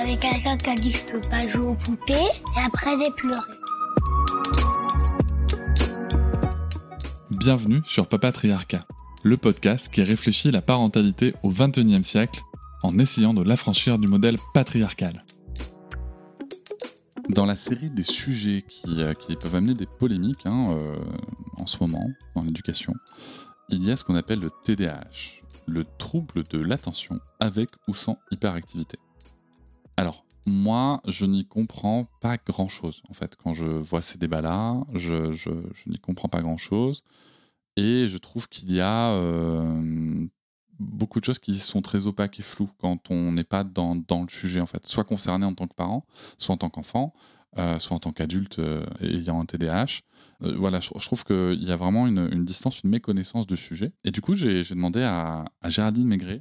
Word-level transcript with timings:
Avec 0.00 0.20
quelqu'un 0.20 0.56
qui 0.56 0.70
a 0.70 0.74
dit 0.74 0.92
que 0.92 0.98
je 0.98 1.04
peux 1.04 1.20
pas 1.20 1.46
jouer 1.48 1.66
aux 1.66 1.74
poupées 1.74 2.14
et 2.14 2.60
après 2.64 2.90
j'ai 2.98 3.10
pleuré. 3.12 3.40
Bienvenue 7.30 7.80
sur 7.84 8.06
Papatriarcat, 8.06 8.86
le 9.22 9.36
podcast 9.36 9.88
qui 9.90 10.02
réfléchit 10.02 10.50
la 10.50 10.62
parentalité 10.62 11.34
au 11.42 11.50
XXIe 11.50 12.04
siècle 12.04 12.40
en 12.82 12.98
essayant 12.98 13.34
de 13.34 13.42
l'affranchir 13.42 13.98
du 13.98 14.08
modèle 14.08 14.38
patriarcal. 14.54 15.24
Dans 17.28 17.46
la 17.46 17.56
série 17.56 17.90
des 17.90 18.02
sujets 18.02 18.64
qui, 18.66 19.02
euh, 19.02 19.12
peuvent 19.40 19.54
amener 19.54 19.74
des 19.74 19.86
polémiques 19.86 20.46
hein, 20.46 20.70
euh, 20.70 20.96
en 21.58 21.66
ce 21.66 21.76
moment 21.80 22.08
dans 22.34 22.42
l'éducation, 22.42 22.94
il 23.68 23.84
y 23.84 23.90
a 23.92 23.96
ce 23.96 24.04
qu'on 24.04 24.16
appelle 24.16 24.40
le 24.40 24.50
TDAH, 24.64 25.42
le 25.66 25.84
trouble 25.98 26.44
de 26.50 26.58
l'attention 26.58 27.20
avec 27.38 27.68
ou 27.86 27.94
sans 27.94 28.18
hyperactivité. 28.30 28.98
Alors, 30.00 30.24
moi, 30.46 31.02
je 31.06 31.26
n'y 31.26 31.44
comprends 31.44 32.06
pas 32.22 32.38
grand-chose, 32.38 33.02
en 33.10 33.12
fait. 33.12 33.36
Quand 33.36 33.52
je 33.52 33.66
vois 33.66 34.00
ces 34.00 34.16
débats-là, 34.16 34.80
je, 34.94 35.30
n'y 35.86 35.98
comprends 35.98 36.30
pas 36.30 36.40
grand-chose. 36.40 37.04
Et 37.76 38.08
je 38.08 38.16
trouve 38.16 38.48
qu'il 38.48 38.72
y 38.72 38.80
a 38.80 39.10
euh, 39.10 40.26
beaucoup 40.78 41.20
de 41.20 41.26
choses 41.26 41.38
qui 41.38 41.58
sont 41.58 41.82
très 41.82 42.06
opaques 42.06 42.40
et 42.40 42.42
floues 42.42 42.70
quand 42.78 43.10
on 43.10 43.32
n'est 43.32 43.44
pas 43.44 43.62
dans, 43.62 43.94
le 43.94 44.30
sujet, 44.30 44.62
en 44.62 44.66
fait. 44.66 44.86
Soit 44.86 45.04
concerné 45.04 45.44
en 45.44 45.52
tant 45.52 45.66
que 45.66 45.74
parent, 45.74 46.06
soit 46.38 46.54
en 46.54 46.58
tant 46.58 46.70
qu'enfant, 46.70 47.12
euh, 47.58 47.78
soit 47.78 47.94
en 47.94 48.00
tant 48.00 48.12
qu'adulte 48.12 48.58
euh, 48.58 48.86
ayant 49.02 49.38
un 49.38 49.44
TDAH. 49.44 50.00
Voilà, 50.40 50.80
je, 50.80 50.88
trouve 51.04 51.24
qu'il 51.24 51.62
y 51.62 51.72
a 51.72 51.76
vraiment 51.76 52.06
une, 52.06 52.46
distance, 52.46 52.80
une 52.84 52.88
méconnaissance 52.88 53.46
du 53.46 53.58
sujet. 53.58 53.92
Et 54.04 54.12
du 54.12 54.22
coup, 54.22 54.32
j'ai 54.32 54.64
demandé 54.64 55.02
à, 55.02 55.44
à 55.60 55.90
Maigret 55.92 56.40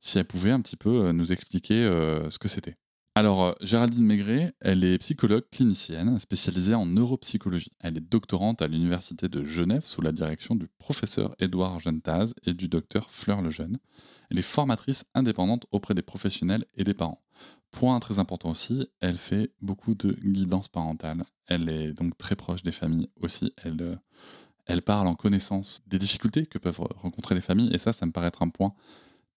si 0.00 0.18
elle 0.18 0.26
pouvait 0.26 0.52
un 0.52 0.60
petit 0.60 0.76
peu 0.76 1.10
nous 1.10 1.32
expliquer 1.32 1.82
ce 2.30 2.38
que 2.38 2.46
c'était. 2.46 2.76
Alors, 3.20 3.54
Géraldine 3.60 4.06
Maigret, 4.06 4.54
elle 4.60 4.82
est 4.82 4.96
psychologue 4.96 5.44
clinicienne 5.52 6.18
spécialisée 6.18 6.72
en 6.72 6.86
neuropsychologie. 6.86 7.70
Elle 7.78 7.98
est 7.98 8.10
doctorante 8.10 8.62
à 8.62 8.66
l'Université 8.66 9.28
de 9.28 9.44
Genève 9.44 9.84
sous 9.84 10.00
la 10.00 10.10
direction 10.10 10.54
du 10.54 10.68
professeur 10.78 11.34
Édouard 11.38 11.80
Gentaz 11.80 12.32
et 12.44 12.54
du 12.54 12.66
docteur 12.66 13.10
Fleur 13.10 13.42
Lejeune. 13.42 13.76
Elle 14.30 14.38
est 14.38 14.42
formatrice 14.56 15.04
indépendante 15.12 15.66
auprès 15.70 15.92
des 15.92 16.00
professionnels 16.00 16.64
et 16.78 16.82
des 16.82 16.94
parents. 16.94 17.20
Point 17.72 18.00
très 18.00 18.18
important 18.18 18.48
aussi, 18.48 18.88
elle 19.00 19.18
fait 19.18 19.52
beaucoup 19.60 19.94
de 19.94 20.12
guidance 20.24 20.68
parentale. 20.68 21.24
Elle 21.46 21.68
est 21.68 21.92
donc 21.92 22.16
très 22.16 22.36
proche 22.36 22.62
des 22.62 22.72
familles 22.72 23.10
aussi. 23.20 23.52
Elle, 23.62 24.00
elle 24.64 24.80
parle 24.80 25.08
en 25.08 25.14
connaissance 25.14 25.80
des 25.86 25.98
difficultés 25.98 26.46
que 26.46 26.56
peuvent 26.56 26.80
rencontrer 26.96 27.34
les 27.34 27.42
familles 27.42 27.74
et 27.74 27.76
ça, 27.76 27.92
ça 27.92 28.06
me 28.06 28.12
paraît 28.12 28.28
être 28.28 28.42
un 28.42 28.48
point 28.48 28.72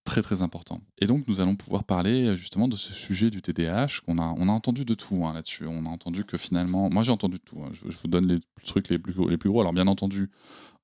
très 0.04 0.22
très 0.22 0.42
important. 0.42 0.82
Et 1.00 1.08
donc 1.08 1.28
nous 1.28 1.40
allons 1.40 1.56
pouvoir 1.56 1.84
parler 1.84 2.36
justement 2.36 2.68
de 2.68 2.76
ce 2.76 2.94
sujet 2.94 3.30
du 3.30 3.42
TDAH 3.42 4.02
qu'on 4.06 4.18
a 4.18 4.34
on 4.38 4.50
a 4.50 4.52
entendu 4.52 4.86
de 4.86 4.94
tout 4.94 5.26
hein, 5.26 5.34
là-dessus. 5.34 5.66
On 5.68 5.86
a 5.86 5.90
entendu 5.90 6.26
que 6.26 6.38
finalement, 6.38 6.90
moi 6.90 7.04
j'ai 7.04 7.12
entendu 7.12 7.40
tout. 7.40 7.60
Hein. 7.64 7.72
Je, 7.74 7.98
vous 7.98 8.08
donne 8.08 8.28
les 8.28 8.40
trucs 8.66 8.90
les 8.90 9.00
plus 9.00 9.14
les 9.30 9.38
plus 9.38 9.50
gros. 9.50 9.62
Alors 9.62 9.74
bien 9.74 9.88
entendu, 9.88 10.30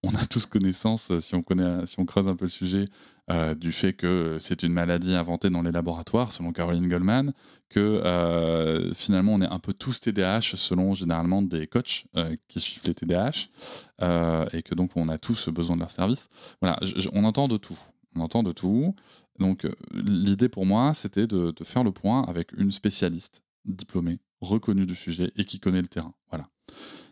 on 0.03 0.13
a 0.15 0.25
tous 0.25 0.45
connaissance 0.45 1.11
si 1.19 1.35
on 1.35 1.41
connaît 1.41 1.85
si 1.85 1.99
on 1.99 2.05
creuse 2.05 2.27
un 2.27 2.35
peu 2.35 2.45
le 2.45 2.49
sujet 2.49 2.85
euh, 3.31 3.53
du 3.53 3.71
fait 3.71 3.93
que 3.93 4.37
c'est 4.39 4.63
une 4.63 4.73
maladie 4.73 5.13
inventée 5.13 5.49
dans 5.49 5.61
les 5.61 5.71
laboratoires 5.71 6.31
selon 6.31 6.51
Caroline 6.51 6.87
Goldman, 6.87 7.33
que 7.69 7.79
euh, 7.79 8.93
finalement 8.93 9.33
on 9.33 9.41
est 9.41 9.47
un 9.47 9.59
peu 9.59 9.73
tous 9.73 9.99
TDAH 9.99 10.55
selon 10.55 10.95
généralement 10.95 11.41
des 11.41 11.67
coachs 11.67 12.05
euh, 12.15 12.35
qui 12.47 12.59
suivent 12.59 12.83
les 12.85 12.95
TDAH 12.95 13.49
euh, 14.01 14.45
et 14.53 14.63
que 14.63 14.73
donc 14.73 14.91
on 14.95 15.09
a 15.09 15.17
tous 15.17 15.49
besoin 15.49 15.75
de 15.75 15.81
leur 15.81 15.91
service. 15.91 16.29
Voilà, 16.61 16.79
on 17.13 17.23
entend 17.23 17.47
de 17.47 17.57
tout 17.57 17.77
on 18.15 18.21
entend 18.21 18.43
de 18.43 18.51
tout. 18.51 18.95
Donc 19.39 19.67
l'idée 19.93 20.49
pour 20.49 20.65
moi, 20.65 20.93
c'était 20.93 21.27
de, 21.27 21.53
faire 21.63 21.83
le 21.83 21.91
point 21.91 22.23
avec 22.23 22.51
une 22.57 22.71
spécialiste 22.71 23.41
diplômée, 23.65 24.19
reconnue 24.41 24.85
du 24.85 24.95
sujet 24.95 25.31
et 25.35 25.45
qui 25.45 25.59
connaît 25.59 25.81
le 25.81 25.87
terrain. 25.87 26.13
Voilà. 26.29 26.49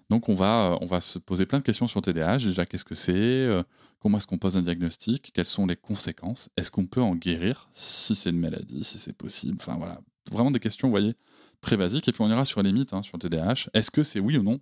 Donc 0.10 0.30
on 0.30 0.36
va, 0.36 0.78
va 0.82 1.02
se 1.02 1.20
poser 1.20 1.46
plein 1.46 1.60
de 1.60 1.64
questions 1.64 1.88
sur 1.88 2.02
TDAH. 2.02 2.40
Déjà, 2.40 2.66
qu'est-ce 2.66 2.86
que 2.86 2.96
c'est 2.96 3.50
Comment 4.00 4.20
est-ce 4.20 4.28
qu'on 4.28 4.38
pose 4.38 4.58
un 4.58 4.62
diagnostic 4.62 5.32
Quelles 5.34 5.46
sont 5.46 5.66
les 5.66 5.76
conséquences 5.76 6.50
Est-ce 6.56 6.72
qu'on 6.72 6.86
peut 6.86 7.02
en 7.02 7.16
guérir 7.16 7.70
Si 7.74 8.16
c'est 8.16 8.30
une 8.30 8.40
maladie, 8.40 8.84
si 8.84 9.00
c'est 9.00 9.14
possible 9.14 9.58
Enfin 9.60 9.76
voilà, 9.78 10.00
vraiment 10.32 10.52
des 10.52 10.60
questions, 10.60 10.88
vous 10.88 10.94
voyez, 10.94 11.16
très 11.62 11.78
basiques. 11.78 12.08
Et 12.08 12.12
puis 12.12 12.22
on 12.22 12.30
ira 12.30 12.46
sur 12.46 12.62
les 12.62 12.72
mythes 12.72 12.94
hein, 12.94 13.02
sur 13.02 13.18
TDAH. 13.18 13.70
Est-ce 13.74 13.90
que 13.90 14.04
c'est 14.04 14.20
oui 14.20 14.38
ou 14.38 14.44
non 14.44 14.60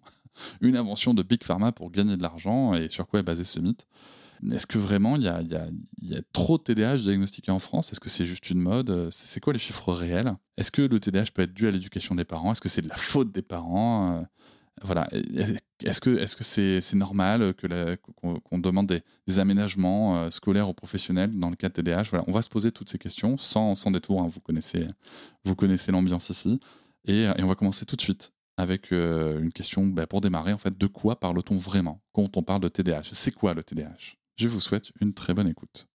une 0.62 0.76
invention 0.76 1.14
de 1.14 1.24
Big 1.24 1.44
Pharma 1.44 1.72
pour 1.72 1.92
gagner 1.92 2.18
de 2.18 2.22
l'argent 2.22 2.74
Et 2.74 2.90
sur 2.90 3.08
quoi 3.08 3.20
est 3.20 3.24
basé 3.24 3.44
ce 3.44 3.60
mythe? 3.60 3.86
Est-ce 4.52 4.68
que 4.68 4.78
vraiment 4.78 5.16
il 5.16 5.24
y 5.24 5.28
a, 5.28 6.22
trop 6.34 6.58
de 6.58 6.64
TDAH 6.64 6.98
diagnostiqués 6.98 7.52
en 7.52 7.60
France? 7.60 7.92
Est-ce 7.92 8.00
que 8.00 8.10
c'est 8.10 8.26
juste 8.26 8.50
une 8.50 8.60
mode? 8.60 9.10
C'est 9.12 9.40
quoi 9.40 9.54
les 9.54 9.60
chiffres 9.60 9.94
réels? 9.94 10.36
Est-ce 10.58 10.72
que 10.72 10.82
le 10.82 11.00
TDAH 11.00 11.32
peut 11.34 11.44
être 11.44 11.54
dû 11.54 11.68
à 11.68 11.72
l'éducation 11.72 12.16
des 12.16 12.26
parents? 12.26 12.52
Est-ce 12.52 12.62
que 12.62 12.70
c'est 12.70 12.82
de 12.82 12.90
la 12.90 12.98
faute 12.98 13.32
des 13.32 13.42
parents? 13.42 14.26
Voilà. 14.82 15.08
Est-ce 15.84 16.02
que 16.02 16.44
c'est 16.44 16.96
normal 16.96 17.54
qu'on 17.54 18.36
qu 18.36 18.62
demande 18.62 18.88
des, 18.88 19.40
aménagements 19.40 20.30
scolaires 20.32 20.70
aux 20.70 20.74
professionnels 20.74 21.38
dans 21.38 21.50
le 21.50 21.56
cas 21.56 21.70
de 21.70 21.74
TDAH 21.74 22.04
Voilà. 22.10 22.24
On 22.28 22.32
va 22.32 22.42
se 22.42 22.50
poser 22.50 22.72
toutes 22.72 22.90
ces 22.90 22.98
questions 22.98 23.38
sans, 23.38 23.76
détour. 23.92 24.22
Hein. 24.22 24.30
Vous 25.44 25.56
connaissez 25.56 25.92
l'ambiance 25.92 26.30
ici 26.30 26.60
et, 27.08 27.24
et, 27.24 27.44
on 27.44 27.48
va 27.48 27.56
commencer 27.56 27.86
tout 27.86 27.96
de 27.96 28.02
suite 28.02 28.32
avec 28.58 28.92
euh, 28.92 29.40
une 29.40 29.52
question 29.52 29.86
bah, 29.86 30.08
pour 30.08 30.22
démarrer 30.22 30.54
en 30.54 30.58
fait. 30.58 30.78
De 30.78 30.88
quoi 30.88 31.20
parle-t-on 31.20 31.58
vraiment 31.58 32.02
quand 32.14 32.38
on 32.38 32.44
parle 32.44 32.62
de 32.62 32.70
TDAH 32.70 33.10
C'est 33.12 33.32
quoi 33.32 33.54
le 33.54 33.64
TDAH 33.64 34.16
je 34.36 34.48
vous 34.48 34.62
souhaite 34.62 34.92
une 35.02 35.14
très 35.14 35.34
bonne 35.34 35.48
écoute. 35.48 35.88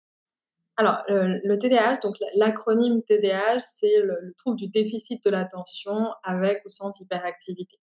Alors, 0.77 1.03
le, 1.09 1.57
TDAH, 1.57 1.97
donc 2.03 2.15
l'acronyme 2.37 3.03
TDAH, 3.03 3.59
c'est 3.59 4.01
le, 4.01 4.17
le, 4.21 4.33
trouble 4.35 4.57
du 4.57 4.69
déficit 4.69 5.25
de 5.25 5.31
l'attention 5.31 6.13
avec 6.23 6.65
ou 6.65 6.69
sans 6.69 7.01
hyperactivité. 7.01 7.81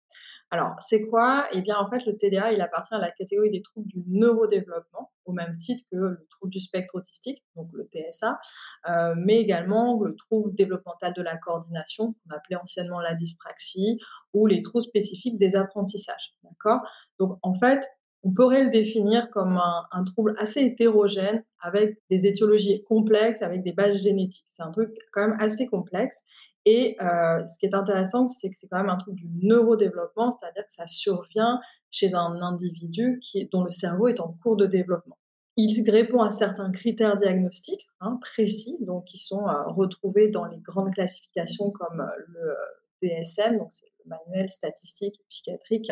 Alors, 0.51 0.75
c'est 0.79 1.07
quoi? 1.07 1.47
Eh 1.51 1.61
bien, 1.61 1.75
en 1.77 1.89
fait, 1.89 2.05
le 2.05 2.15
TDA, 2.15 2.51
il 2.51 2.61
appartient 2.61 2.93
à 2.93 2.99
la 2.99 3.11
catégorie 3.11 3.49
des 3.49 3.61
troubles 3.61 3.87
du 3.87 4.03
neurodéveloppement, 4.07 5.11
au 5.25 5.33
même 5.33 5.57
titre 5.57 5.83
que 5.91 5.97
le 5.97 6.27
trouble 6.29 6.51
du 6.51 6.59
spectre 6.59 6.95
autistique, 6.95 7.43
donc 7.55 7.67
le 7.73 7.89
TSA, 7.91 8.39
euh, 8.87 9.15
mais 9.17 9.37
également 9.39 9.99
le 10.01 10.15
trouble 10.15 10.53
développemental 10.53 11.13
de 11.13 11.21
la 11.23 11.35
coordination, 11.37 12.13
qu'on 12.13 12.35
appelait 12.35 12.57
anciennement 12.57 13.01
la 13.01 13.15
dyspraxie, 13.15 13.99
ou 14.33 14.45
les 14.45 14.61
troubles 14.61 14.83
spécifiques 14.83 15.39
des 15.39 15.55
apprentissages. 15.55 16.35
D'accord? 16.43 16.81
Donc, 17.19 17.39
en 17.41 17.55
fait, 17.55 17.85
on 18.25 18.31
pourrait 18.31 18.63
le 18.63 18.71
définir 18.71 19.29
comme 19.29 19.61
un, 19.91 20.03
trouble 20.03 20.33
assez 20.39 20.61
hétérogène 20.61 21.43
avec 21.59 21.99
des 22.09 22.25
étiologies 22.25 22.83
complexes, 22.83 23.43
avec 23.43 23.61
des 23.61 23.71
bases 23.71 24.01
génétiques. 24.01 24.47
C'est 24.51 24.63
un 24.63 24.71
truc 24.71 24.89
quand 25.13 25.27
même 25.27 25.37
assez 25.39 25.67
complexe. 25.67 26.23
Et 26.65 26.97
euh, 27.01 27.45
ce 27.45 27.59
qui 27.59 27.67
est 27.67 27.75
intéressant, 27.75 28.27
c'est 28.27 28.49
que 28.49 28.57
c'est 28.57 28.67
quand 28.67 28.79
même 28.79 28.89
un 28.89 28.97
truc 28.97 29.13
du 29.13 29.27
neurodéveloppement, 29.43 30.31
c'est-à-dire 30.31 30.65
que 30.65 30.71
ça 30.71 30.87
survient 30.87 31.61
chez 31.91 32.15
un 32.15 32.41
individu 32.41 33.21
dont 33.51 33.63
le 33.63 33.69
cerveau 33.69 34.07
est 34.07 34.19
en 34.19 34.35
cours 34.41 34.55
de 34.55 34.65
développement. 34.65 35.19
Il 35.55 35.89
répond 35.89 36.21
à 36.21 36.31
certains 36.31 36.71
critères 36.71 37.17
diagnostiques 37.17 37.87
hein, 38.01 38.17
précis, 38.21 38.75
donc 38.81 39.05
qui 39.05 39.19
sont 39.19 39.47
euh, 39.47 39.67
retrouvés 39.67 40.29
dans 40.29 40.45
les 40.45 40.57
grandes 40.57 40.91
classifications 40.91 41.69
comme 41.69 42.01
euh, 42.01 42.55
le 43.01 43.07
DSM, 43.07 43.59
donc 43.59 43.67
c'est 43.71 43.91
le 44.03 44.09
manuel 44.09 44.49
statistique 44.49 45.19
et 45.19 45.25
psychiatrique 45.29 45.91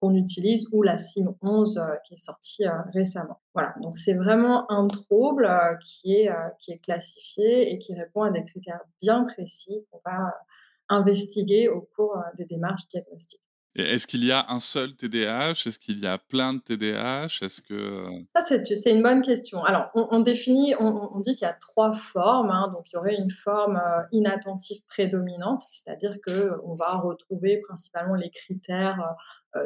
qu'on 0.00 0.14
utilise 0.14 0.68
ou 0.72 0.82
la 0.82 0.96
CIM 0.96 1.34
11 1.42 1.78
euh, 1.78 1.96
qui 2.06 2.14
est 2.14 2.22
sortie 2.22 2.66
euh, 2.66 2.72
récemment. 2.92 3.40
Voilà, 3.54 3.74
donc 3.80 3.96
c'est 3.96 4.14
vraiment 4.14 4.70
un 4.70 4.86
trouble 4.86 5.46
euh, 5.46 5.74
qui, 5.76 6.14
est, 6.14 6.30
qui 6.58 6.72
est 6.72 6.78
classifié 6.78 7.72
et 7.72 7.78
qui 7.78 7.94
répond 7.94 8.22
à 8.22 8.30
des 8.30 8.44
critères 8.44 8.80
bien 9.00 9.24
précis 9.24 9.86
qu'on 9.90 10.00
va 10.04 10.34
investiguer 10.88 11.68
au 11.68 11.88
cours 11.96 12.16
des 12.38 12.44
démarches 12.44 12.86
diagnostiques. 12.88 13.40
Est-ce 13.74 14.06
qu'il 14.06 14.24
y 14.24 14.32
a 14.32 14.46
un 14.48 14.60
seul 14.60 14.96
TDAH 14.96 15.66
Est-ce 15.66 15.78
qu'il 15.78 16.00
y 16.00 16.06
a 16.06 16.16
plein 16.16 16.54
de 16.54 16.60
TDAH 16.60 17.40
Est-ce 17.42 17.60
que 17.60 18.06
ça 18.34 18.40
c'est 18.42 18.90
une 18.90 19.02
bonne 19.02 19.20
question. 19.20 19.62
Alors 19.64 19.90
on, 19.94 20.08
on 20.10 20.20
définit, 20.20 20.74
on, 20.78 21.10
on 21.14 21.20
dit 21.20 21.34
qu'il 21.34 21.42
y 21.42 21.50
a 21.50 21.52
trois 21.52 21.92
formes. 21.92 22.50
Hein, 22.50 22.72
donc 22.72 22.86
il 22.88 22.94
y 22.94 22.96
aurait 22.96 23.16
une 23.16 23.30
forme 23.30 23.78
inattentive 24.12 24.80
prédominante, 24.88 25.62
c'est-à-dire 25.68 26.16
que 26.24 26.52
on 26.64 26.74
va 26.74 26.96
retrouver 26.96 27.58
principalement 27.58 28.14
les 28.14 28.30
critères 28.30 29.14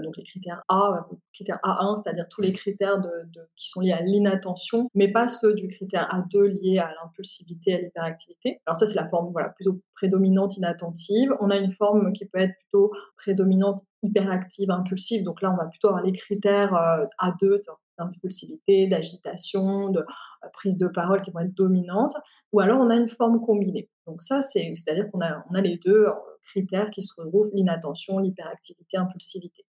donc 0.03 0.17
les 0.17 0.25
critères 0.25 0.63
A, 0.69 1.09
critères 1.33 1.59
A1, 1.65 2.03
c'est-à-dire 2.03 2.27
tous 2.29 2.41
les 2.41 2.53
critères 2.53 3.01
de, 3.01 3.11
qui 3.57 3.69
sont 3.69 3.81
liés 3.81 3.93
à 3.93 4.03
l'inattention, 4.03 4.89
mais 4.95 5.11
pas 5.11 5.29
ceux 5.29 5.55
du 5.55 5.69
critère 5.69 6.09
A2 6.13 6.47
liés 6.47 6.79
à 6.79 6.93
l'impulsivité, 7.03 7.75
à 7.75 7.81
l'hyperactivité. 7.81 8.61
Alors 8.67 8.77
ça, 8.77 8.87
c'est 8.87 8.95
la 8.95 9.09
forme 9.09 9.33
voilà, 9.33 9.49
plutôt 9.49 9.81
prédominante 9.95 10.57
inattentive. 10.57 11.35
On 11.41 11.51
a 11.51 11.57
une 11.57 11.73
forme 11.73 12.13
qui 12.13 12.27
peut 12.27 12.39
être 12.39 12.55
plutôt 12.61 12.93
prédominante 13.17 13.83
hyperactive, 14.03 14.71
impulsive. 14.71 15.25
Donc 15.25 15.43
là, 15.43 15.53
on 15.53 15.57
va 15.57 15.67
plutôt 15.67 15.89
avoir 15.89 16.05
les 16.05 16.13
critères 16.13 16.73
A2, 17.21 17.61
d'impulsivité, 18.05 18.87
d'agitation, 18.87 19.91
de 19.91 20.01
euh, 20.01 20.49
prise 20.53 20.77
de 20.77 20.89
parole 20.89 21.21
qui 21.23 21.31
vont 21.31 21.41
être 21.41 21.55
dominantes, 21.55 22.15
ou 22.53 22.61
alors 22.61 22.81
on 22.81 22.91
a 22.91 22.97
une 22.97 23.09
forme 23.09 23.41
combinée. 23.41 23.89
Donc 24.07 24.23
ça, 24.23 24.41
c'est, 24.41 24.73
c'est-à-dire 24.75 25.11
qu'on 25.11 25.21
a, 25.21 25.45
on 25.51 25.55
a 25.55 25.61
les 25.61 25.79
deux 25.85 26.07
euh, 26.07 26.13
critères 26.43 26.91
qui 26.91 27.03
se 27.03 27.21
retrouvent, 27.21 27.51
l'inattention, 27.55 28.19
l'hyperactivité, 28.19 28.97
impulsivité. 28.97 29.65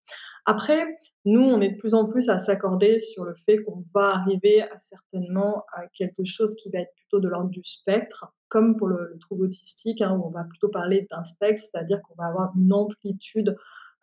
Après, 0.45 0.83
nous, 1.25 1.41
on 1.41 1.61
est 1.61 1.69
de 1.69 1.77
plus 1.77 1.93
en 1.93 2.07
plus 2.07 2.29
à 2.29 2.39
s'accorder 2.39 2.99
sur 2.99 3.23
le 3.23 3.35
fait 3.45 3.61
qu'on 3.61 3.83
va 3.93 4.15
arriver 4.15 4.65
certainement 4.77 5.63
à 5.73 5.87
quelque 5.87 6.25
chose 6.25 6.55
qui 6.55 6.71
va 6.71 6.79
être 6.79 6.93
plutôt 6.95 7.19
de 7.19 7.27
l'ordre 7.27 7.49
du 7.49 7.63
spectre, 7.63 8.33
comme 8.47 8.75
pour 8.75 8.87
le, 8.87 9.17
trouble 9.19 9.45
autistique, 9.45 10.01
hein, 10.01 10.17
où 10.17 10.25
on 10.25 10.31
va 10.31 10.43
plutôt 10.43 10.69
parler 10.69 11.07
d'un 11.11 11.23
spectre, 11.23 11.61
c'est-à-dire 11.61 12.01
qu'on 12.01 12.15
va 12.15 12.27
avoir 12.27 12.51
une 12.57 12.73
amplitude 12.73 13.55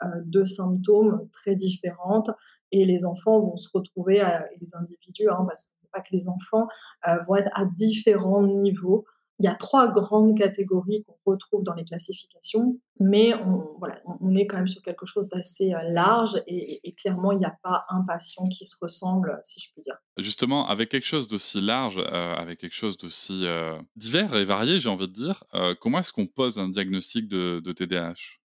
euh, 0.04 0.06
de 0.24 0.44
symptômes 0.44 1.28
très 1.32 1.56
différentes 1.56 2.30
et 2.72 2.84
les 2.84 3.04
enfants 3.04 3.40
vont 3.40 3.56
se 3.56 3.68
retrouver, 3.72 4.20
à, 4.20 4.46
et 4.52 4.58
les 4.60 4.74
individus, 4.74 5.28
hein, 5.28 5.44
parce 5.46 5.64
que 5.64 5.78
pas 5.92 6.00
que 6.00 6.08
les 6.12 6.28
enfants, 6.28 6.68
euh, 7.08 7.16
vont 7.26 7.36
être 7.36 7.50
à 7.54 7.64
différents 7.64 8.46
niveaux. 8.46 9.04
Il 9.40 9.44
y 9.44 9.48
a 9.48 9.54
trois 9.54 9.92
grandes 9.92 10.36
catégories 10.36 11.04
qu'on 11.04 11.30
retrouve 11.30 11.62
dans 11.62 11.74
les 11.74 11.84
classifications, 11.84 12.76
mais 12.98 13.34
on, 13.34 13.78
voilà, 13.78 14.00
on 14.20 14.34
est 14.34 14.48
quand 14.48 14.56
même 14.56 14.66
sur 14.66 14.82
quelque 14.82 15.06
chose 15.06 15.28
d'assez 15.28 15.72
euh, 15.72 15.78
large 15.90 16.42
et, 16.48 16.92
clairement, 16.96 17.30
il 17.30 17.38
n'y 17.38 17.44
a 17.44 17.56
pas 17.62 17.84
un 17.88 18.02
patient 18.02 18.48
qui 18.48 18.64
se 18.64 18.74
ressemble, 18.80 19.38
si 19.44 19.60
je 19.60 19.70
puis 19.72 19.82
dire. 19.82 19.96
Justement, 20.16 20.66
avec 20.66 20.88
quelque 20.88 21.06
chose 21.06 21.28
d'aussi 21.28 21.60
large, 21.60 21.98
euh, 21.98 22.34
avec 22.34 22.58
quelque 22.58 22.74
chose 22.74 22.96
d'aussi 22.96 23.46
divers 23.94 24.34
et 24.34 24.44
varié, 24.44 24.80
j'ai 24.80 24.88
envie 24.88 25.06
de 25.06 25.12
dire, 25.12 25.44
comment 25.80 26.00
est-ce 26.00 26.12
qu'on 26.12 26.26
pose 26.26 26.58
un 26.58 26.68
diagnostic 26.68 27.28
de, 27.28 27.60
de 27.60 27.72
TDAH 27.72 28.40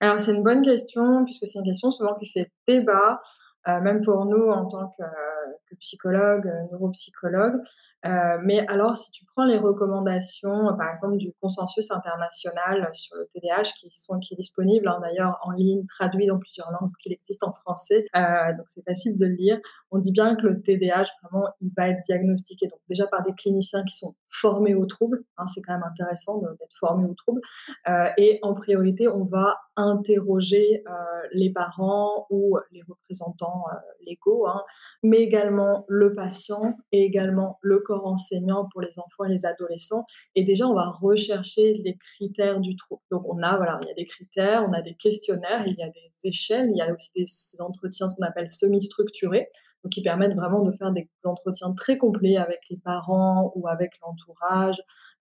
Alors, 0.00 0.18
c'est 0.18 0.34
une 0.34 0.42
bonne 0.42 0.62
question, 0.62 1.26
puisque 1.26 1.46
c'est 1.46 1.58
une 1.58 1.66
question 1.66 1.90
souvent 1.90 2.14
qui 2.14 2.26
fait 2.26 2.50
débat. 2.66 3.20
Euh, 3.68 3.80
même 3.80 4.02
pour 4.02 4.24
nous 4.24 4.46
en 4.46 4.66
tant 4.66 4.88
que, 4.88 5.02
que 5.68 5.74
psychologue, 5.76 6.46
euh, 6.46 6.72
neuropsychologue. 6.72 7.60
Euh, 8.06 8.38
mais 8.42 8.64
alors, 8.68 8.96
si 8.96 9.10
tu 9.10 9.24
prends 9.26 9.44
les 9.44 9.58
recommandations, 9.58 10.74
par 10.78 10.88
exemple, 10.88 11.16
du 11.16 11.32
consensus 11.42 11.90
international 11.90 12.88
sur 12.92 13.16
le 13.16 13.26
TDAH, 13.26 13.72
qui, 13.78 13.90
sont, 13.90 14.20
qui 14.20 14.34
est 14.34 14.36
disponible 14.36 14.88
hein, 14.88 15.00
d'ailleurs 15.02 15.36
en 15.42 15.50
ligne, 15.50 15.84
traduit 15.86 16.26
dans 16.26 16.38
plusieurs 16.38 16.70
langues, 16.70 16.92
qu'il 17.02 17.12
existe 17.12 17.42
en 17.42 17.50
français, 17.50 18.06
donc 18.14 18.66
c'est 18.68 18.84
facile 18.84 19.18
de 19.18 19.26
le 19.26 19.34
lire, 19.34 19.58
on 19.90 19.98
dit 19.98 20.12
bien 20.12 20.36
que 20.36 20.46
le 20.46 20.62
TDAH, 20.62 21.06
vraiment, 21.24 21.48
il 21.60 21.72
va 21.76 21.88
être 21.88 22.00
diagnostiqué 22.04 22.68
donc 22.68 22.78
déjà 22.88 23.08
par 23.08 23.24
des 23.24 23.32
cliniciens 23.32 23.82
qui 23.82 23.96
sont 23.96 24.14
formés 24.30 24.74
au 24.74 24.86
trouble, 24.86 25.24
hein, 25.36 25.46
c'est 25.46 25.60
quand 25.62 25.72
même 25.72 25.88
intéressant 25.88 26.38
d'être 26.38 26.76
formé 26.78 27.08
au 27.08 27.14
trouble, 27.14 27.40
et 28.16 28.38
en 28.42 28.54
priorité, 28.54 29.08
on 29.08 29.24
va 29.24 29.58
interroger 29.76 30.82
les 31.32 31.50
parents 31.50 32.26
ou 32.30 32.58
les 32.72 32.82
représentants 32.82 33.64
légaux, 34.06 34.46
hein, 34.46 34.62
mais 35.02 35.18
également 35.18 35.84
le 35.88 36.14
patient 36.14 36.76
et 36.92 37.04
également 37.04 37.58
le 37.62 37.80
corps 37.80 38.06
enseignant 38.06 38.68
pour 38.72 38.80
les 38.80 38.98
enfants 38.98 39.24
et 39.24 39.28
les 39.28 39.46
adolescents. 39.46 40.04
Et 40.34 40.44
déjà, 40.44 40.66
on 40.66 40.74
va 40.74 40.90
rechercher 40.90 41.74
les 41.74 41.96
critères 41.96 42.60
du 42.60 42.76
trouble. 42.76 43.02
Donc, 43.10 43.22
on 43.26 43.42
a, 43.42 43.56
voilà, 43.56 43.78
il 43.82 43.88
y 43.88 43.90
a 43.90 43.94
des 43.94 44.06
critères, 44.06 44.64
on 44.68 44.72
a 44.72 44.82
des 44.82 44.94
questionnaires, 44.94 45.66
il 45.66 45.76
y 45.78 45.82
a 45.82 45.88
des 45.88 46.28
échelles, 46.28 46.70
il 46.70 46.76
y 46.76 46.82
a 46.82 46.92
aussi 46.92 47.10
des 47.14 47.26
entretiens, 47.60 48.08
ce 48.08 48.16
qu'on 48.16 48.26
appelle 48.26 48.48
semi-structurés, 48.48 49.48
qui 49.90 50.02
permettent 50.02 50.34
vraiment 50.34 50.62
de 50.62 50.72
faire 50.72 50.92
des 50.92 51.08
entretiens 51.24 51.72
très 51.72 51.96
complets 51.96 52.36
avec 52.36 52.60
les 52.70 52.78
parents 52.78 53.52
ou 53.54 53.68
avec 53.68 53.92
l'entourage, 54.02 54.76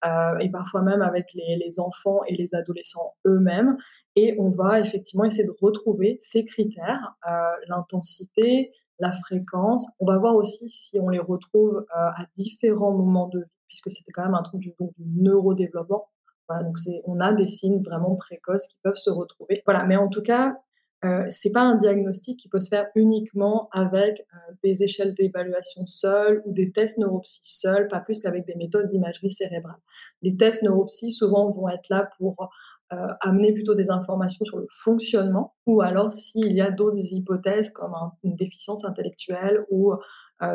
euh, 0.06 0.38
et 0.40 0.50
parfois 0.50 0.82
même 0.82 1.02
avec 1.02 1.28
les, 1.34 1.80
enfants 1.80 2.22
et 2.28 2.36
les 2.36 2.54
adolescents 2.54 3.16
eux-mêmes. 3.26 3.78
Et 4.16 4.36
on 4.40 4.50
va 4.50 4.80
effectivement 4.80 5.26
essayer 5.26 5.46
de 5.46 5.56
retrouver 5.62 6.18
ces 6.20 6.44
critères, 6.44 7.16
euh, 7.30 7.32
l'intensité, 7.68 8.72
la 9.00 9.12
fréquence. 9.12 9.88
On 10.00 10.06
va 10.06 10.18
voir 10.18 10.36
aussi 10.36 10.70
si 10.70 11.00
on 11.00 11.10
les 11.10 11.20
retrouve 11.20 11.78
euh, 11.78 11.84
à 11.96 12.26
différents 12.36 12.94
moments 12.94 13.28
de 13.28 13.40
vie, 13.40 13.46
puisque 13.68 13.92
c'était 13.92 14.12
quand 14.12 14.24
même 14.24 14.36
un 14.36 14.42
truc 14.42 14.60
du, 14.60 14.74
du 14.80 15.22
neurodéveloppement. 15.22 16.10
Voilà, 16.48 16.64
donc 16.64 16.78
on 17.06 17.20
a 17.20 17.34
des 17.34 17.46
signes 17.46 17.84
vraiment 17.84 18.16
précoces 18.16 18.68
qui 18.68 18.78
peuvent 18.82 18.96
se 18.96 19.10
retrouver. 19.10 19.62
Voilà, 19.66 19.86
mais 19.86 19.98
en 19.98 20.08
tout 20.08 20.22
cas, 20.22 20.58
euh, 21.06 21.28
c'est 21.30 21.52
pas 21.52 21.62
un 21.62 21.76
diagnostic 21.76 22.40
qui 22.40 22.50
peut 22.50 22.60
se 22.60 22.70
faire 22.70 22.88
uniquement 22.96 23.70
avec 23.72 24.22
euh, 24.34 24.54
des 24.64 24.82
échelles 24.82 25.14
d'évaluation 25.14 25.86
seules 25.86 26.42
ou 26.46 26.54
des 26.54 26.72
tests 26.72 26.98
neuropsy 26.98 27.42
seuls, 27.44 27.88
pas 27.88 28.00
plus 28.00 28.20
qu'avec 28.20 28.48
des 28.48 28.56
méthodes 28.56 28.90
d'imagerie 28.90 29.30
cérébrale. 29.30 29.78
Les 30.24 30.36
tests 30.36 30.64
neuropsy 30.64 31.12
souvent 31.12 31.52
vont 31.52 31.70
être 31.70 31.88
là 31.90 32.10
pour 32.18 32.50
euh, 32.94 33.08
amener 33.22 33.54
plutôt 33.54 33.76
des 33.76 33.92
informations 33.92 34.44
sur 34.44 34.58
le 34.58 34.66
fonctionnement, 34.72 35.54
ou 35.68 35.82
alors 35.82 36.12
s'il 36.12 36.52
y 36.54 36.62
a 36.62 36.72
d'autres 36.72 37.14
hypothèses 37.14 37.70
comme 37.70 37.94
une 38.24 38.36
déficience 38.36 38.84
intellectuelle 38.84 39.66
ou 39.70 39.94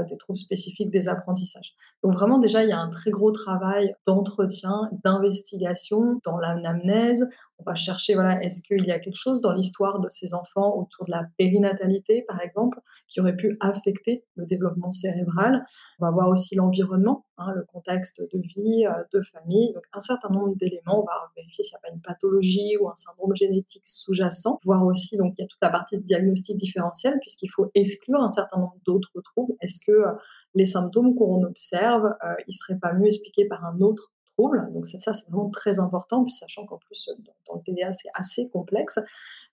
des 0.09 0.17
troubles 0.17 0.39
spécifiques 0.39 0.93
des 0.93 1.09
apprentissages. 1.09 1.75
Donc 2.05 2.13
vraiment 2.13 2.39
déjà, 2.39 2.63
il 2.63 2.69
y 2.69 2.73
a 2.73 2.79
un 2.79 2.89
très 2.89 3.11
gros 3.11 3.33
travail 3.33 3.97
d'entretien, 4.07 4.89
d'investigation 5.03 6.21
dans 6.25 6.39
l'anamnèse. 6.39 7.29
On 7.65 7.71
va 7.71 7.77
chercher, 7.77 8.15
voilà, 8.15 8.43
est-ce 8.43 8.61
qu'il 8.61 8.85
y 8.85 8.91
a 8.91 8.99
quelque 8.99 9.17
chose 9.17 9.41
dans 9.41 9.53
l'histoire 9.53 10.01
de 10.01 10.09
ces 10.11 10.35
enfants 10.35 10.77
autour 10.77 11.05
de 11.07 11.13
la 11.13 11.25
périnatalité, 11.39 12.25
par 12.27 12.41
exemple, 12.41 12.81
qui 13.07 13.21
aurait 13.21 13.37
pu 13.37 13.57
affecter 13.61 14.25
le 14.35 14.47
développement 14.47 14.91
cérébral? 14.91 15.65
On 16.01 16.07
va 16.07 16.11
voir 16.11 16.29
aussi 16.29 16.57
l'environnement, 16.57 17.25
hein, 17.39 17.53
le 17.55 17.65
contexte 17.65 18.21
de 18.21 18.41
vie, 18.57 18.85
euh, 18.87 19.05
de 19.13 19.23
famille. 19.23 19.73
Donc 19.75 19.85
un 19.93 20.01
certain 20.01 20.29
nombre 20.31 20.57
d'éléments. 20.57 21.03
On 21.03 21.05
va 21.05 21.31
vérifier 21.37 21.63
s'il 21.63 21.75
n'y 21.75 21.79
a 21.79 21.89
pas 21.89 21.95
une 21.95 22.01
pathologie 22.01 22.77
ou 22.81 22.89
un 22.89 22.97
syndrome 22.97 23.37
génétique 23.37 23.85
sous-jacent. 23.87 24.59
Voir 24.65 24.85
aussi, 24.85 25.17
donc 25.17 25.35
il 25.39 25.43
y 25.43 25.45
a 25.45 25.47
toute 25.47 25.63
la 25.63 25.71
partie 25.71 25.99
de 25.99 26.03
diagnostic 26.03 26.57
différentiel, 26.57 27.19
puisqu'il 27.21 27.49
faut 27.49 27.71
exclure 27.75 28.21
un 28.21 28.29
certain 28.29 28.59
nombre 28.59 28.77
d'autres 28.85 29.21
troubles. 29.21 29.55
Est-ce 29.61 29.79
que 29.87 29.93
euh, 29.93 30.13
les 30.55 30.67
symptômes 30.67 31.15
qu'on 31.15 31.45
observe, 31.45 32.07
euh, 32.25 32.35
ils 32.49 32.53
ne 32.53 32.57
seraient 32.57 32.81
pas 32.81 32.93
mieux 32.93 33.07
expliqués 33.07 33.47
par 33.47 33.65
un 33.65 33.81
autre 33.81 34.11
Donc 34.73 34.87
ça, 34.87 35.13
c'est 35.13 35.29
vraiment 35.29 35.51
très 35.51 35.79
important, 35.79 36.27
sachant 36.29 36.67
qu'en 36.67 36.79
plus, 36.79 37.11
dans, 37.47 37.55
le 37.55 37.63
TDA, 37.63 37.93
c'est 37.93 38.09
assez 38.15 38.49
complexe. 38.49 38.99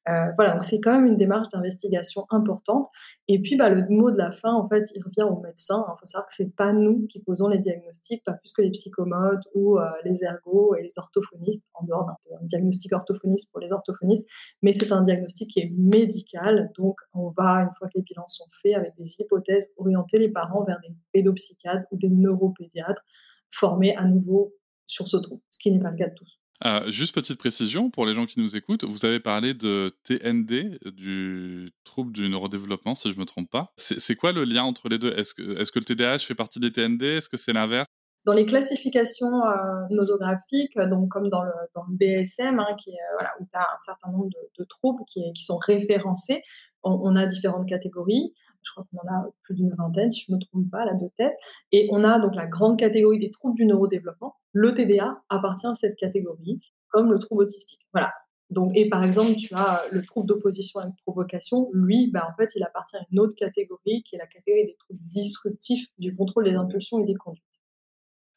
Euh, 0.07 0.31
voilà, 0.35 0.53
donc 0.53 0.63
c'est 0.63 0.79
quand 0.79 0.93
même 0.93 1.05
une 1.05 1.17
démarche 1.17 1.49
d'investigation 1.49 2.25
importante. 2.31 2.87
Et 3.27 3.39
puis, 3.39 3.57
bah, 3.57 3.69
le 3.69 3.85
mot 3.89 4.09
de 4.09 4.17
la 4.17 4.31
fin, 4.31 4.53
en 4.53 4.67
fait, 4.67 4.89
il 4.95 5.03
revient 5.03 5.23
au 5.23 5.39
médecin. 5.39 5.85
Il 5.87 5.99
faut 5.99 6.05
savoir 6.05 6.27
que 6.27 6.33
c'est 6.33 6.55
pas 6.55 6.71
nous 6.71 7.05
qui 7.07 7.19
posons 7.19 7.47
les 7.47 7.59
diagnostics, 7.59 8.23
pas 8.23 8.33
plus 8.33 8.53
que 8.53 8.61
les 8.61 8.71
psychomotes 8.71 9.43
ou 9.53 9.77
euh, 9.77 9.85
les 10.05 10.23
ergos 10.23 10.73
et 10.75 10.83
les 10.83 10.97
orthophonistes, 10.97 11.67
en 11.73 11.85
dehors 11.85 12.05
d'un 12.05 12.37
diagnostic 12.43 12.93
orthophoniste 12.93 13.51
pour 13.51 13.59
les 13.59 13.71
orthophonistes, 13.71 14.27
mais 14.61 14.73
c'est 14.73 14.91
un 14.91 15.01
diagnostic 15.01 15.51
qui 15.51 15.59
est 15.59 15.71
médical. 15.77 16.71
Donc, 16.77 16.99
on 17.13 17.29
va, 17.29 17.63
une 17.63 17.73
fois 17.77 17.87
que 17.87 17.97
les 17.97 18.01
bilans 18.01 18.27
sont 18.27 18.47
faits, 18.63 18.75
avec 18.75 18.95
des 18.97 19.19
hypothèses, 19.19 19.69
orienter 19.77 20.17
les 20.17 20.29
parents 20.29 20.63
vers 20.63 20.79
des 20.79 20.93
pédopsychiatres 21.11 21.85
ou 21.91 21.97
des 21.97 22.09
neuropédiatres 22.09 23.03
formés 23.51 23.95
à 23.95 24.05
nouveau 24.05 24.53
sur 24.89 25.07
ce 25.07 25.17
trouble, 25.17 25.41
ce 25.49 25.59
qui 25.59 25.71
n'est 25.71 25.79
pas 25.79 25.91
le 25.91 25.97
cas 25.97 26.09
de 26.09 26.15
tous. 26.15 26.39
Euh, 26.65 26.91
juste 26.91 27.15
petite 27.15 27.37
précision 27.37 27.89
pour 27.89 28.05
les 28.05 28.13
gens 28.13 28.25
qui 28.25 28.39
nous 28.39 28.55
écoutent, 28.55 28.83
vous 28.83 29.05
avez 29.05 29.21
parlé 29.21 29.53
de 29.53 29.95
TND, 30.03 30.77
du 30.91 31.71
trouble 31.85 32.11
du 32.11 32.27
neurodéveloppement, 32.27 32.95
si 32.95 33.09
je 33.09 33.15
ne 33.15 33.19
me 33.21 33.25
trompe 33.25 33.49
pas. 33.49 33.71
C'est 33.77 34.15
quoi 34.15 34.33
le 34.33 34.43
lien 34.43 34.63
entre 34.63 34.89
les 34.89 34.97
deux? 34.97 35.13
Est-ce 35.13 35.33
que, 35.33 35.57
est 35.57 35.71
que, 35.71 35.79
le 35.79 35.85
TDAH 35.85 36.19
fait 36.19 36.35
partie 36.35 36.59
des 36.59 36.71
TND 36.71 37.03
Est-ce 37.03 37.29
que 37.29 37.37
c'est 37.37 37.53
l'inverse? 37.53 37.85
Dans 38.25 38.33
les 38.33 38.45
classifications 38.45 39.45
euh, 39.45 39.85
nosographiques, 39.91 40.77
donc 40.77 41.07
comme 41.07 41.29
dans 41.29 41.43
le, 41.43 41.53
dans 41.73 41.85
le 41.89 41.95
DSM, 41.95 42.59
hein, 42.59 42.75
qui, 42.77 42.91
voilà, 43.17 43.31
où 43.39 43.45
tu 43.45 43.57
as 43.57 43.61
un 43.61 43.77
certain 43.77 44.11
nombre 44.11 44.27
de, 44.57 44.63
troubles 44.65 45.03
qui, 45.07 45.21
qui, 45.33 45.43
sont 45.43 45.57
référencés, 45.57 46.41
on, 46.83 47.15
a 47.15 47.25
différentes 47.25 47.67
catégories 47.67 48.33
je 48.63 48.71
crois 48.71 48.85
qu'on 48.91 48.97
en 48.97 49.11
a 49.11 49.29
plus 49.43 49.55
d'une 49.55 49.73
vingtaine, 49.73 50.11
si 50.11 50.25
je 50.25 50.31
ne 50.31 50.37
me 50.37 50.41
trompe 50.41 50.69
pas, 50.69 50.85
là, 50.85 50.93
de 50.93 51.09
tête. 51.17 51.33
Et 51.71 51.87
on 51.91 52.03
a 52.03 52.19
donc 52.19 52.35
la 52.35 52.45
grande 52.45 52.77
catégorie 52.77 53.19
des 53.19 53.31
troubles 53.31 53.55
du 53.55 53.65
neurodéveloppement. 53.65 54.35
Le 54.51 54.73
TDA 54.73 55.21
appartient 55.29 55.67
à 55.67 55.75
cette 55.75 55.95
catégorie, 55.95 56.59
comme 56.89 57.11
le 57.11 57.19
trouble 57.19 57.43
autistique. 57.43 57.81
Voilà. 57.93 58.11
Donc, 58.49 58.71
et 58.75 58.89
par 58.89 59.03
exemple, 59.03 59.35
tu 59.35 59.53
as 59.53 59.83
le 59.91 60.03
trouble 60.03 60.27
d'opposition 60.27 60.79
avec 60.79 60.93
provocation. 61.05 61.69
Lui, 61.71 62.09
bah, 62.11 62.27
en 62.29 62.35
fait, 62.35 62.49
il 62.55 62.63
appartient 62.63 62.97
à 62.97 63.01
une 63.11 63.19
autre 63.19 63.35
catégorie, 63.37 64.03
qui 64.03 64.15
est 64.15 64.19
la 64.19 64.27
catégorie 64.27 64.65
des 64.65 64.75
troubles 64.79 65.01
disruptifs 65.03 65.85
du 65.99 66.15
contrôle 66.15 66.45
des 66.45 66.55
impulsions 66.55 66.99
et 66.99 67.05
des 67.05 67.15
conduites. 67.15 67.43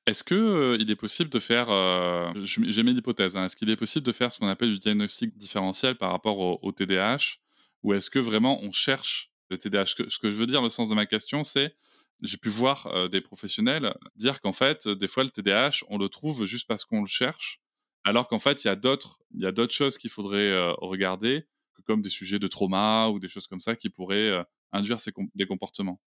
Est-ce 0.07 0.25
qu'il 0.25 0.37
euh, 0.37 0.76
est 0.79 0.97
possible 0.97 1.31
de 1.31 1.38
faire, 1.38 1.71
euh, 1.71 2.33
j'ai 2.35 2.83
mes 2.83 2.91
hypothèses, 2.91 3.37
hein, 3.37 3.45
est-ce 3.45 3.55
qu'il 3.55 3.71
est 3.71 3.76
possible 3.76 4.05
de 4.05 4.11
faire 4.11 4.33
ce 4.33 4.41
qu'on 4.41 4.49
appelle 4.49 4.73
du 4.73 4.81
diagnostic 4.81 5.37
différentiel 5.37 5.95
par 5.95 6.11
rapport 6.11 6.38
au, 6.38 6.59
au 6.61 6.73
TDAH, 6.73 7.37
ou 7.85 7.95
est-ce 7.95 8.11
que 8.11 8.19
vraiment 8.19 8.61
on 8.62 8.73
cherche 8.73 9.31
le 9.52 9.59
TDAH. 9.59 9.87
Ce 9.87 10.18
que, 10.18 10.30
je 10.30 10.37
veux 10.37 10.47
dire, 10.47 10.62
le 10.62 10.68
sens 10.68 10.88
de 10.88 10.94
ma 10.94 11.06
question, 11.06 11.44
c'est 11.44 11.76
j'ai 12.23 12.37
pu 12.37 12.49
voir 12.49 12.87
euh, 12.87 13.09
des 13.09 13.21
professionnels 13.21 13.94
dire 14.16 14.40
qu'en 14.40 14.52
fait, 14.52 14.88
des 14.88 15.09
fois, 15.09 15.25
le 15.25 15.30
TDAH, 15.30 15.85
on 15.88 15.99
le 15.99 16.09
trouve 16.09 16.44
juste 16.44 16.66
parce 16.68 16.85
qu'on 16.85 17.02
le 17.02 17.09
cherche, 17.09 17.61
alors 18.04 18.28
qu'en 18.28 18.38
fait, 18.38 18.64
il 18.64 18.68
y 18.68 18.71
a 18.71 18.76
d'autres, 18.76 19.21
il 19.35 19.42
y 19.42 19.47
a 19.47 19.52
d'autres 19.52 19.75
choses 19.75 19.99
qu'il 19.99 20.11
faudrait 20.11 20.50
euh, 20.50 20.73
regarder. 20.75 21.47
comme 21.87 22.02
des 22.02 22.11
sujets 22.11 22.38
de 22.38 22.47
trauma 22.47 23.09
ou 23.09 23.18
des 23.18 23.28
choses 23.28 23.47
comme 23.47 23.61
ça 23.61 23.75
qui 23.76 23.90
pourraient 23.90 24.44
induire 24.73 25.00
ces 25.00 25.12
des 25.35 25.47
comportements 25.47 26.00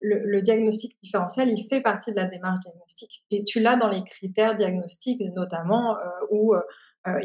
le, 0.00 0.40
diagnostic 0.42 0.96
différentiel, 1.02 1.48
il 1.48 1.66
fait 1.68 1.80
partie 1.80 2.12
de 2.12 2.16
la 2.16 2.26
démarche 2.26 2.60
diagnostique. 2.60 3.24
Et 3.32 3.42
tu 3.42 3.58
l'as 3.58 3.76
dans 3.76 3.88
les 3.88 4.04
critères 4.04 4.54
diagnostiques, 4.54 5.20
notamment 5.34 5.96
où 6.30 6.54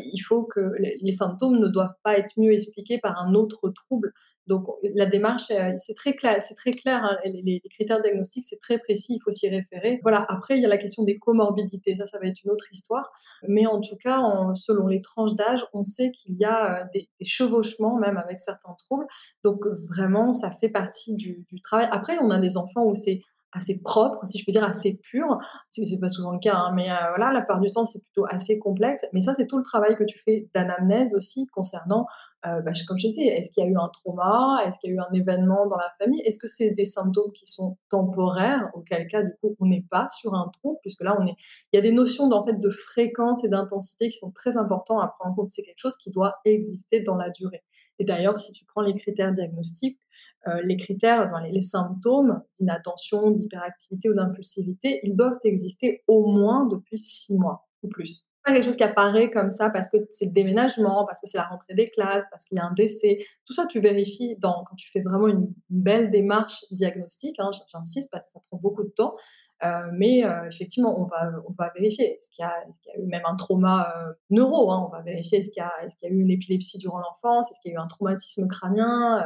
il 0.03 0.19
faut 0.21 0.43
que 0.43 0.73
les 0.79 1.11
symptômes 1.11 1.59
ne 1.59 1.67
doivent 1.67 1.97
pas 2.01 2.17
être 2.17 2.33
mieux 2.37 2.51
expliqués 2.51 2.97
par 2.97 3.21
un 3.21 3.35
autre 3.35 3.69
trouble. 3.69 4.11
Donc 4.47 4.67
la 4.95 5.05
démarche, 5.05 5.49
euh, 5.51 5.71
c'est 5.77 5.93
très 5.93 6.15
clair, 6.15 6.41
c'est 6.43 6.55
très 6.55 6.71
clair. 6.71 7.17
Les, 7.25 7.61
critères 7.69 8.01
diagnostiques, 8.01 8.45
c'est 8.45 8.59
très 8.59 8.77
précis. 8.77 9.15
Il 9.15 9.19
faut 9.23 9.31
s'y 9.31 9.49
référer. 9.49 9.99
Voilà. 10.03 10.25
Après, 10.27 10.57
il 10.57 10.61
y 10.61 10.65
a 10.65 10.69
la 10.69 10.77
question 10.77 11.03
des 11.03 11.17
comorbidités. 11.17 11.95
Ça, 11.97 12.05
ça 12.05 12.19
va 12.19 12.27
être 12.27 12.43
une 12.43 12.51
autre 12.51 12.67
histoire. 12.71 13.11
Mais 13.47 13.65
en 13.65 13.79
tout 13.79 13.95
cas, 13.95 14.21
selon 14.55 14.87
les 14.87 15.01
tranches 15.01 15.35
d'âge, 15.35 15.65
on 15.73 15.81
sait 15.81 16.11
qu'il 16.11 16.35
y 16.35 16.45
a 16.45 16.81
euh, 16.81 16.85
des, 16.93 17.09
chevauchements 17.21 17.97
même 17.97 18.17
avec 18.17 18.39
certains 18.39 18.75
troubles. 18.77 19.07
Donc 19.43 19.65
vraiment, 19.89 20.31
ça 20.31 20.51
fait 20.51 20.69
partie 20.69 21.15
du, 21.15 21.45
du 21.49 21.61
travail. 21.61 21.87
Après, 21.91 22.17
on 22.19 22.29
a 22.29 22.39
des 22.39 22.57
enfants 22.57 22.85
où 22.85 22.93
c'est 22.93 23.21
assez 23.53 23.79
propre, 23.81 24.25
si 24.25 24.37
je 24.37 24.45
peux 24.45 24.51
dire, 24.51 24.63
assez 24.63 24.99
pur. 25.01 25.37
C'est 25.71 25.99
pas 25.99 26.09
souvent 26.09 26.31
le 26.31 26.39
cas, 26.39 26.55
hein, 26.55 26.71
mais 26.75 26.91
euh, 26.91 26.95
voilà, 27.15 27.31
la 27.31 27.41
part 27.41 27.59
du 27.59 27.69
temps, 27.69 27.85
c'est 27.85 28.03
plutôt 28.03 28.25
assez 28.29 28.59
complexe. 28.59 29.05
Mais 29.13 29.21
ça, 29.21 29.33
c'est 29.37 29.47
tout 29.47 29.57
le 29.57 29.63
travail 29.63 29.95
que 29.95 30.03
tu 30.03 30.19
fais 30.19 30.49
d'anamnèse 30.53 31.15
aussi 31.15 31.47
concernant, 31.47 32.07
euh, 32.45 32.61
bah, 32.61 32.71
comme 32.87 32.99
je 32.99 33.07
te 33.07 33.13
dis, 33.13 33.27
est-ce 33.27 33.49
qu'il 33.51 33.63
y 33.63 33.67
a 33.67 33.69
eu 33.69 33.77
un 33.77 33.89
trauma 33.89 34.59
Est-ce 34.65 34.77
qu'il 34.79 34.89
y 34.89 34.93
a 34.93 34.95
eu 34.97 34.99
un 34.99 35.13
événement 35.13 35.67
dans 35.67 35.77
la 35.77 35.89
famille? 35.97 36.21
Est-ce 36.21 36.37
que 36.37 36.47
c'est 36.47 36.71
des 36.71 36.85
symptômes 36.85 37.31
qui 37.31 37.45
sont 37.45 37.77
temporaires 37.89 38.69
Auquel 38.73 39.07
cas, 39.07 39.23
du 39.23 39.31
coup, 39.41 39.55
on 39.59 39.65
n'est 39.65 39.85
pas 39.89 40.07
sur 40.09 40.33
un 40.33 40.49
trouble, 40.49 40.77
puisque 40.81 41.03
là, 41.03 41.17
on 41.19 41.25
est... 41.25 41.35
il 41.71 41.77
y 41.77 41.79
a 41.79 41.81
des 41.81 41.91
notions 41.91 42.29
en 42.31 42.45
fait, 42.45 42.59
de 42.59 42.69
fréquence 42.69 43.43
et 43.43 43.49
d'intensité 43.49 44.09
qui 44.09 44.17
sont 44.17 44.31
très 44.31 44.57
importants 44.57 44.99
à 44.99 45.07
prendre 45.07 45.31
en 45.31 45.35
compte. 45.35 45.49
C'est 45.49 45.63
quelque 45.63 45.79
chose 45.79 45.95
qui 45.97 46.11
doit 46.11 46.35
exister 46.45 47.01
dans 47.01 47.15
la 47.15 47.29
durée. 47.29 47.63
Et 47.99 48.05
d'ailleurs, 48.05 48.37
si 48.37 48.51
tu 48.51 48.65
prends 48.65 48.81
les 48.81 48.93
critères 48.93 49.31
diagnostiques, 49.31 49.99
euh, 50.47 50.61
les 50.65 50.75
critères, 50.75 51.31
les, 51.49 51.61
symptômes 51.61 52.41
d'inattention, 52.59 53.31
d'hyperactivité 53.31 54.09
ou 54.09 54.13
d'impulsivité, 54.13 54.99
ils 55.03 55.15
doivent 55.15 55.39
exister 55.45 56.03
au 56.07 56.25
moins 56.25 56.65
depuis 56.67 56.97
six 56.97 57.37
mois 57.37 57.65
ou 57.81 57.87
plus. 57.87 58.27
Pas 58.43 58.51
quelque 58.51 58.65
chose 58.65 58.75
qui 58.75 58.83
apparaît 58.83 59.29
comme 59.29 59.51
ça 59.51 59.69
parce 59.69 59.87
que 59.87 59.95
c'est 60.09 60.25
le 60.25 60.31
déménagement, 60.31 61.05
parce 61.05 61.21
que 61.21 61.27
c'est 61.27 61.37
la 61.37 61.45
rentrée 61.45 61.75
des 61.75 61.89
classes, 61.89 62.25
parce 62.29 62.43
qu'il 62.43 62.57
y 62.57 62.59
a 62.59 62.65
un 62.65 62.73
décès. 62.73 63.19
Tout 63.45 63.53
ça, 63.53 63.67
tu 63.67 63.79
vérifies 63.79 64.37
quand 64.41 64.75
tu 64.75 64.91
fais 64.91 64.99
vraiment 64.99 65.27
une, 65.27 65.47
belle 65.69 66.11
démarche 66.11 66.65
diagnostique. 66.71 67.37
Hein, 67.39 67.51
j'insiste 67.71 68.11
parce 68.11 68.27
que 68.27 68.33
ça 68.33 68.39
prend 68.49 68.59
beaucoup 68.61 68.83
de 68.83 68.89
temps. 68.89 69.15
Euh, 69.63 69.87
mais 69.93 70.25
euh, 70.25 70.49
effectivement, 70.49 70.93
on 70.99 71.05
va, 71.05 71.71
vérifier. 71.73 72.15
Est-ce 72.15 72.29
qu'il 72.31 72.43
y, 72.43 72.45
a 72.45 72.99
eu 72.99 73.05
même 73.05 73.21
un 73.25 73.37
trauma 73.37 73.87
neuro 74.29 74.69
hein, 74.73 74.89
On 74.89 74.91
va 74.91 75.01
vérifier 75.03 75.37
est-ce 75.37 75.51
qu'il 75.51 75.63
y, 75.63 76.05
y, 76.05 76.09
a 76.09 76.13
eu 76.13 76.19
une 76.19 76.31
épilepsie 76.31 76.79
durant 76.79 76.99
l'enfance 76.99 77.49
Est-ce 77.49 77.61
qu'il 77.61 77.71
y 77.71 77.75
a 77.75 77.79
eu 77.79 77.81
un 77.81 77.87
traumatisme 77.87 78.49
crânien 78.49 79.25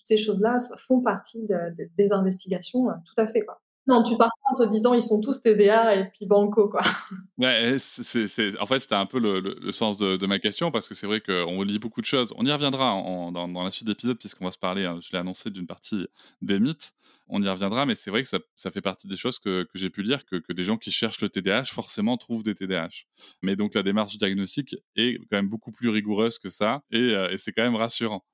toutes 0.00 0.06
ces 0.06 0.18
choses-là 0.18 0.58
font 0.88 1.00
partie 1.00 1.46
des 1.46 2.12
investigations, 2.12 2.88
euh, 2.88 2.94
tout 3.04 3.20
à 3.20 3.26
fait. 3.26 3.42
Quoi. 3.42 3.60
Non, 3.86 4.02
tu 4.02 4.16
pars 4.16 4.30
pas 4.44 4.52
en 4.52 4.64
te 4.66 4.70
disant 4.70 4.94
ils 4.94 5.02
sont 5.02 5.20
tous 5.20 5.40
TVA 5.40 5.96
et 5.96 6.10
puis 6.10 6.26
banco, 6.26 6.68
quoi. 6.68 6.82
Ouais, 7.38 7.76
c'est, 7.80 8.58
en 8.60 8.66
fait, 8.66 8.80
c'était 8.80 8.94
un 8.94 9.06
peu 9.06 9.18
le, 9.18 9.72
sens 9.72 9.98
de, 9.98 10.26
ma 10.26 10.38
question 10.38 10.70
parce 10.70 10.86
que 10.86 10.94
c'est 10.94 11.06
vrai 11.06 11.20
qu'on 11.20 11.62
lit 11.62 11.78
beaucoup 11.78 12.00
de 12.00 12.06
choses. 12.06 12.32
On 12.36 12.44
y 12.44 12.52
reviendra 12.52 13.02
dans, 13.32 13.62
la 13.64 13.70
suite 13.70 13.88
d'épisodes 13.88 14.18
puisqu'on 14.18 14.44
va 14.44 14.50
se 14.50 14.58
parler, 14.58 14.84
hein, 14.84 14.98
je 15.02 15.10
l'ai 15.12 15.18
annoncé, 15.18 15.50
d'une 15.50 15.66
partie 15.66 16.06
des 16.42 16.60
mythes. 16.60 16.92
On 17.32 17.42
y 17.42 17.48
reviendra, 17.48 17.86
mais 17.86 17.94
c'est 17.94 18.10
vrai 18.10 18.22
que 18.22 18.28
ça, 18.28 18.70
fait 18.70 18.80
partie 18.80 19.06
des 19.06 19.16
choses 19.16 19.38
que, 19.38 19.66
j'ai 19.74 19.88
pu 19.88 20.02
lire, 20.02 20.24
que, 20.26 20.52
des 20.52 20.64
gens 20.64 20.76
qui 20.76 20.90
cherchent 20.90 21.20
le 21.20 21.28
TDAH 21.28 21.66
forcément 21.66 22.16
trouvent 22.16 22.42
des 22.42 22.54
TDAH. 22.54 23.06
Mais 23.42 23.56
donc 23.56 23.74
la 23.74 23.82
démarche 23.82 24.18
diagnostique 24.18 24.76
est 24.96 25.18
quand 25.30 25.36
même 25.36 25.48
beaucoup 25.48 25.72
plus 25.72 25.88
rigoureuse 25.88 26.38
que 26.38 26.50
ça 26.50 26.82
et, 26.90 27.14
euh, 27.14 27.30
et 27.30 27.38
c'est 27.38 27.52
quand 27.52 27.62
même 27.62 27.76
rassurant 27.76 28.24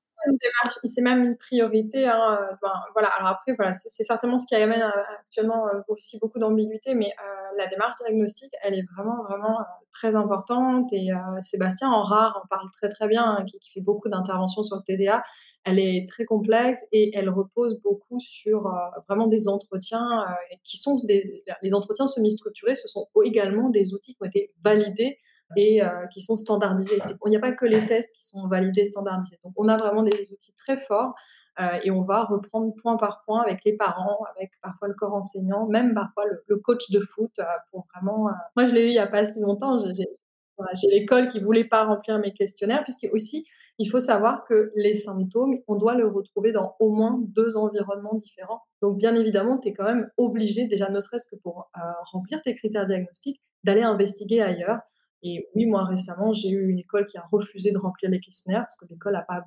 c'est 0.84 1.02
même 1.02 1.22
une 1.22 1.36
priorité. 1.36 2.06
Hein, 2.06 2.38
euh, 2.40 2.54
ben, 2.62 2.72
voilà. 2.92 3.08
Alors 3.08 3.28
après, 3.28 3.56
c'est 3.72 4.04
certainement 4.04 4.36
ce 4.36 4.46
qui 4.46 4.54
amène 4.54 4.82
euh, 4.82 5.02
actuellement 5.20 5.66
euh, 5.68 5.80
aussi 5.88 6.18
beaucoup 6.18 6.38
d'ambiguïté, 6.38 6.94
mais 6.94 7.12
la 7.56 7.66
démarche 7.68 7.94
diagnostique, 8.04 8.52
elle 8.62 8.74
est 8.74 8.84
vraiment, 8.94 9.22
vraiment 9.22 9.58
très 9.92 10.14
importante. 10.14 10.92
Et 10.92 11.08
Sébastien 11.40 11.88
en 11.88 12.02
rare 12.02 12.40
en 12.42 12.46
parle 12.48 12.68
très, 12.72 12.88
très 12.88 13.08
bien, 13.08 13.24
hein, 13.24 13.44
qui, 13.44 13.70
fait 13.72 13.80
beaucoup 13.80 14.08
d'interventions 14.08 14.62
sur 14.62 14.76
le 14.76 14.82
TDA. 14.82 15.24
Elle 15.64 15.78
est 15.78 16.06
très 16.08 16.24
complexe 16.24 16.80
et 16.92 17.16
elle 17.16 17.30
repose 17.30 17.80
beaucoup 17.82 18.20
sur 18.20 18.72
vraiment 19.08 19.26
des 19.26 19.48
entretiens 19.48 20.26
qui 20.64 20.76
sont 20.76 20.96
les 21.08 21.74
entretiens 21.74 22.06
semi-structurés. 22.06 22.74
Ce 22.74 22.88
sont 22.88 23.08
également 23.24 23.70
des 23.70 23.94
outils 23.94 24.14
qui 24.14 24.22
ont 24.22 24.26
été 24.26 24.52
validés 24.62 25.18
et 25.54 25.82
euh, 25.82 26.06
qui 26.12 26.20
sont 26.20 26.36
standardisés. 26.36 26.98
Il 27.26 27.30
n'y 27.30 27.36
a 27.36 27.40
pas 27.40 27.52
que 27.52 27.66
les 27.66 27.86
tests 27.86 28.12
qui 28.12 28.24
sont 28.24 28.48
validés, 28.48 28.84
standardisés. 28.84 29.38
Donc, 29.44 29.52
on 29.56 29.68
a 29.68 29.76
vraiment 29.76 30.02
des 30.02 30.28
outils 30.32 30.54
très 30.54 30.78
forts 30.78 31.14
euh, 31.60 31.78
et 31.84 31.90
on 31.90 32.02
va 32.02 32.24
reprendre 32.24 32.74
point 32.82 32.96
par 32.96 33.22
point 33.24 33.42
avec 33.42 33.64
les 33.64 33.76
parents, 33.76 34.24
avec 34.34 34.50
parfois 34.60 34.88
le 34.88 34.94
corps 34.94 35.14
enseignant, 35.14 35.66
même 35.68 35.94
parfois 35.94 36.24
le, 36.46 36.56
coach 36.56 36.90
de 36.90 37.00
foot 37.00 37.30
euh, 37.38 37.44
pour 37.70 37.86
vraiment. 37.94 38.28
Moi, 38.56 38.66
je 38.66 38.74
l'ai 38.74 38.86
eu 38.86 38.88
il 38.88 38.92
n'y 38.92 38.98
a 38.98 39.06
pas 39.06 39.24
si 39.24 39.40
longtemps. 39.40 39.78
J'ai 39.78 40.88
l'école 40.88 41.28
qui 41.28 41.38
voulait 41.38 41.64
pas 41.64 41.84
remplir 41.84 42.18
mes 42.18 42.32
questionnaires, 42.32 42.82
puisque 42.82 43.12
aussi, 43.12 43.46
il 43.78 43.90
faut 43.90 44.00
savoir 44.00 44.44
que 44.44 44.72
les 44.74 44.94
symptômes, 44.94 45.58
on 45.68 45.76
doit 45.76 45.94
le 45.94 46.08
retrouver 46.08 46.50
dans 46.50 46.74
au 46.80 46.90
moins 46.90 47.20
deux 47.22 47.56
environnements 47.58 48.14
différents. 48.14 48.62
Donc, 48.80 48.96
bien 48.96 49.14
évidemment, 49.14 49.58
tu 49.58 49.68
es 49.68 49.74
quand 49.74 49.84
même 49.84 50.10
obligé, 50.16 50.66
déjà 50.66 50.88
ne 50.88 50.98
serait-ce 50.98 51.26
que 51.26 51.36
pour 51.36 51.70
remplir 52.10 52.40
tes 52.42 52.54
critères 52.54 52.86
diagnostiques, 52.86 53.42
d'aller 53.64 53.82
investiguer 53.82 54.40
ailleurs. 54.40 54.80
Et 55.22 55.48
oui, 55.54 55.66
moi 55.66 55.84
récemment, 55.84 56.32
j'ai 56.32 56.50
eu 56.50 56.68
une 56.68 56.78
école 56.78 57.06
qui 57.06 57.18
a 57.18 57.22
refusé 57.22 57.72
de 57.72 57.78
remplir 57.78 58.10
les 58.10 58.20
questionnaires 58.20 58.62
parce 58.62 58.76
que 58.76 58.86
l'école 58.88 59.24
pas, 59.26 59.44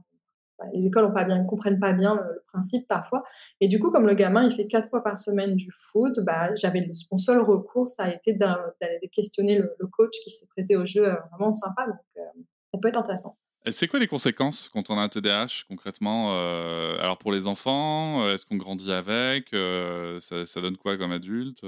les 0.74 0.86
écoles 0.86 1.06
ont 1.06 1.14
pas 1.14 1.24
bien, 1.24 1.44
comprennent 1.46 1.80
pas 1.80 1.94
bien 1.94 2.16
le, 2.16 2.44
principe 2.48 2.88
parfois. 2.88 3.24
Et 3.62 3.68
du 3.68 3.80
coup, 3.80 3.92
comme 3.92 4.06
le 4.06 4.16
gamin 4.16 4.44
il 4.44 4.52
fait 4.52 4.68
quatre 4.68 4.90
fois 4.90 5.04
par 5.04 5.18
semaine 5.18 5.56
du 5.56 5.72
foot, 5.72 6.20
bah, 6.26 6.54
j'avais 6.56 6.90
mon 7.12 7.18
seul 7.18 7.42
recours, 7.42 7.88
ça 7.88 8.04
a 8.04 8.14
été 8.14 8.34
d'aller 8.34 9.10
questionner 9.12 9.60
le, 9.60 9.88
coach 9.92 10.14
qui 10.24 10.32
s'est 10.32 10.48
prêté 10.48 10.76
au 10.76 10.86
jeu, 10.86 11.08
euh, 11.08 11.16
vraiment 11.32 11.52
sympa. 11.52 11.86
Donc, 11.88 11.98
euh, 12.18 12.42
ça 12.74 12.80
peut 12.82 12.88
être 12.88 12.98
intéressant. 12.98 13.38
C'est 13.68 13.88
quoi 13.88 14.00
les 14.00 14.08
conséquences 14.08 14.70
quand 14.70 14.90
on 14.90 14.98
a 14.98 15.02
un 15.02 15.10
TDAH 15.10 15.66
concrètement 15.68 16.34
euh, 16.34 16.98
Alors 17.00 17.18
pour 17.18 17.32
les 17.32 17.46
enfants, 17.46 18.24
euh, 18.24 18.34
est-ce 18.34 18.46
qu'on 18.46 18.56
grandit 18.56 18.92
avec 18.92 19.54
euh, 19.54 20.20
ça, 20.22 20.62
donne 20.62 20.78
quoi 20.78 20.98
comme 20.98 21.12
adulte 21.12 21.62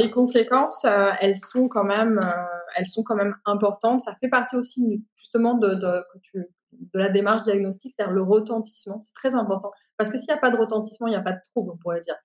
les 0.00 0.10
conséquences, 0.10 0.84
elles 1.20 1.36
sont 1.36 1.68
quand 1.68 1.84
même, 1.84 2.20
elles 2.74 2.88
sont 2.88 3.04
quand 3.04 3.14
même 3.14 3.36
importantes. 3.44 4.00
Ça 4.00 4.14
fait 4.20 4.28
partie 4.28 4.56
aussi 4.56 5.04
justement 5.14 5.54
de, 5.54 5.74
de, 5.74 6.02
de 6.34 6.98
la 6.98 7.08
démarche 7.08 7.42
diagnostique, 7.42 7.94
c'est-à-dire 7.96 8.14
le 8.14 8.22
retentissement. 8.22 9.02
C'est 9.04 9.14
très 9.14 9.34
important 9.36 9.70
parce 9.96 10.10
que 10.10 10.18
s'il 10.18 10.26
n'y 10.26 10.34
a 10.34 10.40
pas 10.40 10.50
de 10.50 10.56
retentissement, 10.56 11.06
il 11.06 11.10
n'y 11.10 11.16
a 11.16 11.22
pas 11.22 11.32
de 11.32 11.40
trouble, 11.52 11.70
on 11.74 11.76
pourrait 11.76 12.00
dire. 12.00 12.16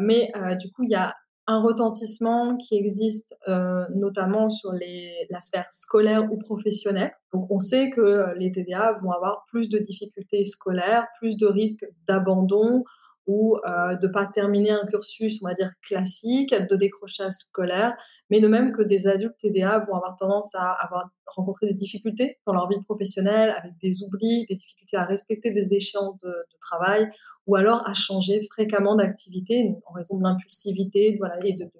mais 0.00 0.32
du 0.60 0.72
coup, 0.72 0.82
il 0.82 0.90
y 0.90 0.96
a 0.96 1.14
un 1.46 1.60
retentissement 1.60 2.56
qui 2.56 2.76
existe 2.76 3.36
euh, 3.48 3.84
notamment 3.94 4.48
sur 4.48 4.72
les, 4.72 5.26
la 5.30 5.40
sphère 5.40 5.66
scolaire 5.70 6.30
ou 6.32 6.38
professionnelle. 6.38 7.12
Donc 7.32 7.46
on 7.50 7.58
sait 7.58 7.90
que 7.90 8.00
euh, 8.00 8.34
les 8.34 8.50
TDA 8.50 8.98
vont 9.02 9.12
avoir 9.12 9.44
plus 9.48 9.68
de 9.68 9.78
difficultés 9.78 10.44
scolaires, 10.44 11.06
plus 11.18 11.36
de 11.36 11.46
risques 11.46 11.86
d'abandon 12.08 12.82
ou 13.26 13.56
euh, 13.56 13.94
de 13.96 14.06
ne 14.06 14.12
pas 14.12 14.26
terminer 14.26 14.70
un 14.70 14.84
cursus, 14.86 15.40
on 15.42 15.48
va 15.48 15.54
dire, 15.54 15.72
classique, 15.82 16.54
de 16.54 16.76
décrochage 16.76 17.32
scolaire, 17.32 17.96
mais 18.30 18.40
de 18.40 18.48
même 18.48 18.72
que 18.72 18.82
des 18.82 19.06
adultes 19.06 19.36
TDA 19.38 19.78
vont 19.80 19.94
avoir 19.94 20.16
tendance 20.16 20.54
à 20.54 20.72
avoir 20.72 21.10
rencontré 21.26 21.66
des 21.66 21.74
difficultés 21.74 22.38
dans 22.46 22.52
leur 22.52 22.68
vie 22.68 22.80
professionnelle, 22.84 23.50
avec 23.50 23.72
des 23.80 24.02
oublis, 24.02 24.46
des 24.46 24.54
difficultés 24.54 24.96
à 24.96 25.04
respecter 25.04 25.52
des 25.52 25.74
échéances 25.74 26.18
de, 26.18 26.34
travail 26.60 27.08
ou 27.46 27.54
alors 27.54 27.86
à 27.88 27.94
changer 27.94 28.40
fréquemment 28.50 28.96
d'activité 28.96 29.72
en 29.86 29.92
raison 29.92 30.18
de 30.18 30.24
l'impulsivité 30.24 31.18
et 31.44 31.52
de, 31.52 31.70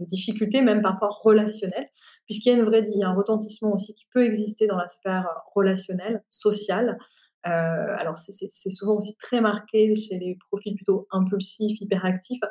difficultés, 0.00 0.60
même 0.60 0.82
parfois 0.82 1.08
relationnelles, 1.22 1.88
puisqu'il 2.26 2.50
y 2.50 2.52
a 2.52 2.58
une 2.58 2.66
vraie, 2.66 2.82
il 2.86 2.98
y 2.98 3.02
a 3.02 3.08
un 3.08 3.14
retentissement 3.14 3.72
aussi 3.72 3.94
qui 3.94 4.06
peut 4.12 4.24
exister 4.24 4.66
dans 4.66 4.76
la 4.76 4.88
sphère 4.88 5.26
relationnelle, 5.54 6.22
sociale. 6.28 6.98
Euh, 7.46 7.96
alors 7.96 8.18
c'est 8.18 8.70
souvent 8.70 8.96
aussi 8.96 9.16
très 9.16 9.40
marqué 9.40 9.94
chez 9.94 10.18
les 10.18 10.36
profils 10.50 10.74
plutôt 10.74 11.06
impulsifs, 11.10 11.80
hyperactifs, 11.80 12.42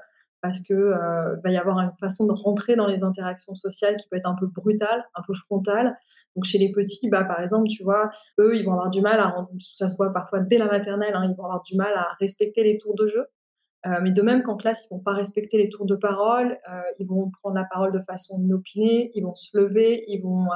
parce 0.42 0.66
que 0.66 0.74
euh, 0.74 1.36
va 1.44 1.52
y 1.52 1.58
avoir 1.58 1.80
une 1.80 1.92
façon 2.00 2.26
de 2.26 2.32
rentrer 2.32 2.76
dans 2.76 2.88
les 2.88 3.04
interactions 3.04 3.56
sociales 3.56 3.98
qui 3.98 4.08
peut 4.10 4.18
être 4.18 4.30
un 4.30 4.36
peu 4.36 4.48
brutale, 4.48 5.06
un 5.16 5.22
peu 5.26 5.34
frontale. 5.34 5.98
Donc 6.36 6.46
chez 6.46 6.58
les 6.58 6.72
petits, 6.72 7.10
bah, 7.10 7.24
par 7.24 7.42
exemple, 7.42 7.68
tu 7.68 7.84
vois, 7.84 8.10
eux, 8.40 8.56
ils 8.56 8.64
vont 8.64 8.74
avoir 8.74 8.90
du 8.90 9.02
mal 9.02 9.20
à, 9.20 9.48
ça 9.60 9.88
se 9.88 9.98
voit 9.98 10.14
parfois 10.14 10.40
dès 10.40 10.58
la 10.58 10.68
maternelle, 10.68 11.14
hein, 11.16 11.28
ils 11.30 11.36
vont 11.36 11.44
avoir 11.44 11.64
du 11.64 11.76
mal 11.76 11.94
à 11.96 12.16
respecter 12.20 12.64
les 12.64 12.78
tours 12.78 12.96
de 12.96 13.08
jeu. 13.08 13.26
Euh, 13.86 14.00
mais 14.02 14.12
de 14.12 14.22
même 14.22 14.44
qu'en 14.44 14.58
classe, 14.58 14.86
ils 14.86 14.94
vont 14.94 15.00
pas 15.00 15.14
respecter 15.14 15.58
les 15.58 15.70
tours 15.70 15.86
de 15.86 15.96
parole, 15.96 16.58
euh, 16.70 16.82
ils 17.00 17.08
vont 17.08 17.30
prendre 17.30 17.56
la 17.56 17.64
parole 17.64 17.94
de 17.94 18.02
façon 18.02 18.38
inopinée, 18.42 19.12
ils 19.16 19.24
vont 19.24 19.36
se 19.36 19.58
lever, 19.58 20.04
ils 20.08 20.22
vont 20.22 20.48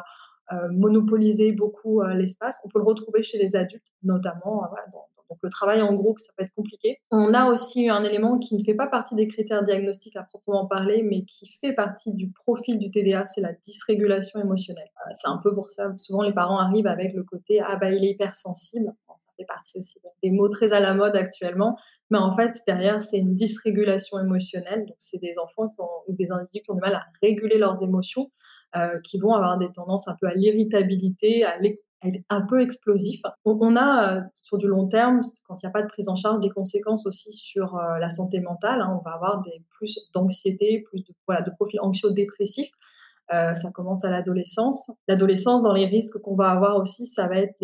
euh, 0.52 0.68
monopoliser 0.72 1.54
beaucoup 1.54 2.02
l'espace. 2.04 2.60
On 2.66 2.70
peut 2.70 2.80
le 2.80 2.86
retrouver 2.86 3.24
chez 3.24 3.38
les 3.38 3.56
adultes, 3.56 3.94
notamment 4.04 4.64
dans, 4.92 5.06
donc 5.34 5.40
le 5.42 5.50
travail 5.50 5.82
en 5.82 5.94
groupe, 5.96 6.20
ça 6.20 6.32
peut 6.38 6.44
être 6.44 6.54
compliqué. 6.54 7.00
On 7.12 7.34
a 7.34 7.50
aussi 7.50 7.90
un 7.90 8.04
élément 8.04 8.38
qui 8.38 8.56
ne 8.56 8.64
fait 8.64 8.76
pas 8.76 8.86
partie 8.86 9.16
des 9.16 9.28
critères 9.28 9.64
diagnostiques 9.64 10.16
à 10.16 10.22
proprement 10.22 10.68
parler, 10.68 11.02
mais 11.02 11.26
qui 11.26 11.48
fait 11.60 11.74
partie 11.74 12.14
du 12.14 12.30
profil 12.30 12.78
du 12.78 12.92
TDA, 12.92 13.26
c'est 13.26 13.42
la 13.42 13.54
dysrégulation 13.54 14.40
émotionnelle. 14.40 14.92
Euh, 15.08 15.12
c'est 15.20 15.28
un 15.28 15.40
peu 15.44 15.54
pour 15.56 15.72
ça, 15.72 15.92
souvent 15.98 16.22
les 16.22 16.34
parents 16.34 16.60
arrivent 16.60 16.86
avec 16.86 17.16
le 17.16 17.24
côté 17.24 17.62
ah 17.62 17.78
bah 17.78 17.90
il 17.90 18.06
est 18.06 18.12
hypersensible. 18.12 18.94
ça 19.08 19.32
fait 19.38 19.46
partie 19.46 19.80
aussi 19.80 20.00
des 20.22 20.30
mots 20.30 20.50
très 20.50 20.72
à 20.72 20.80
la 20.80 20.94
mode 20.94 21.16
actuellement. 21.16 21.78
Mais 22.12 22.20
en 22.20 22.36
fait, 22.36 22.62
derrière, 22.68 23.02
c'est 23.02 23.18
une 23.18 23.34
dysrégulation 23.34 24.20
émotionnelle. 24.20 24.86
Donc, 24.86 24.96
c'est 25.00 25.20
des 25.20 25.40
enfants 25.40 25.74
ou 26.08 26.14
des 26.14 26.32
individus 26.32 26.62
qui 26.64 26.70
ont 26.70 26.76
du 26.76 26.82
mal 26.82 26.94
à 26.94 27.06
réguler 27.24 27.58
leurs 27.58 27.82
émotions, 27.82 28.30
euh, 28.76 29.00
qui 29.04 29.20
vont 29.20 29.34
avoir 29.34 29.58
des 29.58 29.72
tendances 29.72 30.08
un 30.08 30.16
peu 30.22 30.28
à 30.28 30.34
l'irritabilité, 30.36 31.44
à, 31.44 31.58
être 32.08 32.24
un 32.30 32.42
peu 32.42 32.62
explosif. 32.62 33.22
On, 33.46 33.76
a, 33.76 34.18
euh, 34.18 34.22
sur 34.34 34.58
du 34.58 34.68
long 34.68 34.88
terme, 34.88 35.20
quand 35.48 35.62
il 35.62 35.66
n'y 35.66 35.70
a 35.70 35.72
pas 35.72 35.82
de 35.82 35.88
prise 35.88 36.10
en 36.10 36.16
charge, 36.16 36.40
des 36.40 36.50
conséquences 36.50 37.06
aussi 37.06 37.32
sur 37.34 37.76
euh, 37.76 37.98
la 38.00 38.10
santé 38.10 38.40
mentale. 38.40 38.82
Hein. 38.82 39.00
On 39.00 39.04
va 39.04 39.16
avoir 39.16 39.44
plus 39.70 40.10
d'anxiété, 40.14 40.84
plus 40.88 41.04
de, 41.04 41.14
voilà, 41.28 41.42
de 41.42 41.52
profil 41.52 41.80
anxio-dépressif. 41.82 42.70
ça 43.30 43.72
commence 43.74 44.06
à 44.06 44.12
l'adolescence. 44.12 44.92
L'adolescence, 45.08 45.62
dans 45.62 45.74
les 45.74 45.86
risques 45.86 46.20
qu'on 46.20 46.36
va 46.36 46.50
avoir 46.50 46.78
aussi, 46.78 47.06
ça 47.08 47.28
va 47.28 47.38
être 47.38 47.56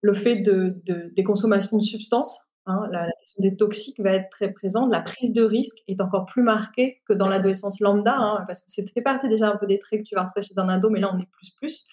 le 0.00 0.14
fait 0.14 0.40
de, 0.40 0.80
de, 0.84 1.12
des 1.14 1.24
consommations 1.24 1.78
de 1.78 1.82
substances 1.82 2.48
Hein, 2.68 2.86
la, 2.92 3.06
question 3.18 3.42
des 3.42 3.56
toxiques 3.56 3.98
va 3.98 4.12
être 4.12 4.28
très 4.28 4.52
présente. 4.52 4.92
La 4.92 5.00
prise 5.00 5.32
de 5.32 5.42
risque 5.42 5.78
est 5.88 6.02
encore 6.02 6.26
plus 6.26 6.42
marquée 6.42 7.00
que 7.08 7.14
dans 7.14 7.26
l'adolescence 7.26 7.80
lambda, 7.80 8.14
hein, 8.14 8.44
parce 8.46 8.60
que 8.60 8.70
ça 8.70 8.82
fait 8.92 9.00
partie 9.00 9.26
déjà 9.26 9.50
un 9.50 9.56
peu 9.56 9.66
des 9.66 9.78
traits 9.78 10.00
que 10.00 10.04
tu 10.06 10.14
vas 10.14 10.24
retrouver 10.24 10.42
chez 10.42 10.58
un 10.58 10.68
ado, 10.68 10.90
mais 10.90 11.00
là 11.00 11.10
on 11.14 11.18
est 11.18 11.28
plus 11.32 11.50
plus. 11.52 11.88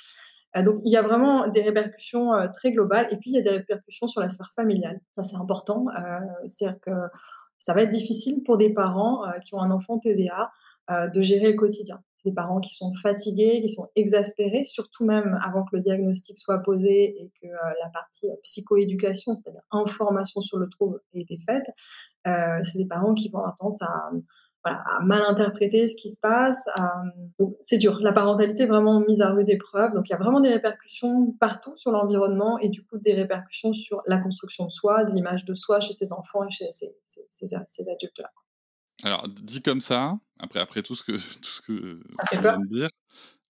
Euh, 0.56 0.64
donc 0.64 0.82
il 0.86 0.92
y 0.92 0.98
a 0.98 1.02
vraiment 1.02 1.48
des 1.48 1.62
répercussions 1.62 2.34
euh, 2.34 2.48
très 2.54 2.72
globales, 2.72 3.08
et 3.12 3.18
puis 3.18 3.32
il 3.32 3.34
y 3.36 3.40
a 3.40 3.42
des 3.42 3.50
répercussions 3.50 4.08
sur 4.08 4.22
la 4.22 4.30
sphère 4.30 4.52
familiale. 4.56 5.00
Ça 5.14 5.24
c'est 5.24 5.38
important. 5.38 5.86
Euh, 5.90 6.20
C'est-à-dire 6.46 6.80
que 6.82 6.92
ça 7.58 7.74
va 7.74 7.84
être 7.84 7.90
difficile 7.90 8.44
pour 8.44 8.58
des 8.58 8.74
parents 8.74 9.24
qui 9.46 9.56
ont 9.56 9.62
un 9.62 9.72
enfant 9.72 9.98
TDA 9.98 10.52
de 10.90 11.22
gérer 11.22 11.52
le 11.52 11.58
quotidien 11.58 12.00
des 12.26 12.32
parents 12.32 12.60
qui 12.60 12.74
sont 12.74 12.92
fatigués, 13.02 13.62
qui 13.62 13.70
sont 13.70 13.88
exaspérés, 13.96 14.66
surtout 14.66 15.06
même 15.06 15.40
avant 15.44 15.64
que 15.64 15.76
le 15.76 15.82
diagnostic 15.82 16.38
soit 16.38 16.60
posé 16.60 17.22
et 17.22 17.32
que 17.42 17.48
euh, 17.48 17.74
la 17.84 17.90
partie 17.94 18.30
euh, 18.30 18.36
psychoéducation, 18.44 19.36
c'est-à-dire 19.36 19.62
information 19.72 20.42
sur 20.42 20.58
le 20.58 20.68
trouble, 20.68 21.00
ait 21.14 21.22
été 21.22 21.38
faite. 21.38 21.66
Euh, 22.28 22.60
c'est 22.64 22.80
des 22.80 22.88
parents 22.88 23.14
qui 23.14 23.30
vont 23.30 23.40
avoir 23.40 23.56
tendance 23.56 23.82
à, 23.84 24.12
mal 25.04 25.22
interpréter 25.24 25.88
ce 25.88 25.96
qui 25.96 26.10
se 26.10 26.20
passe. 26.20 26.68
c'est 27.62 27.78
dur. 27.78 28.00
La 28.02 28.14
parentalité 28.14 28.64
est 28.64 28.68
vraiment 28.68 29.00
mise 29.00 29.22
à 29.22 29.32
rude 29.32 29.50
épreuve. 29.50 29.94
Donc 29.94 30.10
il 30.10 30.12
y 30.12 30.16
a 30.16 30.18
vraiment 30.18 30.40
des 30.40 30.50
répercussions 30.50 31.34
partout 31.40 31.76
sur 31.78 31.92
l'environnement 31.92 32.58
et 32.60 32.70
du 32.70 32.84
coup 32.86 32.98
des 32.98 33.14
répercussions 33.14 33.74
sur 33.74 34.02
la 34.06 34.18
construction 34.18 34.66
de 34.66 34.72
soi, 34.72 35.04
de 35.06 35.12
l'image 35.12 35.46
de 35.46 35.54
soi 35.54 35.80
chez 35.80 35.94
ses 35.94 36.14
enfants 36.14 36.44
et 36.44 36.52
chez 36.52 36.70
ces 36.72 37.90
adultes-là. 37.90 38.32
Alors, 39.04 39.28
dit 39.28 39.62
comme 39.62 39.82
ça, 39.82 40.18
après, 40.40 40.60
après 40.60 40.82
tout 40.82 40.96
ce 40.96 41.04
que, 41.04 41.12
tout 41.42 41.50
ce 41.50 41.62
que 41.62 41.98
je 42.34 42.40
viens 42.40 42.60
de 42.60 42.68
dire, 42.68 42.90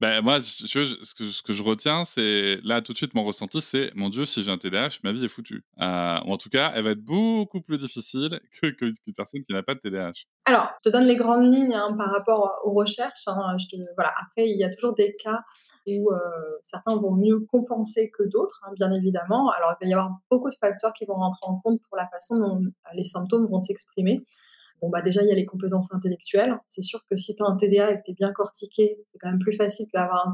ben, 0.01 0.21
moi, 0.21 0.41
ce, 0.41 0.65
que, 0.65 0.83
ce 1.31 1.41
que 1.41 1.53
je 1.53 1.63
retiens, 1.63 2.03
c'est 2.03 2.59
là 2.65 2.81
tout 2.81 2.91
de 2.91 2.97
suite 2.97 3.13
mon 3.13 3.23
ressenti, 3.23 3.61
c'est 3.61 3.91
mon 3.95 4.09
Dieu, 4.09 4.25
si 4.25 4.43
j'ai 4.43 4.51
un 4.51 4.57
TDAH, 4.57 4.99
ma 5.03 5.13
vie 5.13 5.23
est 5.23 5.29
foutue. 5.29 5.63
Euh, 5.79 6.17
en 6.17 6.35
tout 6.35 6.49
cas, 6.49 6.73
elle 6.75 6.83
va 6.83 6.91
être 6.91 7.03
beaucoup 7.03 7.61
plus 7.61 7.77
difficile 7.77 8.41
que 8.61 8.67
qu'une 8.71 8.93
personne 9.15 9.41
qui 9.43 9.53
n'a 9.53 9.63
pas 9.63 9.73
de 9.73 9.79
TDAH. 9.79 10.25
Alors, 10.43 10.69
je 10.83 10.89
te 10.89 10.93
donne 10.93 11.05
les 11.05 11.15
grandes 11.15 11.49
lignes 11.49 11.73
hein, 11.73 11.95
par 11.97 12.11
rapport 12.11 12.59
aux 12.65 12.73
recherches. 12.73 13.23
Hein, 13.27 13.55
je 13.57 13.77
voilà. 13.95 14.13
Après, 14.21 14.49
il 14.49 14.59
y 14.59 14.65
a 14.65 14.69
toujours 14.69 14.95
des 14.95 15.15
cas 15.15 15.39
où 15.87 16.11
euh, 16.11 16.19
certains 16.61 16.97
vont 16.97 17.15
mieux 17.15 17.39
compenser 17.49 18.11
que 18.11 18.23
d'autres, 18.23 18.61
hein, 18.67 18.73
bien 18.75 18.91
évidemment. 18.91 19.49
Alors, 19.51 19.75
il 19.79 19.85
va 19.85 19.89
y 19.89 19.93
avoir 19.93 20.11
beaucoup 20.29 20.49
de 20.49 20.55
facteurs 20.59 20.91
qui 20.93 21.05
vont 21.05 21.15
rentrer 21.15 21.47
en 21.47 21.57
compte 21.61 21.79
pour 21.87 21.95
la 21.95 22.07
façon 22.07 22.37
dont 22.37 22.59
les 22.93 23.05
symptômes 23.05 23.45
vont 23.45 23.59
s'exprimer. 23.59 24.21
Bah 24.89 25.01
déjà, 25.01 25.21
il 25.21 25.27
y 25.27 25.31
a 25.31 25.35
les 25.35 25.45
compétences 25.45 25.93
intellectuelles. 25.93 26.57
C'est 26.67 26.81
sûr 26.81 27.01
que 27.09 27.15
si 27.15 27.35
tu 27.35 27.43
as 27.43 27.45
un 27.45 27.55
TDA 27.55 27.91
et 27.91 27.97
que 27.97 28.01
tu 28.03 28.11
es 28.11 28.13
bien 28.13 28.31
cortiqué, 28.31 28.97
c'est 29.07 29.17
quand 29.17 29.29
même 29.29 29.39
plus 29.39 29.55
facile 29.55 29.87
qu'avoir 29.91 30.27
un, 30.27 30.33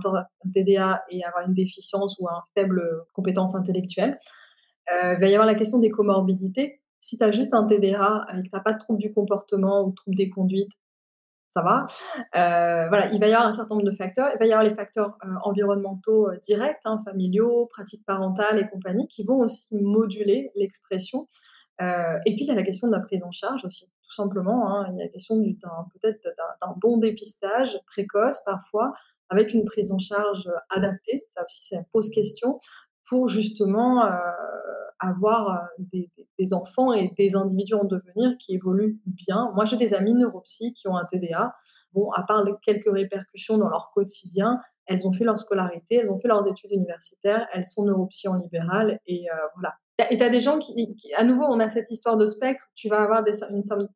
TDA 0.53 1.03
et 1.09 1.23
avoir 1.23 1.47
une 1.47 1.53
déficience 1.53 2.17
ou 2.19 2.27
un 2.27 2.41
faible 2.55 2.81
compétence 3.13 3.55
intellectuelle. 3.55 4.17
Euh, 4.91 5.13
il 5.13 5.19
va 5.19 5.27
y 5.27 5.33
avoir 5.33 5.45
la 5.45 5.55
question 5.55 5.79
des 5.79 5.89
comorbidités. 5.89 6.81
Si 6.99 7.17
tu 7.17 7.23
as 7.23 7.31
juste 7.31 7.53
un 7.53 7.65
TDA 7.65 8.25
et 8.29 8.37
que 8.37 8.43
tu 8.43 8.49
n'as 8.53 8.59
pas 8.61 8.73
de 8.73 8.79
trouble 8.79 8.99
du 8.99 9.13
comportement 9.13 9.83
ou 9.83 9.91
de 9.91 9.95
trouble 9.95 10.15
des 10.15 10.29
conduites, 10.29 10.71
ça 11.49 11.61
va. 11.61 11.85
Euh, 12.35 13.07
il 13.11 13.19
va 13.19 13.27
y 13.27 13.33
avoir 13.33 13.45
un 13.45 13.51
certain 13.51 13.75
nombre 13.75 13.89
de 13.89 13.95
facteurs. 13.95 14.29
Il 14.33 14.39
va 14.39 14.45
y 14.45 14.53
avoir 14.53 14.63
les 14.63 14.73
facteurs 14.73 15.17
euh, 15.25 15.27
environnementaux 15.43 16.29
directs, 16.43 16.79
hein, 16.85 16.97
familiaux, 17.03 17.67
pratiques 17.71 18.05
parentales 18.05 18.59
et 18.59 18.69
compagnie, 18.69 19.07
qui 19.07 19.23
vont 19.23 19.39
aussi 19.39 19.67
moduler 19.75 20.51
l'expression. 20.55 21.27
et 21.79 22.35
puis, 22.35 22.45
il 22.45 22.47
y 22.47 22.51
a 22.51 22.55
la 22.55 22.63
question 22.63 22.87
de 22.87 22.93
la 22.93 23.01
prise 23.01 23.23
en 23.23 23.31
charge 23.31 23.65
aussi 23.65 23.91
tout 24.11 24.15
simplement. 24.15 24.69
Hein. 24.69 24.87
Il 24.91 24.97
y 24.97 25.01
a 25.01 25.05
la 25.05 25.09
question 25.09 25.35
peut-être 25.37 26.27
d'un 26.61 26.75
bon 26.81 26.97
dépistage 26.97 27.79
précoce 27.87 28.41
parfois, 28.45 28.93
avec 29.29 29.53
une 29.53 29.63
prise 29.63 29.91
en 29.91 29.99
charge 29.99 30.49
adaptée. 30.69 31.23
Ça 31.29 31.43
aussi, 31.43 31.65
ça 31.65 31.77
pose 31.93 32.09
question 32.09 32.59
pour 33.07 33.29
justement 33.29 34.05
euh, 34.05 34.09
avoir 34.99 35.49
euh, 35.49 35.83
des, 36.37 36.53
enfants 36.53 36.91
et 36.91 37.13
des 37.17 37.35
individus 37.35 37.75
en 37.75 37.83
devenir 37.83 38.35
qui 38.39 38.55
évoluent 38.55 38.99
bien. 39.05 39.51
Moi, 39.55 39.65
j'ai 39.65 39.77
des 39.77 39.93
amis 39.93 40.13
neuropsy 40.13 40.73
qui 40.73 40.87
ont 40.87 40.97
un 40.97 41.05
TDA. 41.05 41.53
Bon, 41.93 42.09
à 42.11 42.23
part 42.23 42.43
quelques 42.63 42.91
répercussions 42.91 43.57
dans 43.57 43.69
leur 43.69 43.91
quotidien, 43.93 44.59
elles 44.87 45.07
ont 45.07 45.13
fait 45.13 45.23
leur 45.23 45.37
scolarité, 45.37 45.95
elles 45.95 46.09
ont 46.09 46.19
fait 46.19 46.27
leurs 46.27 46.47
études 46.47 46.71
universitaires, 46.71 47.47
elles 47.53 47.65
sont 47.65 47.85
neuropsy 47.85 48.27
en 48.27 48.35
libéral 48.35 48.99
et 49.05 49.29
euh, 49.29 49.35
voilà. 49.55 49.75
Et 50.09 50.17
tu 50.17 50.23
as 50.23 50.29
des 50.29 50.41
gens 50.41 50.59
qui, 50.59 50.95
à 51.15 51.23
nouveau, 51.23 51.43
on 51.43 51.59
a 51.59 51.67
cette 51.67 51.91
histoire 51.91 52.17
de 52.17 52.25
spectre. 52.25 52.67
Tu 52.75 52.87
vas 52.89 53.01
avoir 53.01 53.23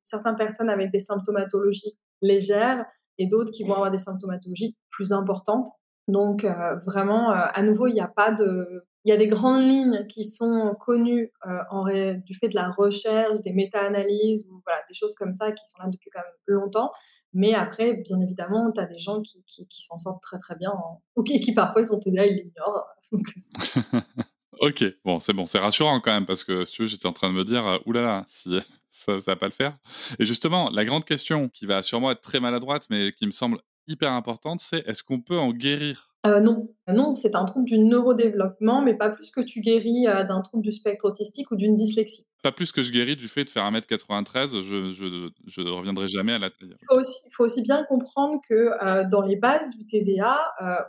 certaines 0.04 0.36
personnes 0.36 0.70
avec 0.70 0.92
des 0.92 1.00
symptomatologies 1.00 1.98
légères 2.22 2.86
et 3.18 3.28
d'autres 3.28 3.52
qui 3.52 3.64
vont 3.64 3.74
avoir 3.74 3.92
des 3.92 3.98
symptomatologies 3.98 4.76
plus 4.90 5.12
importantes. 5.12 5.68
Donc, 6.08 6.44
euh, 6.44 6.76
vraiment, 6.86 7.32
euh, 7.32 7.36
à 7.54 7.64
nouveau, 7.64 7.88
il 7.88 7.94
n'y 7.94 8.02
a 8.02 8.08
pas 8.08 8.32
de. 8.32 8.86
Il 9.04 9.10
y 9.10 9.12
a 9.12 9.18
des 9.18 9.28
grandes 9.28 9.62
lignes 9.62 10.08
qui 10.08 10.24
sont 10.24 10.76
connues 10.80 11.32
euh, 11.48 11.60
en 11.70 11.86
du 11.86 12.34
fait 12.34 12.50
de 12.50 12.56
la 12.56 12.72
recherche, 12.72 13.40
des 13.42 13.54
méta-analyses, 13.54 14.48
des 14.88 14.94
choses 14.96 15.14
comme 15.14 15.32
ça 15.32 15.52
qui 15.52 15.64
sont 15.68 15.78
là 15.80 15.90
depuis 15.92 16.10
quand 16.12 16.22
même 16.22 16.58
longtemps. 16.60 16.92
Mais 17.32 17.54
après, 17.54 17.94
bien 17.94 18.20
évidemment, 18.20 18.72
tu 18.72 18.82
as 18.82 18.88
des 18.88 18.98
gens 18.98 19.22
qui, 19.22 19.44
s'en 19.70 20.00
sortent 20.00 20.24
très 20.24 20.40
très 20.40 20.56
bien, 20.56 20.74
ou 21.16 21.22
qui, 21.22 21.40
qui 21.40 21.54
parfois 21.54 21.82
ils 21.82 21.86
sont 21.86 22.00
TDA, 22.00 22.26
ils 22.26 22.36
l'ignorent. 22.36 22.88
Ok, 24.66 24.84
bon, 25.06 25.20
c'est 25.20 25.34
bon, 25.34 25.46
c'est 25.46 25.60
rassurant 25.60 26.00
quand 26.00 26.12
même, 26.12 26.26
parce 26.26 26.44
que 26.44 26.66
si 26.66 26.74
tu 26.74 26.82
veux, 26.82 26.88
j'étais 26.88 27.06
en 27.06 27.14
train 27.14 27.30
de 27.30 27.36
me 27.36 27.46
dire, 27.46 27.68
euh, 27.68 27.78
oulala, 27.86 28.26
si 28.28 28.50
ça, 28.90 29.22
ça 29.22 29.32
va 29.32 29.36
pas 29.36 29.46
le 29.46 29.52
faire. 29.52 29.78
Et 30.18 30.26
justement, 30.26 30.72
la 30.72 30.86
grande 30.86 31.06
question 31.06 31.50
qui 31.50 31.68
va 31.68 31.84
sûrement 31.84 32.10
être 32.10 32.22
très 32.22 32.40
maladroite, 32.40 32.88
mais 32.90 33.12
qui 33.12 33.28
me 33.28 33.32
semble 33.32 33.60
hyper 33.88 34.12
importante, 34.12 34.60
c'est 34.60 34.84
est-ce 34.88 35.04
qu'on 35.04 35.22
peut 35.22 35.38
en 35.38 35.52
guérir? 35.52 36.16
Euh, 36.26 36.40
non, 36.40 36.68
non, 36.88 37.14
c'est 37.14 37.36
un 37.36 37.46
trouble 37.46 37.66
du 37.66 37.78
neurodéveloppement, 37.78 38.82
mais 38.82 38.96
pas 38.96 39.12
plus 39.12 39.30
que 39.30 39.42
tu 39.42 39.62
guéris 39.62 40.08
euh, 40.08 40.24
d'un 40.24 40.42
trouble 40.42 40.64
du 40.64 40.72
spectre 40.72 41.06
autistique 41.06 41.52
ou 41.52 41.56
d'une 41.56 41.76
dyslexie. 41.76 42.26
Pas 42.42 42.52
plus 42.52 42.72
que 42.72 42.82
je 42.82 42.92
guéris 42.92 43.16
du 43.16 43.28
fait 43.28 43.44
de 43.44 43.50
faire 43.52 43.70
1m93, 43.72 44.62
je 44.64 45.62
ne 45.62 45.70
reviendrai 45.70 46.08
jamais 46.08 46.34
à 46.34 46.40
la 46.40 46.50
taille. 46.50 46.76
Il 46.90 47.30
faut 47.38 47.44
aussi, 47.44 47.62
bien 47.62 47.84
comprendre 47.84 48.42
que 48.50 48.56
euh, 48.56 49.04
dans 49.12 49.22
les 49.22 49.36
bases 49.36 49.70
du 49.70 49.86
TDA, 49.86 50.42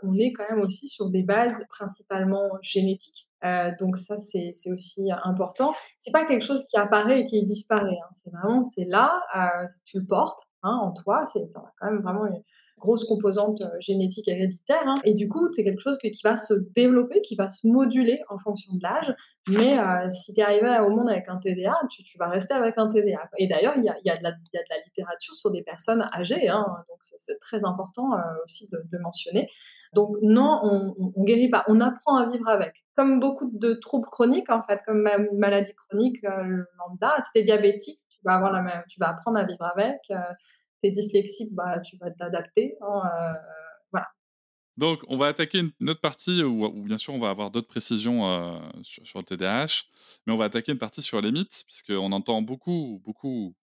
on 0.03 0.15
est 0.15 0.33
quand 0.33 0.45
même 0.49 0.61
aussi 0.61 0.89
sur 0.89 1.11
des 1.11 1.23
bases 1.23 1.67
principalement 1.69 2.49
génétiques. 2.62 3.26
Donc 3.79 3.96
ça, 3.96 4.16
c'est 4.18 4.53
aussi 4.72 5.09
important. 5.25 5.72
C'est 6.01 6.12
pas 6.12 6.27
quelque 6.27 6.44
chose 6.44 6.66
qui 6.66 6.77
apparaît 6.77 7.20
et 7.20 7.25
qui 7.27 7.42
disparaît. 7.44 7.99
Hein. 8.03 8.14
C'est 8.22 8.31
vraiment, 8.31 8.62
c'est 8.62 8.85
là, 8.85 9.22
tu 9.85 10.01
le 10.01 10.07
portes 10.07 10.40
hein, 10.62 10.79
en 10.83 10.92
toi. 10.92 11.25
C'est 11.33 11.49
quand 11.53 11.90
même 11.90 12.01
vraiment 12.01 12.27
une, 12.27 12.42
grosse 12.79 13.05
composante 13.05 13.62
euh, 13.62 13.68
génétique 13.81 14.29
héréditaire. 14.29 14.83
Hein. 14.87 14.96
Et 15.05 15.14
du 15.14 15.29
coup, 15.29 15.49
c'est 15.53 15.64
quelque 15.64 15.81
chose 15.81 15.99
qui 15.99 16.11
va 16.22 16.37
se 16.37 16.55
développer, 16.75 17.20
qui 17.22 17.37
va 17.37 17.51
se 17.51 17.66
moduler 17.66 18.20
en 18.29 18.38
fonction 18.38 18.75
de 18.75 18.83
l'âge. 18.83 19.14
Mais 19.49 19.79
euh, 19.79 20.11
si 20.11 20.35
tu 20.35 20.40
es 20.40 20.44
arrivé 20.44 20.79
au 20.85 20.90
monde 20.90 21.09
avec 21.09 21.29
un 21.29 21.37
TDA, 21.37 21.75
tu, 21.88 22.18
vas 22.18 22.29
rester 22.29 22.55
avec 22.55 22.75
un 22.77 22.88
TDA. 22.88 23.29
Et 23.38 23.46
d'ailleurs, 23.46 23.75
il 23.77 23.85
y 23.85 23.88
a, 23.88 24.16
de 24.16 24.22
la 24.22 24.33
littérature 24.85 25.35
sur 25.35 25.51
des 25.51 25.62
personnes 25.62 26.09
âgées. 26.12 26.49
Donc, 26.49 26.99
c'est 27.16 27.38
très 27.40 27.64
important 27.64 28.12
euh, 28.14 28.18
aussi 28.44 28.68
de, 28.70 28.99
mentionner. 28.99 29.49
Donc, 29.92 30.16
non, 30.22 30.61
on 30.62 30.94
ne 31.16 31.25
guérit 31.25 31.49
pas. 31.49 31.64
On 31.68 31.81
apprend 31.81 32.16
à 32.16 32.29
vivre 32.29 32.49
avec. 32.49 32.75
Comme 32.96 33.20
beaucoup 33.20 33.51
de 33.53 33.75
troubles 33.75 34.09
chroniques, 34.11 34.51
en 34.51 34.62
fait, 34.62 34.81
comme 34.87 35.09
maladie 35.35 35.72
chronique 35.75 36.22
lambda, 36.22 37.16
si 37.22 37.31
tu 37.35 37.40
es 37.40 37.42
diabétique, 37.44 38.01
tu 38.09 38.18
vas, 38.25 38.35
avoir 38.35 38.53
la 38.53 38.62
même, 38.62 38.83
tu 38.88 38.99
vas 38.99 39.11
apprendre 39.11 39.38
à 39.38 39.44
vivre 39.44 39.64
avec 39.64 40.01
t'es 40.83 40.90
dyslexique, 40.90 41.55
bah, 41.55 41.81
tu 41.81 41.96
vas 41.99 42.11
t'adapter. 42.11 42.77
Hein, 42.81 43.03
euh, 43.05 43.33
voilà. 43.92 44.09
Donc, 44.77 45.03
on 45.09 45.16
va 45.16 45.29
attaquer 45.29 45.61
une 45.61 45.90
autre 45.90 46.01
partie 46.01 46.42
où, 46.42 46.70
bien 46.83 46.99
sûr, 46.99 47.14
on 47.14 47.18
va 47.18 47.31
avoir 47.31 47.51
d'autres 47.51 47.68
précisions 47.68 48.27
euh, 48.29 48.59
sur, 48.83 49.18
le 49.18 49.25
TDAH, 49.25 49.85
mais 50.27 50.33
on 50.33 50.37
va 50.37 50.46
attaquer 50.46 50.72
une 50.72 50.79
partie 50.79 51.03
sur 51.03 51.20
les 51.20 51.33
mythes, 51.33 51.64
puisqu'on 51.66 52.12
entend 52.12 52.42
beaucoup, 52.42 53.01
beaucoup, 53.05 53.55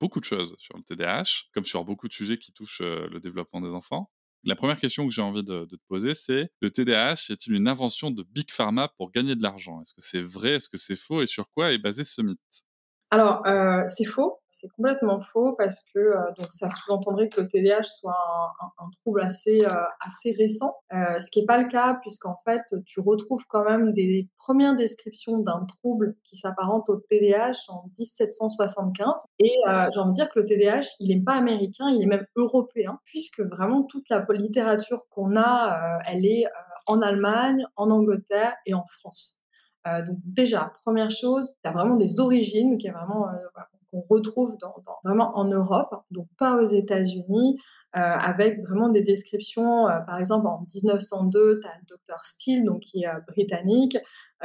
beaucoup 0.00 0.20
de 0.20 0.24
choses 0.24 0.54
sur 0.58 0.76
le 0.76 0.82
TDAH, 0.82 1.48
comme 1.54 1.64
sur 1.64 1.84
beaucoup 1.84 2.08
de 2.08 2.12
sujets 2.12 2.38
qui 2.38 2.52
touchent 2.52 2.82
euh, 2.82 3.08
le 3.08 3.20
développement 3.20 3.60
des 3.60 3.74
enfants. 3.74 4.10
La 4.44 4.56
première 4.56 4.78
question 4.78 5.06
que 5.06 5.12
j'ai 5.12 5.20
envie 5.20 5.42
de, 5.42 5.66
te 5.66 5.76
poser, 5.86 6.14
c'est 6.14 6.50
le 6.60 6.70
TDAH 6.70 7.30
est-il 7.30 7.52
une 7.52 7.68
invention 7.68 8.10
de 8.10 8.22
Big 8.22 8.50
Pharma 8.50 8.88
pour 8.88 9.10
gagner 9.10 9.36
de 9.36 9.42
l'argent? 9.42 9.82
Est-ce 9.82 9.92
que 9.92 10.00
c'est 10.00 10.22
vrai? 10.22 10.52
Est-ce 10.52 10.68
que 10.68 10.78
c'est 10.78 10.96
faux? 10.96 11.22
Et 11.22 11.26
sur 11.26 11.50
quoi 11.50 11.72
est 11.72 11.78
basé 11.78 12.04
ce 12.04 12.22
mythe? 12.22 12.64
Alors, 13.12 13.42
heu, 13.44 13.86
c'est 13.88 14.04
faux, 14.04 14.38
c'est 14.48 14.68
complètement 14.68 15.18
faux 15.20 15.56
parce 15.58 15.82
que, 15.92 15.98
heu, 15.98 16.14
donc 16.36 16.46
ça 16.52 16.70
sous-entendrait 16.70 17.28
que 17.28 17.40
le 17.40 17.48
TDAH 17.48 17.82
soit 17.82 18.12
un 18.60 18.66
un 18.66 18.84
un 18.86 18.90
trouble 19.02 19.20
assez, 19.22 19.62
heu, 19.64 19.68
assez 20.00 20.30
récent, 20.30 20.76
heu, 20.94 21.18
ce 21.20 21.28
qui 21.32 21.40
est 21.40 21.44
pas 21.44 21.58
le 21.60 21.66
cas 21.68 21.94
puisqu'en 22.02 22.36
fait, 22.44 22.62
tu 22.86 23.00
retrouves 23.00 23.44
quand 23.48 23.64
même 23.64 23.92
des 23.94 24.28
premières 24.38 24.76
descriptions 24.76 25.38
d'un 25.40 25.64
trouble 25.66 26.14
qui 26.22 26.36
s'apparente 26.36 26.88
au 26.88 26.98
TDAH 26.98 27.64
en 27.68 27.82
1775 27.98 29.18
et 29.40 29.52
heu, 29.66 29.88
j'ai 29.92 29.98
envie 29.98 30.10
de 30.10 30.14
dire 30.14 30.30
que 30.30 30.38
le 30.38 30.46
TDAH, 30.46 30.86
il 31.00 31.10
est 31.10 31.20
pas 31.24 31.34
américain, 31.34 31.88
il 31.90 32.02
est 32.04 32.06
même 32.06 32.26
européen 32.36 33.00
puisque 33.06 33.40
vraiment 33.40 33.82
toute 33.82 34.08
la 34.08 34.24
littérature 34.30 35.02
qu'on 35.10 35.34
a, 35.36 35.98
heu, 35.98 36.02
elle 36.06 36.24
est, 36.26 36.44
en 36.86 37.02
Allemagne, 37.02 37.64
en 37.76 37.90
Angleterre 37.90 38.54
et 38.66 38.74
en 38.74 38.86
France. 38.86 39.39
Heu, 39.86 40.02
donc 40.06 40.18
déjà, 40.24 40.72
première 40.84 41.10
chose, 41.10 41.56
tu 41.62 41.68
as 41.68 41.72
vraiment 41.72 41.96
des 41.96 42.20
origines 42.20 42.78
qui 42.78 42.86
est 42.88 42.90
vraiment, 42.92 43.20
voilà, 43.52 43.68
qu'on 43.90 44.02
retrouve 44.08 44.56
dans 44.58 44.74
vraiment 45.04 45.30
en 45.36 45.46
Europe, 45.46 45.94
donc 46.10 46.26
pas 46.38 46.56
aux 46.56 46.66
États-Unis, 46.66 47.58
heu, 47.96 48.00
avec 48.00 48.60
vraiment 48.66 48.88
des 48.88 49.02
descriptions, 49.02 49.86
par 50.06 50.18
exemple 50.20 50.46
en 50.46 50.60
1902, 50.74 51.60
tu 51.62 51.66
as 51.68 51.74
le 51.80 51.86
docteur 51.88 52.24
Steele, 52.24 52.64
donc 52.64 52.80
qui 52.80 53.04
est, 53.04 53.08
britannique, 53.28 53.96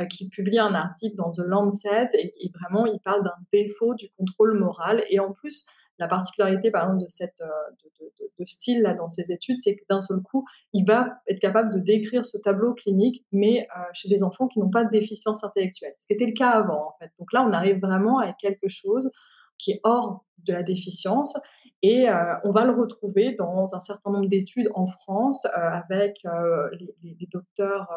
qui 0.09 0.29
publie 0.29 0.59
un 0.59 0.73
article 0.73 1.15
dans 1.15 1.31
The 1.31 1.43
Lancet 1.45 2.09
et 2.13 2.31
et 2.41 2.51
vraiment 2.59 2.85
il 2.85 2.99
parle 2.99 3.23
d'un 3.23 3.35
défaut 3.53 3.93
du 3.95 4.09
contrôle 4.17 4.57
moral. 4.57 5.03
Et 5.09 5.19
en 5.19 5.31
plus, 5.31 5.65
la 5.99 6.07
particularité 6.07 6.69
de 6.69 7.05
cette, 7.07 7.41
Steele 8.43 8.81
là 8.81 8.93
dans 8.93 9.07
ses 9.07 9.31
études, 9.31 9.57
c'est 9.57 9.75
que 9.75 9.83
d'un 9.89 10.01
seul 10.01 10.21
coup, 10.21 10.45
il 10.73 10.85
va 10.85 11.07
être 11.27 11.39
capable 11.39 11.73
de 11.73 11.79
décrire 11.79 12.25
ce 12.25 12.37
tableau 12.37 12.73
clinique, 12.73 13.25
mais 13.31 13.67
heu, 13.75 13.81
chez 13.93 14.09
des 14.09 14.23
enfants 14.23 14.47
qui 14.47 14.59
n'ont 14.59 14.69
pas 14.69 14.83
de 14.83 14.89
déficience 14.89 15.43
intellectuelle. 15.43 15.93
Ce 15.99 16.07
qui 16.07 16.13
était 16.13 16.25
le 16.25 16.33
cas 16.33 16.49
avant, 16.49 16.89
en 16.89 16.91
fait. 16.99 17.11
Donc 17.17 17.31
là, 17.31 17.45
on 17.47 17.53
arrive 17.53 17.79
vraiment 17.79 18.19
avec 18.19 18.35
quelque 18.37 18.67
chose 18.67 19.09
qui 19.57 19.71
est 19.71 19.79
hors 19.83 20.25
de 20.39 20.53
la 20.53 20.63
déficience 20.63 21.37
et 21.87 22.09
heu, 22.09 22.13
on 22.43 22.51
va 22.51 22.63
le 22.65 22.71
retrouver 22.71 23.35
dans 23.37 23.75
un 23.75 23.79
certain 23.79 24.11
nombre 24.11 24.27
d'études 24.27 24.69
en 24.73 24.87
France, 24.87 25.45
heu, 25.45 25.49
avec, 25.59 26.25
heu, 26.25 26.71
les 27.03 27.27
docteurs, 27.31 27.87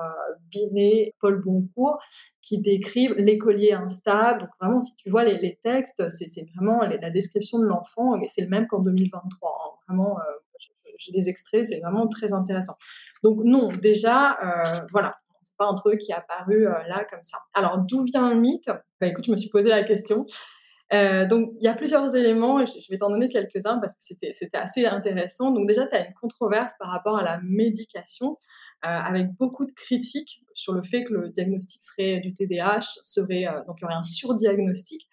Binet, 0.51 1.15
Paul 1.21 1.43
Boncour, 1.43 1.99
qui 2.43 2.61
décrivent 2.61 3.15
l'écolier 3.17 3.73
instable. 3.73 4.41
Donc 4.41 4.51
vraiment, 4.61 4.81
si 4.81 4.95
tu 4.97 5.09
vois 5.11 5.25
les 5.25 5.59
textes, 5.63 6.09
c'est 6.09 6.47
vraiment 6.55 6.83
la 6.83 7.11
description 7.11 7.59
de 7.59 7.67
l'enfant 7.67 8.17
et 8.21 8.29
c'est 8.29 8.43
le 8.43 8.49
même 8.49 8.67
qu'en 8.67 8.81
2023, 8.81 9.51
hein. 9.51 9.71
Vraiment, 9.89 10.19
j'ai 10.99 11.13
des 11.13 11.29
extraits, 11.29 11.65
c'est 11.65 11.81
vraiment 11.81 12.09
très 12.09 12.33
intéressant. 12.33 12.75
Donc 13.23 13.39
non, 13.45 13.69
déjà, 13.83 14.37
voilà, 14.93 15.17
c'est 15.43 15.57
pas 15.57 15.67
un 15.67 15.75
truc 15.75 15.99
qui 16.01 16.13
est 16.13 16.15
apparu, 16.15 16.65
là 16.65 17.05
comme 17.11 17.23
ça. 17.23 17.39
Alors 17.55 17.79
d'où 17.79 18.03
vient 18.05 18.29
le 18.35 18.41
mythe? 18.41 18.69
Bah, 19.01 19.07
écoute, 19.07 19.25
je 19.27 19.31
me 19.33 19.37
suis 19.37 19.51
posé 19.51 19.69
la 19.69 19.83
question. 19.85 20.27
Heu, 20.93 21.27
donc 21.29 21.51
il 21.61 21.65
y 21.65 21.69
a 21.69 21.75
plusieurs 21.75 22.17
éléments 22.17 22.65
je 22.67 22.91
vais 22.91 22.99
t'en 22.99 23.11
donner 23.11 23.29
quelques-uns 23.29 23.79
parce 23.79 23.95
que 23.95 24.03
c'était 24.03 24.57
assez 24.59 24.87
intéressant. 24.87 25.51
Donc 25.53 25.69
déjà, 25.69 25.87
tu 25.87 25.95
as 25.97 26.07
une 26.07 26.15
controverse 26.15 26.73
par 26.79 26.89
rapport 26.91 27.19
à 27.19 27.23
la 27.23 27.41
médication, 27.43 28.33
heu, 28.33 28.37
avec 28.89 29.33
beaucoup 29.37 29.67
de 29.67 29.73
critiques 29.73 30.43
sur 30.55 30.73
le 30.73 30.83
fait 30.83 31.05
que 31.05 31.13
le 31.15 31.29
diagnostic 31.31 31.83
serait 31.83 32.21
du 32.21 32.33
TDAH 32.33 32.81
serait, 33.03 33.47
heu, 33.47 33.65
donc 33.67 33.77
il 33.81 33.83
y 33.83 33.85
aurait 33.87 33.95
un 33.95 34.03
surdiagnostic 34.03 35.09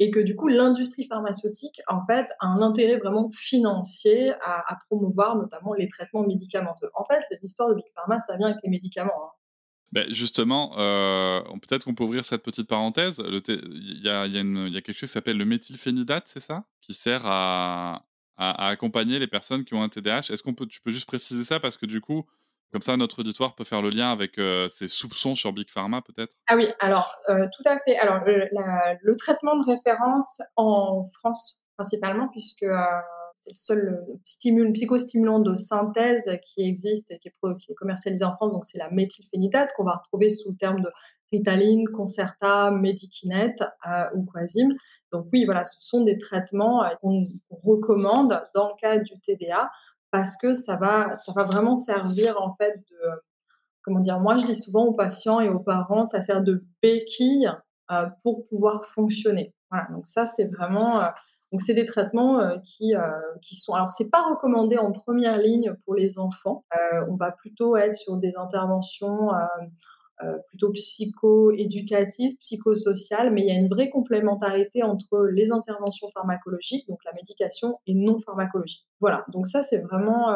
et 0.00 0.10
que 0.10 0.18
du 0.20 0.34
coup 0.36 0.48
l'industrie 0.48 1.06
pharmaceutique, 1.06 1.80
en 1.88 2.04
fait, 2.06 2.26
a 2.40 2.46
un 2.48 2.62
intérêt 2.62 2.96
vraiment 2.98 3.30
financier 3.32 4.32
à 4.42 4.60
à 4.72 4.76
promouvoir 4.88 5.36
notamment 5.36 5.74
les 5.74 5.88
traitements 5.88 6.22
médicamenteux. 6.26 6.90
En 6.94 7.04
fait, 7.04 7.22
l'histoire 7.42 7.68
de 7.70 7.74
Big 7.74 7.84
Pharma, 7.94 8.18
ça 8.18 8.36
vient 8.36 8.48
avec 8.48 8.58
les 8.64 8.70
médicaments, 8.70 9.12
hein. 9.26 9.30
Beh, 9.92 10.06
justement, 10.12 10.70
on 10.76 11.58
peut-être 11.58 11.84
qu'on 11.84 11.94
peut 11.94 12.04
ouvrir 12.04 12.24
cette 12.24 12.42
petite 12.44 12.68
parenthèse. 12.68 13.20
Il 13.48 14.00
y 14.02 14.08
a 14.08 14.80
quelque 14.82 14.92
chose 14.92 15.08
qui 15.08 15.12
s'appelle 15.14 15.36
le 15.36 15.44
méthylphénidate, 15.44 16.28
c'est 16.28 16.40
ça? 16.40 16.64
Qui 16.80 16.94
sert 16.94 17.22
à 17.26 18.04
accompagner 18.36 19.18
les 19.18 19.26
personnes 19.26 19.64
qui 19.64 19.74
ont 19.74 19.82
un 19.82 19.88
TDAH. 19.88 20.30
Est-ce 20.32 20.42
qu'on 20.42 20.54
peut 20.54 20.66
tu 20.66 20.80
peux 20.80 20.90
juste 20.90 21.06
préciser 21.06 21.44
ça? 21.44 21.58
Parce 21.60 21.76
que 21.76 21.86
du 21.86 22.00
coup, 22.00 22.24
comme 22.72 22.82
ça 22.82 22.96
notre 22.96 23.18
auditoire 23.20 23.54
peut 23.56 23.64
faire 23.64 23.82
le 23.82 23.90
lien 23.90 24.12
avec, 24.12 24.38
heu, 24.38 24.68
ses 24.68 24.86
soupçons 24.88 25.34
sur 25.34 25.52
Big 25.52 25.68
Pharma 25.68 26.02
peut-être? 26.02 26.34
Ah 26.46 26.56
oui, 26.56 26.68
alors, 26.78 27.16
heu, 27.28 27.48
tout 27.54 27.62
à 27.68 27.78
fait. 27.80 27.98
Alors 27.98 28.24
le 28.24 28.46
la 28.52 28.94
le 29.02 29.16
traitement 29.16 29.56
de 29.56 29.64
référence 29.64 30.40
en 30.56 31.04
France 31.18 31.62
principalement 31.76 32.28
puisque, 32.28 32.64
c'est 33.40 33.50
le 33.50 33.56
seul, 33.56 34.06
stimu 34.24 34.72
psychostimulant 34.72 35.40
de 35.40 35.54
synthèse 35.54 36.24
qui 36.42 36.62
existe 36.62 37.10
et 37.10 37.18
qui 37.18 37.28
est 37.28 37.74
commercialisé 37.74 38.24
en 38.24 38.34
France, 38.36 38.52
donc 38.52 38.64
c'est 38.64 38.78
la 38.78 38.90
méthylphénidate 38.90 39.70
qu'on 39.76 39.84
va 39.84 39.96
retrouver 39.96 40.28
sous 40.28 40.50
le 40.50 40.56
terme 40.56 40.80
de 40.82 40.88
Ritaline, 41.32 41.88
Concerta, 41.88 42.70
Medikinet, 42.70 43.56
heu, 43.86 43.90
ou 44.16 44.24
Quasime. 44.32 44.74
Donc 45.12 45.26
oui, 45.32 45.44
voilà, 45.44 45.64
ce 45.64 45.76
sont 45.80 46.02
des 46.04 46.18
traitements, 46.18 46.84
heu, 46.84 46.88
qu'on 47.00 47.28
recommande 47.50 48.42
dans 48.54 48.68
le 48.68 48.74
cadre 48.80 49.04
du 49.04 49.18
TDA 49.20 49.70
parce 50.10 50.36
que 50.36 50.52
ça 50.52 50.76
va 50.76 51.16
ça 51.16 51.32
va 51.32 51.44
vraiment 51.44 51.74
servir 51.76 52.40
en 52.40 52.52
fait 52.54 52.76
de, 52.90 52.96
comment 53.82 54.00
dire? 54.00 54.20
Moi, 54.20 54.38
je 54.38 54.46
dis 54.46 54.56
souvent 54.56 54.84
aux 54.86 54.94
patients 54.94 55.40
et 55.40 55.48
aux 55.48 55.60
parents, 55.60 56.04
ça 56.04 56.22
sert 56.22 56.42
de 56.42 56.64
béquille, 56.82 57.50
pour 58.22 58.44
pouvoir 58.44 58.86
fonctionner. 58.86 59.52
Voilà, 59.70 59.88
donc 59.92 60.06
ça, 60.06 60.26
c'est 60.26 60.46
vraiment, 60.46 61.02
donc 61.52 61.60
c'est 61.62 61.74
des 61.74 61.84
traitements, 61.86 62.40
heu, 62.40 62.60
qui, 62.64 62.94
heu, 62.94 63.00
qui 63.42 63.56
sont 63.56 63.74
alors 63.74 63.90
c'est 63.90 64.10
pas 64.10 64.22
recommandé 64.30 64.78
en 64.78 64.92
première 64.92 65.38
ligne 65.38 65.74
pour 65.84 65.94
les 65.94 66.18
enfants. 66.18 66.64
Heu, 66.74 67.04
on 67.08 67.16
va 67.16 67.32
plutôt 67.32 67.76
être 67.76 67.94
sur 67.94 68.16
des 68.18 68.32
interventions, 68.36 69.30
plutôt 70.48 70.70
psycho-éducatives, 70.72 72.36
psychosociales, 72.40 73.32
mais 73.32 73.42
il 73.42 73.48
y 73.48 73.50
a 73.52 73.54
une 73.58 73.68
vraie 73.68 73.90
complémentarité 73.90 74.82
entre 74.84 75.26
les 75.26 75.52
interventions 75.52 76.08
pharmacologiques, 76.14 76.86
donc 76.88 76.98
la 77.06 77.12
médication 77.14 77.78
et 77.86 77.94
non 77.94 78.18
pharmacologique. 78.20 78.86
Voilà, 79.00 79.24
donc 79.32 79.46
ça, 79.46 79.62
c'est 79.62 79.78
vraiment, 79.80 80.28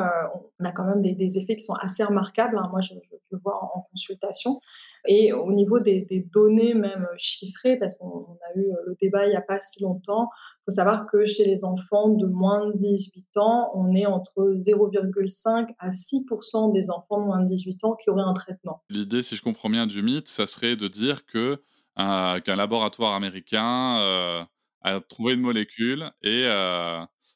on 0.60 0.64
a 0.64 0.72
quand 0.72 0.84
même 0.86 1.02
des 1.02 1.38
effets 1.38 1.56
qui 1.56 1.64
sont 1.64 1.74
assez 1.74 2.04
remarquables, 2.04 2.58
hein. 2.58 2.68
Moi, 2.72 2.80
je 2.82 2.94
le 3.30 3.38
vois 3.44 3.62
en 3.62 3.82
consultation 3.90 4.60
et 5.06 5.32
au 5.32 5.52
niveau 5.52 5.80
des 5.80 6.06
données 6.32 6.74
même, 6.74 7.06
chiffrées, 7.16 7.76
parce 7.78 7.96
qu'on 7.96 8.06
on 8.08 8.32
a 8.34 8.58
eu, 8.58 8.62
heu, 8.70 8.76
le 8.86 8.96
débat 9.00 9.26
il 9.26 9.32
y 9.32 9.36
a 9.36 9.40
pas 9.42 9.58
si 9.58 9.82
longtemps. 9.82 10.28
Il 10.60 10.64
faut 10.66 10.76
savoir 10.76 11.06
que 11.06 11.26
chez 11.26 11.44
les 11.44 11.64
enfants 11.64 12.08
de 12.10 12.26
moins 12.26 12.66
de 12.66 12.72
18 12.76 13.26
ans, 13.36 13.70
on 13.74 13.92
est 13.94 14.06
entre 14.06 14.52
0,5 14.54 15.70
à 15.78 15.90
6% 15.90 16.70
des 16.70 16.90
enfants 16.90 17.20
de 17.20 17.26
moins 17.26 17.40
de 17.40 17.44
18 17.46 17.84
ans 17.84 17.94
qui 17.94 18.10
auraient 18.10 18.22
un 18.22 18.34
traitement. 18.34 18.82
L'idée, 18.90 19.22
si 19.22 19.36
je 19.36 19.42
comprends 19.42 19.70
bien 19.70 19.86
du 19.86 20.02
mythe, 20.02 20.28
ça 20.28 20.46
serait 20.46 20.76
de 20.76 20.88
dire 20.88 21.24
que, 21.26 21.62
heu, 21.98 22.40
qu'un 22.40 22.56
laboratoire 22.56 23.14
américain, 23.14 24.46
a 24.86 25.00
trouvé 25.00 25.32
une 25.34 25.40
molécule 25.40 26.10
et 26.22 26.46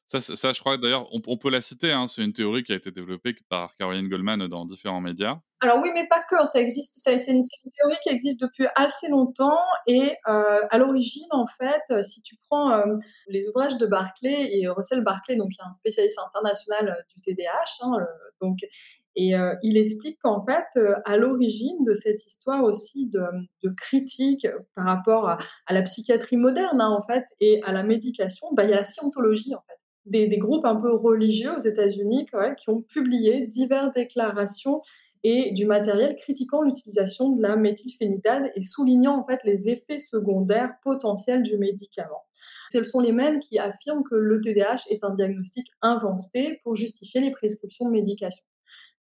ça 0.09 0.21
ça 0.37 0.53
je 0.53 0.61
crois 0.61 0.77
d'ailleurs 0.79 1.07
on 1.13 1.37
peut 1.37 1.51
la 1.51 1.61
citer, 1.61 1.93
hein, 1.93 2.09
c'est 2.09 2.25
une 2.25 2.33
théorie 2.33 2.65
qui 2.65 2.73
a 2.73 2.77
été 2.77 2.91
développée 2.91 3.35
par 3.49 3.77
Caroline 3.77 4.09
Goldman 4.09 4.47
dans 4.49 4.65
différents 4.65 5.01
médias. 5.01 5.41
Alors 5.61 5.81
oui, 5.83 5.89
mais 5.93 6.07
pas 6.09 6.23
que, 6.31 6.37
ça 6.47 6.61
existe, 6.61 6.95
c'est 6.99 7.15
une 7.27 7.41
théorie 7.43 7.97
qui 8.05 8.11
existe 8.11 8.41
depuis 8.41 8.67
assez 8.77 9.09
longtemps 9.09 9.59
et 9.89 10.13
heu, 10.29 10.61
à 10.71 10.79
l'origine, 10.79 11.27
en 11.33 11.47
fait, 11.47 11.83
heu, 11.91 12.01
si 12.03 12.23
tu 12.23 12.37
prends, 12.49 12.71
hem, 12.79 12.99
les 13.27 13.49
ouvrages 13.49 13.77
de 13.77 13.87
Barkley 13.87 14.51
et 14.57 14.69
Russell 14.69 15.03
Barkley, 15.03 15.35
donc 15.37 15.49
qui 15.51 15.61
est 15.61 15.65
un 15.67 15.73
spécialiste 15.73 16.19
international, 16.25 17.05
du 17.13 17.21
TDAH, 17.21 17.65
hein, 17.83 18.07
donc 18.41 18.59
et 19.17 19.33
il 19.65 19.77
explique 19.77 20.17
qu'en 20.23 20.41
fait, 20.47 20.79
à 21.05 21.17
l'origine 21.17 21.83
de 21.85 21.93
cette 21.93 22.25
histoire 22.25 22.63
aussi 22.63 23.09
de, 23.09 23.21
de 23.65 23.71
critique 23.77 24.47
par 24.77 24.85
rapport 24.87 25.29
à 25.29 25.39
à 25.67 25.73
la 25.75 25.83
psychiatrie 25.83 26.37
moderne, 26.37 26.81
hein, 26.81 26.89
en 26.91 27.03
fait 27.05 27.25
et 27.41 27.61
à 27.65 27.73
la 27.73 27.83
médication, 27.83 28.47
bah, 28.53 28.63
il 28.65 28.71
y 28.71 28.73
a 28.75 28.77
la 28.77 28.85
scientologie, 28.85 29.55
en 29.57 29.63
fait. 29.67 29.78
Des 30.09 30.39
groupes 30.39 30.65
un 30.65 30.77
peu 30.77 30.93
religieux 30.95 31.55
aux 31.55 31.61
États-Unis, 31.61 32.27
qui 32.57 32.71
ont 32.71 32.83
publié 32.83 33.47
diverses 33.47 33.93
déclarations 33.95 34.83
et 35.25 35.53
du 35.53 35.67
matériel 35.67 36.17
critiquant 36.17 36.63
l'utilisation 36.63 37.31
de 37.31 37.43
la 37.43 37.57
méthylphénidate 37.57 38.53
et 38.55 38.63
soulignant 38.63 39.19
en 39.19 39.27
fait 39.27 39.41
les 39.45 39.69
effets 39.69 39.99
secondaires 39.99 40.75
potentiels 40.83 41.43
du 41.43 41.57
médicament. 41.57 42.25
Ce 42.71 42.85
sont 42.85 43.01
les 43.01 43.13
mêmes 43.13 43.41
qui 43.41 43.59
affirment 43.59 44.05
que 44.05 44.15
le 44.15 44.41
TDAH 44.41 44.85
est 44.91 45.03
un 45.03 45.11
diagnostic 45.11 45.67
inventé 45.81 46.61
pour 46.63 46.77
justifier 46.77 47.21
les 47.21 47.31
prescriptions 47.31 47.87
de 47.87 47.93
médication. 47.93 48.45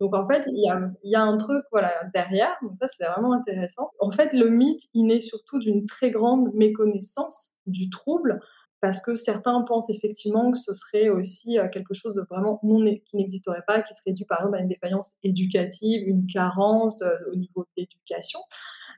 Donc 0.00 0.14
en 0.14 0.26
fait, 0.26 0.44
il 0.48 0.60
y 0.60 0.68
a 0.68 0.90
y 1.02 1.14
a 1.14 1.22
un 1.22 1.36
truc, 1.36 1.64
voilà, 1.70 1.92
derrière, 2.12 2.56
donc 2.62 2.72
ça, 2.76 2.88
c'est 2.88 3.04
vraiment 3.04 3.32
intéressant. 3.32 3.90
En 4.00 4.10
fait, 4.10 4.32
le 4.32 4.48
mythe, 4.50 4.82
il 4.92 5.06
naît 5.06 5.20
surtout 5.20 5.58
d'une 5.58 5.86
très 5.86 6.10
grande 6.10 6.52
méconnaissance 6.52 7.52
du 7.66 7.88
trouble, 7.90 8.40
parce 8.84 9.00
que 9.00 9.14
certains 9.16 9.62
pensent 9.62 9.88
effectivement 9.88 10.50
que 10.52 10.58
ce 10.58 10.74
serait 10.74 11.08
aussi, 11.08 11.58
heu, 11.58 11.68
quelque 11.72 11.94
chose 11.94 12.12
de 12.14 12.20
vraiment 12.28 12.60
non 12.62 12.84
qui 13.06 13.16
n'existerait 13.16 13.62
pas, 13.66 13.80
qui 13.80 13.94
serait 13.94 14.12
dû 14.12 14.26
par 14.26 14.40
exemple 14.40 14.56
à 14.58 14.60
une 14.60 14.68
défaillance 14.68 15.14
éducative, 15.22 16.06
une 16.06 16.26
carence, 16.26 17.00
heu, 17.00 17.08
au 17.32 17.34
niveau 17.34 17.62
de 17.64 17.70
l'éducation. 17.78 18.40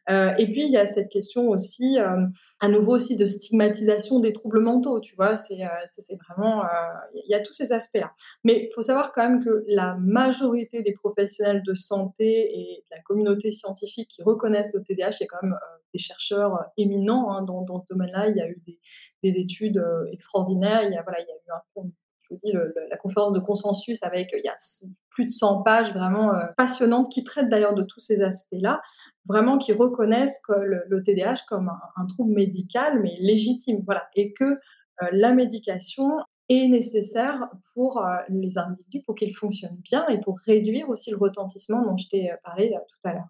Euh, 0.08 0.34
et 0.38 0.46
puis, 0.46 0.64
il 0.64 0.70
y 0.70 0.76
a 0.76 0.86
cette 0.86 1.08
question 1.08 1.48
aussi, 1.48 1.98
euh, 1.98 2.26
à 2.60 2.68
nouveau 2.68 2.94
aussi, 2.94 3.16
de 3.16 3.26
stigmatisation 3.26 4.20
des 4.20 4.32
troubles 4.32 4.60
mentaux, 4.60 5.00
tu 5.00 5.14
vois. 5.16 5.36
C'est 5.36 5.62
euh, 5.64 6.16
vraiment... 6.28 6.64
Il 7.14 7.28
y 7.28 7.34
a 7.34 7.40
tous 7.40 7.52
ces 7.52 7.72
aspects-là. 7.72 8.12
Mais 8.44 8.68
il 8.68 8.74
faut 8.74 8.82
savoir 8.82 9.12
quand 9.12 9.28
même 9.28 9.44
que 9.44 9.64
la 9.66 9.96
majorité 9.96 10.82
des 10.82 10.92
professionnels 10.92 11.62
de 11.66 11.74
santé 11.74 12.50
et 12.58 12.84
de 12.90 12.96
la 12.96 13.02
communauté 13.02 13.50
scientifique 13.50 14.08
qui 14.08 14.22
reconnaissent 14.22 14.72
le 14.74 14.82
TDAH, 14.82 15.18
est 15.20 15.26
quand 15.26 15.42
même 15.42 15.58
des 15.92 15.98
chercheurs 15.98 16.64
éminents 16.76 17.32
hein, 17.32 17.42
dans, 17.42 17.78
ce 17.78 17.84
domaine-là. 17.90 18.28
Il 18.28 18.36
y 18.36 18.40
a 18.40 18.48
eu 18.48 18.62
des, 18.66 18.78
des 19.22 19.38
études 19.38 19.82
extraordinaires. 20.12 20.82
Il 20.84 20.92
y 20.92 20.96
a, 20.96 21.02
voilà, 21.02 21.20
il 21.20 21.26
y 21.26 21.30
a 21.30 21.34
eu 21.34 21.50
un 21.50 21.90
je 22.28 22.34
vous 22.34 22.40
dis, 22.42 22.52
la 22.90 22.96
conférence 22.96 23.32
de 23.32 23.40
consensus 23.40 24.02
avec, 24.02 24.30
il 24.32 24.44
y 24.44 24.48
a 24.48 24.56
plus 25.10 25.24
de 25.24 25.30
100 25.30 25.62
pages 25.62 25.92
vraiment 25.92 26.32
passionnantes 26.56 27.10
qui 27.10 27.24
traitent 27.24 27.48
d'ailleurs 27.48 27.74
de 27.74 27.82
tous 27.82 28.00
ces 28.00 28.22
aspects-là 28.22 28.80
vraiment 29.28 29.58
qui 29.58 29.72
reconnaissent 29.72 30.40
que 30.46 30.52
le, 30.52 31.02
TDAH 31.02 31.44
comme 31.48 31.70
un, 31.96 32.06
trouble 32.06 32.32
médical, 32.32 33.00
mais 33.02 33.16
légitime, 33.20 33.82
voilà, 33.84 34.08
et 34.14 34.32
que 34.32 34.44
euh, 34.44 34.56
la 35.12 35.32
médication 35.32 36.10
est 36.48 36.68
nécessaire 36.68 37.48
pour 37.74 37.98
euh, 37.98 38.16
les 38.28 38.56
individus 38.56 39.02
pour 39.04 39.14
qu'ils 39.14 39.34
fonctionnent 39.34 39.80
bien 39.82 40.06
et 40.08 40.20
pour 40.20 40.38
réduire 40.46 40.88
aussi 40.88 41.10
le 41.10 41.16
retentissement 41.16 41.82
dont 41.82 41.96
je 41.96 42.08
t'ai 42.08 42.30
euh, 42.30 42.36
parlé 42.44 42.70
tout 42.70 43.08
à 43.08 43.12
l'heure. 43.12 43.28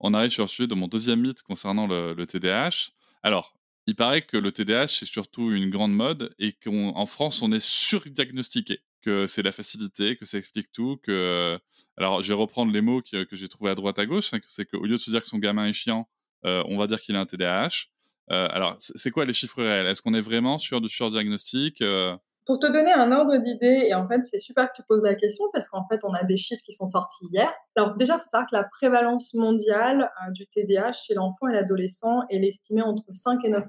On 0.00 0.14
arrive 0.14 0.30
sur 0.30 0.44
le 0.44 0.48
sujet 0.48 0.66
de 0.66 0.74
mon 0.74 0.86
deuxième 0.86 1.20
mythe 1.20 1.42
concernant 1.42 1.86
le, 1.86 2.14
le 2.14 2.26
TDAH. 2.26 2.92
Alors, 3.22 3.54
il 3.88 3.96
paraît 3.96 4.20
que 4.20 4.36
le 4.36 4.52
TDAH, 4.52 4.88
c'est 4.88 5.06
surtout 5.06 5.50
une 5.50 5.70
grande 5.70 5.94
mode 5.94 6.34
et 6.38 6.52
qu'en 6.52 7.06
France, 7.06 7.40
on 7.40 7.50
est 7.52 7.66
surdiagnostiqué 7.66 8.82
que 9.00 9.26
c'est 9.26 9.42
la 9.42 9.50
facilité, 9.50 10.14
que 10.16 10.26
ça 10.26 10.36
explique 10.36 10.70
tout, 10.72 10.98
que... 11.02 11.58
Alors, 11.96 12.20
je 12.20 12.28
vais 12.28 12.34
reprendre 12.34 12.70
les 12.70 12.82
mots 12.82 13.00
que, 13.00 13.26
j'ai 13.32 13.48
trouvés 13.48 13.70
à 13.70 13.74
droite 13.74 13.98
à 13.98 14.04
gauche, 14.04 14.34
hein, 14.34 14.40
c'est 14.46 14.66
qu'au 14.66 14.84
lieu 14.84 14.96
de 14.96 15.00
se 15.00 15.10
dire 15.10 15.22
que 15.22 15.28
son 15.28 15.38
gamin 15.38 15.66
est 15.66 15.72
chiant, 15.72 16.06
euh, 16.44 16.62
on 16.66 16.76
va 16.76 16.86
dire 16.86 17.00
qu'il 17.00 17.16
a 17.16 17.20
un 17.20 17.24
TDAH. 17.24 17.86
Euh, 18.30 18.48
alors, 18.50 18.76
c'est 18.78 19.10
quoi 19.10 19.24
les 19.24 19.32
chiffres 19.32 19.62
réels? 19.62 19.86
Est-ce 19.86 20.02
qu'on 20.02 20.12
est 20.12 20.20
vraiment 20.20 20.58
sur 20.58 20.82
du 20.82 20.90
surdiagnostic? 20.90 21.80
Euh? 21.80 22.14
Pour 22.48 22.58
te 22.58 22.66
donner 22.66 22.90
un 22.90 23.12
ordre 23.12 23.36
d'idée, 23.36 23.88
et 23.88 23.94
en 23.94 24.08
fait, 24.08 24.24
c'est 24.24 24.38
super 24.38 24.72
que 24.72 24.76
tu 24.76 24.82
poses 24.82 25.02
la 25.02 25.14
question 25.14 25.44
parce 25.52 25.68
qu'en 25.68 25.86
fait, 25.86 26.00
on 26.02 26.14
a 26.14 26.24
des 26.24 26.38
chiffres 26.38 26.62
qui 26.64 26.72
sont 26.72 26.86
sortis 26.86 27.26
hier. 27.30 27.52
Alors, 27.76 27.94
déjà, 27.94 28.14
il 28.14 28.20
faut 28.20 28.26
savoir 28.26 28.48
que 28.48 28.56
la 28.56 28.64
prévalence 28.64 29.34
mondiale 29.34 30.10
du 30.32 30.46
TDAH 30.46 30.92
chez 30.92 31.12
l'enfant 31.12 31.46
et 31.48 31.52
l'adolescent 31.52 32.22
est 32.30 32.42
estimée 32.42 32.80
entre 32.80 33.04
5 33.10 33.44
et 33.44 33.50
9 33.50 33.66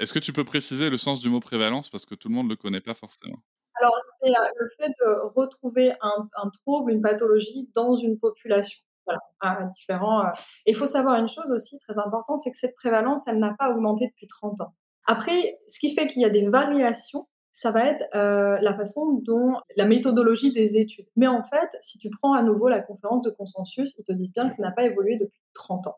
Est-ce 0.00 0.14
que 0.14 0.18
tu 0.18 0.32
peux 0.32 0.46
préciser 0.46 0.88
le 0.88 0.96
sens 0.96 1.20
du 1.20 1.28
mot 1.28 1.40
prévalence? 1.40 1.90
Parce 1.90 2.06
que 2.06 2.14
tout 2.14 2.30
le 2.30 2.34
monde 2.34 2.46
ne 2.46 2.52
le 2.52 2.56
connaît 2.56 2.80
pas 2.80 2.94
forcément 2.94 3.36
alors, 3.78 3.98
c'est 4.18 4.30
euh, 4.30 4.48
le 4.58 4.70
fait 4.78 4.88
de 4.88 5.34
retrouver 5.34 5.92
un, 6.00 6.50
trouble, 6.62 6.92
une 6.92 7.02
pathologie 7.02 7.70
dans 7.74 7.94
une 7.96 8.18
population. 8.18 8.78
Voilà, 9.04 9.20
à 9.40 9.64
différents. 9.64 10.24
Euh, 10.24 10.30
il 10.64 10.74
faut 10.74 10.86
savoir 10.86 11.16
une 11.20 11.28
chose 11.28 11.52
aussi 11.52 11.78
très 11.80 11.98
importante, 11.98 12.38
c'est 12.38 12.50
que 12.50 12.56
cette 12.56 12.74
prévalence, 12.74 13.28
elle 13.28 13.38
n'a 13.38 13.54
pas 13.58 13.70
augmenté 13.70 14.06
depuis 14.06 14.26
30 14.26 14.62
ans. 14.62 14.74
Après, 15.06 15.58
ce 15.68 15.78
qui 15.78 15.94
fait 15.94 16.06
qu'il 16.06 16.22
y 16.22 16.24
a 16.24 16.30
des 16.30 16.48
variations, 16.48 17.28
ça 17.56 17.70
va 17.70 17.86
être 17.86 18.04
euh, 18.14 18.58
la 18.60 18.74
façon 18.74 19.14
dont 19.24 19.56
la 19.76 19.86
méthodologie 19.86 20.52
des 20.52 20.76
études. 20.76 21.06
Mais 21.16 21.26
en 21.26 21.42
fait, 21.42 21.70
si 21.80 21.96
tu 21.96 22.10
prends 22.10 22.34
à 22.34 22.42
nouveau 22.42 22.68
la 22.68 22.80
conférence 22.80 23.22
de 23.22 23.30
consensus, 23.30 23.94
ils 23.98 24.04
te 24.04 24.12
disent 24.12 24.34
bien 24.34 24.50
que 24.50 24.56
ça 24.56 24.60
n'a 24.60 24.72
pas 24.72 24.84
évolué 24.84 25.16
depuis 25.16 25.40
30 25.54 25.86
ans. 25.86 25.96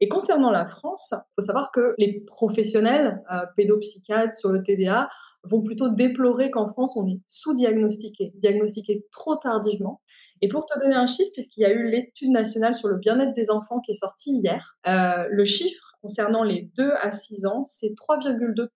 Et 0.00 0.08
concernant 0.08 0.50
la 0.50 0.66
France, 0.66 1.14
il 1.14 1.34
faut 1.36 1.46
savoir 1.46 1.70
que 1.72 1.94
les 1.96 2.20
professionnels 2.26 3.22
pédopsychiatres 3.56 4.34
sur 4.34 4.50
le 4.50 4.62
TDA 4.62 5.08
vont 5.44 5.62
plutôt 5.62 5.88
déplorer 5.88 6.50
qu'en 6.50 6.68
France, 6.68 6.94
on 6.94 7.08
est 7.08 7.22
sous-diagnostiqué, 7.24 8.34
diagnostiqué 8.34 9.06
trop 9.10 9.36
tardivement. 9.36 10.02
Et 10.42 10.48
pour 10.48 10.66
te 10.66 10.78
donner 10.78 10.94
un 10.94 11.06
chiffre, 11.06 11.30
puisqu'il 11.32 11.62
y 11.62 11.64
a 11.64 11.72
eu 11.72 11.88
l'étude 11.90 12.32
nationale 12.32 12.74
sur 12.74 12.88
le 12.88 12.98
bien-être 12.98 13.32
des 13.32 13.50
enfants 13.50 13.80
qui 13.80 13.92
est 13.92 13.98
sortie 13.98 14.32
hier, 14.32 14.76
euh, 14.86 15.26
le 15.30 15.44
chiffre 15.46 15.94
concernant 16.02 16.42
les 16.42 16.70
2 16.76 16.92
à 17.00 17.12
6 17.12 17.46
ans, 17.46 17.64
c'est 17.64 17.94
3,2%. 17.94 18.68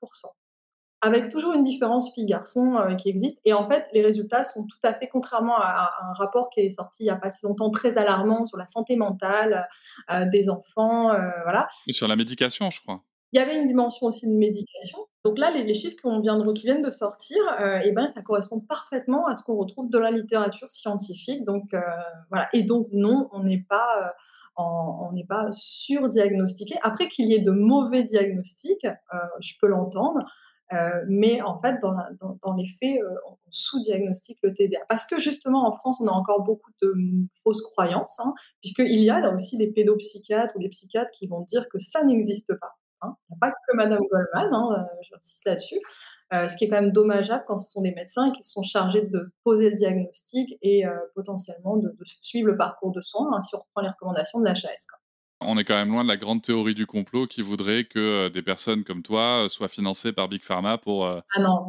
Avec 1.03 1.29
toujours 1.29 1.53
une 1.53 1.63
différence 1.63 2.13
filles-garçons 2.15 2.77
euh, 2.77 2.95
qui 2.95 3.09
existe. 3.09 3.39
Et 3.45 3.53
en 3.53 3.69
fait, 3.69 3.87
les 3.93 4.03
résultats 4.03 4.45
sont 4.45 4.67
tout 4.67 4.79
à 4.83 4.95
fait, 4.95 5.09
contrairement 5.09 5.57
à, 5.59 5.93
un 6.03 6.13
rapport 6.15 6.49
qui 6.49 6.61
est 6.61 6.71
sorti 6.71 7.03
il 7.03 7.07
n'y 7.07 7.11
a 7.11 7.17
pas 7.17 7.31
si 7.31 7.45
longtemps, 7.45 7.71
très 7.71 7.99
alarmant 7.99 8.45
sur 8.45 8.57
la 8.57 8.67
santé 8.67 8.97
mentale 8.97 9.69
euh, 10.11 10.25
des 10.27 10.49
enfants. 10.49 11.09
voilà. 11.43 11.69
Et 11.87 11.93
sur 11.93 12.09
la 12.09 12.17
médication, 12.17 12.71
je 12.71 12.81
crois. 12.81 13.03
Il 13.33 13.39
y 13.39 13.41
avait 13.41 13.59
une 13.59 13.67
dimension 13.67 14.07
aussi 14.07 14.27
de 14.27 14.35
médication. 14.35 14.99
Donc 15.25 15.39
là, 15.39 15.51
les, 15.51 15.73
chiffres 15.73 15.97
vient 16.21 16.39
qui 16.53 16.67
viennent 16.67 16.83
de 16.83 16.91
sortir, 16.91 17.39
euh, 17.61 17.79
et 17.79 17.93
ben, 17.93 18.07
ça 18.09 18.21
correspond 18.21 18.61
parfaitement 18.61 19.27
à 19.27 19.33
ce 19.33 19.43
qu'on 19.43 19.57
retrouve 19.57 19.89
dans 19.89 20.01
la 20.01 20.11
littérature 20.11 20.71
scientifique. 20.71 21.45
Donc 21.47 21.73
euh, 21.73 21.81
voilà. 22.31 22.49
Et 22.53 22.63
donc 22.63 22.89
non, 22.93 23.29
on 23.33 23.43
n'est 23.43 23.65
pas, 23.67 24.13
euh, 24.59 24.63
on 24.63 25.13
n'est 25.13 25.25
pas 25.25 25.47
surdiagnostiqué. 25.51 26.75
Après 26.83 27.09
qu'il 27.09 27.31
y 27.31 27.35
ait 27.35 27.41
de 27.41 27.53
mauvais 27.53 28.03
diagnostics, 28.03 28.87
je 29.41 29.53
peux 29.61 29.67
l'entendre. 29.67 30.21
Mais 31.09 31.43
en 31.43 31.59
fait, 31.59 31.77
dans, 31.81 32.55
les 32.55 32.67
faits, 32.67 33.01
on 33.27 33.37
sous-diagnostique 33.51 34.39
le 34.43 34.55
TDA. 34.55 34.81
Parce 34.89 35.07
que 35.07 35.19
justement, 35.19 35.67
en 35.67 35.73
France, 35.73 36.01
on 36.01 36.09
a 36.09 36.13
encore 36.13 36.43
beaucoup 36.43 36.71
de 36.81 36.93
fausses 37.43 37.63
croyances, 37.63 38.19
hein, 38.21 38.33
puisqu'il 38.61 39.01
y 39.03 39.11
a 39.11 39.21
là 39.21 39.33
aussi 39.33 39.57
des 39.57 39.69
pédopsychiatres 39.69 40.57
ou 40.57 40.61
des 40.61 40.69
psychiatres 40.69 41.11
qui 41.13 41.27
vont 41.27 41.43
dire 41.43 41.69
que 41.69 41.79
ça 41.79 42.03
n'existe 42.05 42.55
pas. 42.59 42.75
Hein. 43.03 43.17
Il 43.29 43.33
n'y 43.33 43.37
a 43.37 43.41
pas 43.41 43.51
que 43.51 43.77
Madame 43.77 44.01
Goldman, 44.11 44.55
hein, 44.55 44.69
euh, 44.79 45.03
j'insiste 45.03 45.45
là-dessus. 45.45 45.81
Euh, 46.33 46.49
ce 46.49 46.57
qui 46.57 46.65
est 46.65 46.69
quand 46.69 46.81
même 46.81 46.93
dommageable 46.93 47.45
quand 47.47 47.59
ce 47.59 47.71
sont 47.71 47.83
des 47.83 47.93
médecins 47.93 48.31
qui 48.31 48.43
sont 48.43 48.63
chargés 48.63 49.03
de 49.03 49.33
poser 49.45 49.69
le 49.69 49.77
diagnostic 49.77 50.57
et 50.63 50.87
euh, 50.87 50.97
potentiellement 51.15 51.77
de, 51.77 51.95
suivre 52.23 52.49
le 52.49 52.57
parcours 52.57 52.91
de 52.91 53.03
soins 53.03 53.39
si 53.41 53.55
on 53.55 53.59
reprend 53.59 53.83
les 53.83 53.91
recommandations 53.91 54.41
de 54.41 54.47
l'HAS. 54.47 54.87
On 55.47 55.59
est 55.59 55.65
quand 55.65 55.75
même 55.75 55.91
loin 55.91 56.03
de 56.05 56.09
la 56.09 56.17
grande 56.17 56.43
théorie 56.43 56.75
du 56.75 56.87
complot 56.87 57.27
qui 57.27 57.43
voudrait 57.43 57.85
que 57.85 58.29
des 58.29 58.43
personnes 58.43 58.85
comme 58.85 59.03
toi 59.03 59.47
soient 59.49 59.69
financées 59.69 60.13
par 60.13 60.29
Big 60.29 60.43
Pharma 60.43 60.79
pour, 60.79 61.07
ah 61.07 61.21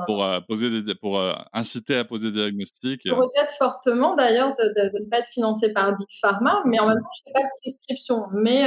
pour, 0.06 0.26
poser 0.48 0.82
des, 0.82 0.96
pour 0.96 1.22
inciter 1.54 1.98
à 1.98 2.06
poser 2.06 2.32
des 2.32 2.50
diagnostics. 2.50 3.02
Je 3.06 3.14
regrette 3.14 3.52
fortement 3.58 4.16
d'ailleurs 4.16 4.56
de, 4.56 5.00
ne 5.00 5.10
pas 5.10 5.20
être 5.20 5.30
financé 5.30 5.74
par 5.74 5.96
Big 5.98 6.08
Pharma, 6.22 6.62
mais 6.66 6.80
en 6.80 6.88
même 6.88 6.98
temps, 6.98 7.10
je 7.18 7.30
n'ai 7.30 7.34
pas 7.34 7.42
de 7.42 7.62
prescription. 7.62 8.16
Mais 8.34 8.64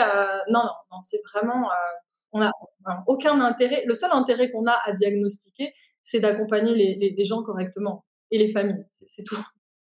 non, 0.51 0.61
non, 0.61 0.71
non 0.93 1.01
c'est 1.01 1.21
vraiment 1.33 1.69
on 2.37 2.41
n'a 2.41 2.53
aucun 3.07 3.41
intérêt. 3.41 3.85
Le 3.87 3.95
seul 3.95 4.11
intérêt 4.13 4.51
qu'on 4.51 4.67
a 4.67 4.79
à 4.85 4.93
diagnostiquer, 4.93 5.73
c'est 6.03 6.21
d'accompagner 6.21 6.97
les, 6.97 7.25
gens 7.25 7.43
correctement 7.43 8.05
et 8.31 8.39
les 8.39 8.53
familles. 8.53 8.85
C'est 9.07 9.25
tout. 9.25 9.43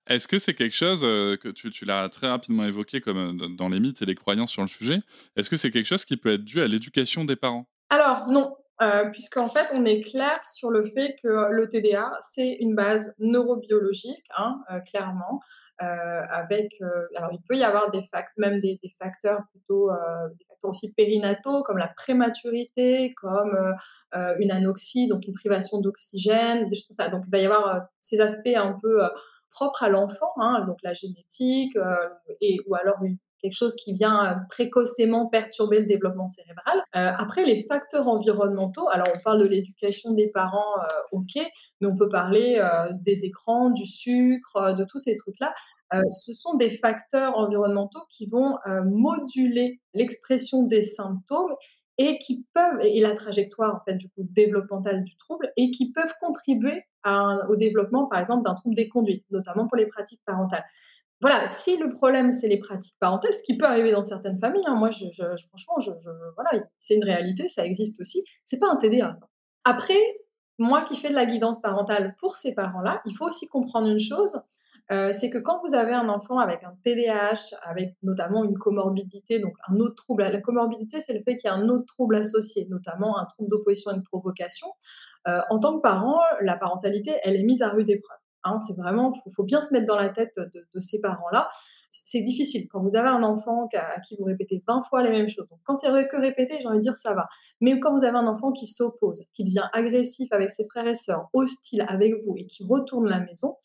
Est-ce 0.07 0.27
que 0.27 0.39
c'est 0.39 0.53
quelque 0.53 0.75
chose 0.75 1.01
euh, 1.03 1.37
que 1.37 1.49
tu, 1.49 1.85
l'as 1.85 2.09
très 2.09 2.27
rapidement 2.27 2.63
évoqué 2.63 3.01
comme 3.01 3.17
euh, 3.17 3.47
dans 3.49 3.69
les 3.69 3.79
mythes 3.79 4.01
et 4.01 4.05
les 4.05 4.15
croyances 4.15 4.51
sur 4.51 4.61
le 4.61 4.67
sujet 4.67 5.01
Est-ce 5.35 5.49
que 5.49 5.57
c'est 5.57 5.71
quelque 5.71 5.85
chose 5.85 6.05
qui 6.05 6.17
peut 6.17 6.33
être 6.33 6.43
dû 6.43 6.61
à 6.61 6.67
l'éducation 6.67 7.23
des 7.25 7.35
parents? 7.35 7.67
Alors 7.89 8.27
non, 8.27 8.55
euh, 8.81 9.09
puisqu'en 9.11 9.47
fait 9.47 9.67
on 9.73 9.85
est 9.85 10.01
clair 10.01 10.39
sur 10.45 10.71
le 10.71 10.85
fait 10.85 11.15
que 11.23 11.51
le 11.51 11.67
TDA 11.69 12.11
c'est 12.31 12.57
une 12.59 12.75
base 12.75 13.13
neurobiologique, 13.19 14.25
hein, 14.37 14.59
clairement. 14.87 15.41
Euh, 15.81 16.21
avec, 16.29 16.75
euh, 16.81 17.07
alors 17.15 17.31
il 17.33 17.41
peut 17.41 17.55
y 17.55 17.63
avoir 17.63 17.89
des 17.89 18.03
facteurs, 18.03 18.33
même 18.37 18.61
des, 18.61 18.79
facteurs 18.99 19.39
plutôt, 19.49 19.89
euh, 19.89 20.29
aussi 20.61 20.93
périnataux 20.93 21.63
comme 21.63 21.79
la 21.79 21.87
prématurité, 21.87 23.15
comme 23.15 23.57
une 24.39 24.51
anoxie, 24.51 25.07
donc 25.07 25.25
une 25.25 25.33
privation 25.33 25.81
d'oxygène, 25.81 26.67
des 26.67 26.75
choses 26.75 26.87
comme 26.87 26.97
ça. 26.97 27.09
Donc 27.09 27.23
il 27.25 27.31
va 27.31 27.39
y 27.39 27.45
avoir 27.45 27.87
ces 27.99 28.19
aspects 28.19 28.55
un 28.55 28.77
peu 28.79 29.01
propres 29.51 29.83
à 29.83 29.89
l'enfant, 29.89 30.31
hein, 30.37 30.65
donc 30.67 30.77
la 30.83 30.93
génétique, 30.93 31.77
et, 32.41 32.57
ou 32.67 32.75
alors 32.75 32.97
quelque 33.41 33.55
chose 33.55 33.75
qui 33.75 33.93
vient 33.93 34.37
précocement 34.49 35.27
perturber 35.27 35.79
le 35.79 35.85
développement 35.87 36.27
cérébral. 36.27 36.83
après, 36.93 37.43
les 37.43 37.63
facteurs 37.63 38.07
environnementaux, 38.07 38.87
alors 38.89 39.07
on 39.15 39.19
parle 39.23 39.39
de 39.39 39.47
l'éducation 39.47 40.13
des 40.13 40.27
parents, 40.29 40.75
ok, 41.11 41.35
mais 41.79 41.87
on 41.87 41.95
peut 41.95 42.09
parler 42.09 42.63
des 43.01 43.25
écrans, 43.25 43.71
du 43.71 43.85
sucre, 43.85 44.75
de 44.75 44.85
tous 44.85 44.99
ces 44.99 45.15
trucs-là. 45.15 45.53
Euh, 45.93 46.01
ce 46.09 46.33
sont 46.33 46.55
des 46.55 46.77
facteurs 46.77 47.37
environnementaux 47.37 48.03
qui 48.09 48.25
vont 48.27 48.57
euh, 48.65 48.81
moduler 48.85 49.81
l'expression 49.93 50.63
des 50.63 50.83
symptômes 50.83 51.53
et 51.97 52.17
qui 52.19 52.45
peuvent, 52.53 52.81
et 52.81 52.99
la 53.01 53.15
trajectoire 53.15 53.75
en 53.75 53.79
fait 53.85 53.95
du 53.95 54.07
coup 54.09 54.23
développementale 54.29 55.03
du 55.03 55.15
trouble, 55.17 55.51
et 55.57 55.71
qui 55.71 55.91
peuvent 55.91 56.13
contribuer 56.19 56.83
au 57.49 57.55
développement 57.55 58.07
par 58.07 58.19
exemple 58.19 58.43
d'un 58.43 58.53
trouble 58.53 58.75
des 58.75 58.87
conduites, 58.89 59.25
notamment 59.31 59.67
pour 59.67 59.77
les 59.77 59.87
pratiques 59.87 60.21
parentales. 60.25 60.63
Voilà, 61.19 61.47
si 61.47 61.77
le 61.77 61.91
problème 61.91 62.31
c'est 62.31 62.47
les 62.47 62.57
pratiques 62.57 62.95
parentales, 62.99 63.33
ce 63.33 63.43
qui 63.43 63.55
peut 63.55 63.65
arriver 63.65 63.91
dans 63.91 64.01
certaines 64.03 64.39
familles, 64.39 64.63
hein, 64.65 64.75
moi 64.75 64.89
je, 64.89 65.05
franchement, 65.49 65.79
je, 65.79 65.91
voilà, 66.35 66.63
c'est 66.79 66.95
une 66.95 67.03
réalité, 67.03 67.47
ça 67.47 67.65
existe 67.65 68.01
aussi, 68.01 68.23
c'est 68.45 68.57
pas 68.57 68.71
un 68.71 68.77
TDA. 68.77 69.19
Après, 69.63 69.99
moi 70.57 70.83
qui 70.83 70.95
fais 70.95 71.09
de 71.09 71.15
la 71.15 71.25
guidance 71.25 71.61
parentale 71.61 72.15
pour 72.19 72.35
ces 72.35 72.53
parents-là, 72.53 73.01
il 73.05 73.15
faut 73.15 73.25
aussi 73.25 73.47
comprendre 73.47 73.87
une 73.87 73.99
chose, 73.99 74.41
euh, 74.91 75.13
c'est 75.13 75.29
que 75.29 75.37
quand 75.37 75.57
vous 75.65 75.73
avez 75.73 75.93
un 75.93 76.09
enfant 76.09 76.39
avec 76.39 76.63
un 76.63 76.75
TDAH, 76.83 77.55
avec 77.63 77.95
notamment 78.03 78.43
une 78.43 78.57
comorbidité, 78.57 79.39
donc 79.39 79.53
un 79.69 79.77
autre 79.77 79.95
trouble, 79.95 80.23
la 80.23 80.41
comorbidité, 80.41 80.99
c'est 80.99 81.13
le 81.13 81.21
fait 81.21 81.37
qu'il 81.37 81.49
y 81.49 81.53
a 81.53 81.55
un 81.55 81.69
autre 81.69 81.85
trouble 81.85 82.15
associé, 82.17 82.67
notamment 82.69 83.17
un 83.17 83.25
trouble 83.25 83.49
d'opposition 83.49 83.91
et 83.91 83.97
de 83.97 84.03
provocation. 84.03 84.67
Euh, 85.27 85.39
en 85.49 85.59
tant 85.59 85.77
que 85.77 85.81
parent, 85.81 86.19
la 86.41 86.57
parentalité, 86.57 87.13
elle 87.23 87.37
est 87.37 87.43
mise 87.43 87.61
à 87.61 87.69
rude 87.69 87.89
épreuve. 87.89 88.17
Hein. 88.43 88.57
c'est 88.59 88.75
vraiment, 88.75 89.13
il 89.25 89.31
faut, 89.33 89.43
bien 89.43 89.63
se 89.63 89.71
mettre 89.71 89.85
dans 89.85 89.95
la 89.95 90.09
tête 90.09 90.33
de, 90.35 90.79
ces 90.79 90.99
parents-là. 90.99 91.49
c'est 91.89 92.21
difficile. 92.21 92.67
Quand 92.69 92.81
vous 92.81 92.95
avez 92.97 93.07
un 93.07 93.23
enfant 93.23 93.69
à 93.73 93.99
qui 94.01 94.17
vous 94.17 94.25
répétez 94.25 94.61
20 94.67 94.81
fois 94.81 95.03
les 95.03 95.11
mêmes 95.11 95.29
choses, 95.29 95.47
donc 95.47 95.59
quand 95.63 95.75
c'est 95.75 95.87
que 95.87 96.19
répéter, 96.19 96.57
j'ai 96.59 96.67
envie 96.67 96.79
de 96.79 96.83
dire 96.83 96.97
ça 96.97 97.13
va. 97.13 97.27
Mais 97.61 97.79
quand 97.79 97.95
vous 97.95 98.03
avez 98.03 98.17
un 98.17 98.27
enfant 98.27 98.51
qui 98.51 98.65
s'oppose, 98.65 99.27
qui 99.33 99.43
devient 99.45 99.69
agressif 99.71 100.27
avec 100.31 100.51
ses 100.51 100.65
frères 100.65 100.87
et 100.87 100.95
sœurs, 100.95 101.29
hostile 101.33 101.85
avec 101.87 102.13
vous 102.25 102.33
et 102.35 102.45
qui 102.45 102.65
retourne 102.65 103.07
la 103.07 103.19
maison, 103.19 103.55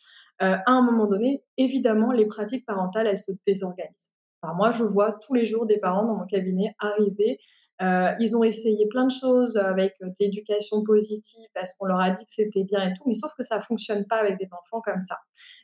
euh, 0.43 0.57
à 0.67 0.71
un 0.71 0.83
moment 0.83 1.07
donné, 1.07 1.43
évidemment, 1.57 2.13
les 2.13 2.27
pratiques 2.27 2.67
parentales, 2.67 3.07
elles 3.07 3.19
se 3.19 3.33
désorganisent. 3.47 4.13
moi, 4.43 4.71
je 4.71 4.85
vois 4.85 5.13
tous 5.13 5.35
les 5.35 5.47
jours 5.47 5.67
des 5.67 5.79
parents 5.79 6.05
dans 6.05 6.17
mon 6.17 6.27
cabinet 6.27 6.75
arriver. 6.79 7.41
Euh, 7.83 8.13
ils 8.21 8.37
ont 8.37 8.43
essayé 8.43 8.87
plein 8.89 9.05
de 9.05 9.11
choses 9.11 9.57
avec 9.59 9.95
euh, 10.03 10.09
l'éducation 10.19 10.83
positive 10.83 11.47
parce 11.53 11.75
qu'on 11.75 11.87
leur 11.87 12.01
a 12.01 12.11
dit 12.11 12.25
que 12.25 12.31
c'était 12.31 12.65
bien 12.65 12.89
et 12.89 12.95
tout, 12.95 13.03
mais 13.07 13.15
sauf 13.15 13.33
que 13.37 13.43
ça 13.43 13.61
fonctionne 13.61 14.07
pas 14.07 14.17
avec 14.17 14.39
des 14.39 14.49
enfants 14.53 14.81
comme 14.81 15.01
ça. 15.01 15.19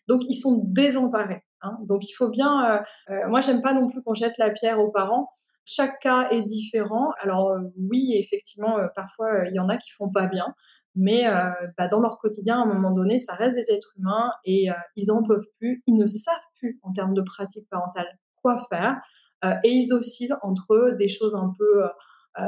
Donc, 0.09 0.23
ils 0.29 0.35
sont 0.35 0.63
désemparés. 0.65 1.43
Hein. 1.63 1.79
Donc, 1.85 2.09
il 2.09 2.13
faut 2.13 2.29
bien. 2.29 2.83
moi, 3.29 3.41
j'aime 3.41 3.63
pas 3.63 3.73
non 3.73 3.89
plus 3.89 4.03
qu'on 4.03 4.15
jette 4.15 4.37
la 4.37 4.51
pierre 4.51 4.81
aux 4.81 4.91
parents. 4.91 5.31
Chaque 5.65 6.01
cas 6.01 6.29
est 6.31 6.43
différent. 6.43 7.13
Alors, 7.21 7.57
oui, 7.79 8.15
effectivement, 8.17 8.79
parfois, 8.97 9.47
il 9.47 9.55
y 9.55 9.61
en 9.61 9.69
a 9.69 9.77
qui 9.77 9.91
font 9.93 10.11
pas 10.11 10.27
bien 10.27 10.53
mais 10.95 11.27
euh, 11.27 11.51
bah, 11.79 11.89
dans 11.89 12.01
leur 12.01 12.19
quotidien, 12.19 12.59
à 12.59 12.63
un 12.63 12.67
moment 12.67 12.93
donné, 12.93 13.19
ça 13.19 13.35
reste 13.35 13.55
des 13.55 13.73
êtres 13.73 13.93
humains 13.97 14.33
et 14.45 14.71
euh, 14.71 14.75
ils 14.97 15.11
en 15.11 15.23
peuvent 15.23 15.47
plus, 15.59 15.83
ils 15.87 15.97
ne 15.97 16.07
savent 16.07 16.35
plus 16.59 16.79
en 16.83 16.93
termes 16.93 17.15
de 17.15 17.23
pratique 17.23 17.69
parentale 17.71 18.07
quoi 18.43 18.67
faire 18.69 19.01
euh, 19.45 19.55
et 19.65 19.71
ils 19.71 19.93
oscillent 19.93 20.35
entre 20.43 20.97
des 20.99 21.09
choses 21.09 21.35
un 21.35 21.53
peu 21.59 21.83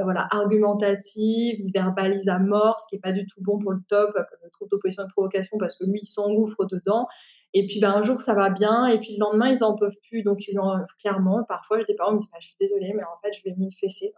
voilà, 0.02 0.26
argumentatives, 0.30 1.56
ils 1.60 1.70
verbalisent 1.70 2.30
à 2.30 2.38
mort, 2.38 2.80
ce 2.80 2.86
qui 2.88 2.94
n'est 2.94 3.00
pas 3.00 3.12
du 3.12 3.26
tout 3.26 3.42
bon 3.42 3.58
pour 3.58 3.70
le 3.70 3.80
top, 3.86 4.16
le 4.42 4.50
trouble 4.50 4.70
d'opposition 4.70 5.02
et 5.02 5.06
de 5.06 5.12
provocation, 5.12 5.58
parce 5.58 5.76
que 5.76 5.84
lui, 5.84 6.00
il 6.02 6.06
s'engouffre 6.06 6.64
dedans. 6.64 7.06
Et 7.52 7.66
puis, 7.66 7.80
ben, 7.80 7.90
un 7.90 8.02
jour, 8.02 8.18
ça 8.18 8.34
va 8.34 8.48
bien, 8.48 8.86
et 8.86 8.98
puis 8.98 9.12
le 9.12 9.20
lendemain, 9.20 9.50
ils 9.50 9.62
en 9.62 9.76
peuvent 9.76 9.96
plus. 10.08 10.22
Donc, 10.22 10.48
ils 10.48 10.58
clairement, 10.98 11.44
parfois, 11.44 11.84
des 11.84 11.94
parents 11.94 12.12
me 12.12 12.16
disent 12.16 12.30
bah, 12.30 12.38
Je 12.40 12.46
suis 12.46 12.56
désolée, 12.58 12.94
mais 12.96 13.04
en 13.04 13.20
fait, 13.22 13.34
je 13.34 13.42
vais 13.44 13.54
m'y 13.58 13.70
fesser. 13.74 14.14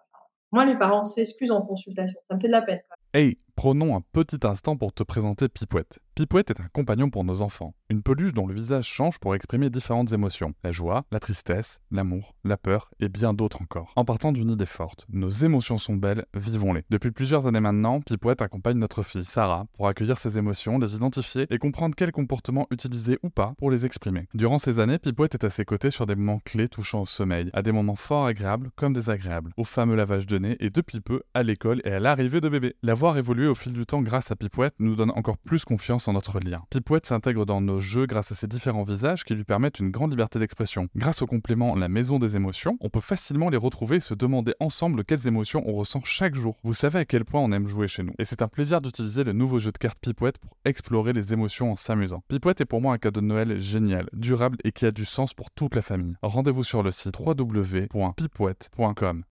Moi, 0.52 0.64
les 0.64 0.78
parents 0.78 1.04
s'excusent 1.04 1.50
en 1.50 1.62
consultation. 1.62 2.20
Ça 2.28 2.36
me 2.36 2.40
fait 2.40 2.46
de 2.46 2.52
la 2.52 2.62
peine. 2.62 2.80
Hey, 3.12 3.38
prenons 3.56 3.96
un 3.96 4.02
petit 4.12 4.46
instant 4.46 4.76
pour 4.76 4.92
te 4.92 5.02
présenter 5.02 5.48
Pipouette. 5.48 5.98
Pipouette 6.14 6.50
est 6.50 6.60
un 6.60 6.68
compagnon 6.72 7.10
pour 7.10 7.24
nos 7.24 7.42
enfants, 7.42 7.74
une 7.90 8.02
peluche 8.02 8.32
dont 8.32 8.46
le 8.46 8.54
visage 8.54 8.86
change 8.86 9.18
pour 9.18 9.34
exprimer 9.34 9.68
différentes 9.68 10.12
émotions, 10.12 10.54
la 10.62 10.72
joie, 10.72 11.04
la 11.10 11.20
tristesse, 11.20 11.78
l'amour, 11.90 12.34
la 12.44 12.56
peur 12.56 12.90
et 13.00 13.08
bien 13.08 13.34
d'autres 13.34 13.60
encore. 13.60 13.92
En 13.96 14.04
partant 14.04 14.32
d'une 14.32 14.50
idée 14.50 14.66
forte, 14.66 15.06
nos 15.10 15.28
émotions 15.28 15.76
sont 15.76 15.96
belles, 15.96 16.24
vivons-les. 16.34 16.84
Depuis 16.88 17.10
plusieurs 17.10 17.46
années 17.46 17.60
maintenant, 17.60 18.00
Pipouette 18.00 18.40
accompagne 18.40 18.78
notre 18.78 19.02
fille 19.02 19.24
Sarah 19.24 19.66
pour 19.74 19.88
accueillir 19.88 20.16
ses 20.16 20.38
émotions, 20.38 20.78
les 20.78 20.94
identifier 20.94 21.46
et 21.50 21.58
comprendre 21.58 21.94
quels 21.94 22.12
comportements 22.12 22.66
utiliser 22.70 23.18
ou 23.22 23.30
pas 23.30 23.54
pour 23.58 23.70
les 23.70 23.84
exprimer. 23.84 24.28
Durant 24.32 24.58
ces 24.58 24.78
années, 24.78 24.98
Pipouette 24.98 25.34
est 25.34 25.44
à 25.44 25.50
ses 25.50 25.64
côtés 25.64 25.90
sur 25.90 26.06
des 26.06 26.14
moments 26.14 26.40
clés 26.44 26.68
touchant 26.68 27.02
au 27.02 27.06
sommeil, 27.06 27.50
à 27.52 27.62
des 27.62 27.72
moments 27.72 27.96
fort 27.96 28.26
agréables 28.26 28.70
comme 28.76 28.94
désagréables, 28.94 29.52
au 29.56 29.64
fameux 29.64 29.96
lavage 29.96 30.26
de 30.26 30.38
nez 30.38 30.56
et 30.60 30.70
depuis 30.70 31.00
peu 31.00 31.22
à 31.34 31.42
l'école 31.42 31.80
et 31.84 31.92
à 31.92 32.00
l'arrivée 32.00 32.40
de 32.40 32.48
bébé. 32.48 32.74
La 32.82 32.94
voir 32.94 33.18
évoluer 33.18 33.45
au 33.46 33.54
fil 33.54 33.72
du 33.72 33.86
temps 33.86 34.02
grâce 34.02 34.30
à 34.30 34.36
Pipouette 34.36 34.74
nous 34.78 34.96
donne 34.96 35.10
encore 35.10 35.38
plus 35.38 35.64
confiance 35.64 36.08
notre 36.08 36.40
lien. 36.40 36.62
Pipouette 36.70 37.06
s'intègre 37.06 37.46
dans 37.46 37.60
nos 37.60 37.80
jeux 37.80 38.06
grâce 38.06 38.32
à 38.32 38.34
ses 38.34 38.46
différents 38.46 38.84
visages 38.84 39.24
qui 39.24 39.34
lui 39.34 39.44
permettent 39.44 39.78
une 39.78 39.90
grande 39.90 40.10
liberté 40.10 40.38
d'expression. 40.38 40.88
Grâce 40.96 41.22
au 41.22 41.26
complément 41.26 41.74
La 41.76 41.88
Maison 41.88 42.18
des 42.18 42.36
émotions, 42.36 42.76
on 42.80 42.88
peut 42.88 43.00
facilement 43.00 43.50
les 43.50 43.56
retrouver 43.56 43.96
et 43.96 44.00
se 44.00 44.14
demander 44.14 44.54
ensemble 44.60 45.04
quelles 45.04 45.26
émotions 45.26 45.62
on 45.66 45.74
ressent 45.74 46.02
chaque 46.04 46.34
jour. 46.34 46.56
Vous 46.64 46.74
savez 46.74 47.00
à 47.00 47.04
quel 47.04 47.24
point 47.24 47.40
on 47.40 47.52
aime 47.52 47.66
jouer 47.66 47.88
chez 47.88 48.02
nous. 48.02 48.14
Et 48.18 48.24
c'est 48.24 48.42
un 48.42 48.48
plaisir 48.48 48.80
d'utiliser 48.80 49.24
le 49.24 49.32
nouveau 49.32 49.58
jeu 49.58 49.72
de 49.72 49.78
cartes 49.78 49.98
Pipouette 50.00 50.38
pour 50.38 50.56
explorer 50.64 51.12
les 51.12 51.32
émotions 51.32 51.72
en 51.72 51.76
s'amusant. 51.76 52.22
Pipouette 52.28 52.60
est 52.60 52.66
pour 52.66 52.80
moi 52.80 52.94
un 52.94 52.98
cadeau 52.98 53.20
de 53.20 53.26
Noël 53.26 53.60
génial, 53.60 54.08
durable 54.12 54.58
et 54.64 54.72
qui 54.72 54.86
a 54.86 54.90
du 54.90 55.04
sens 55.04 55.34
pour 55.34 55.50
toute 55.50 55.74
la 55.74 55.82
famille. 55.82 56.16
Rendez-vous 56.22 56.64
sur 56.64 56.82
le 56.82 56.90
site 56.90 57.18
www.pipouette.com. 57.18 59.24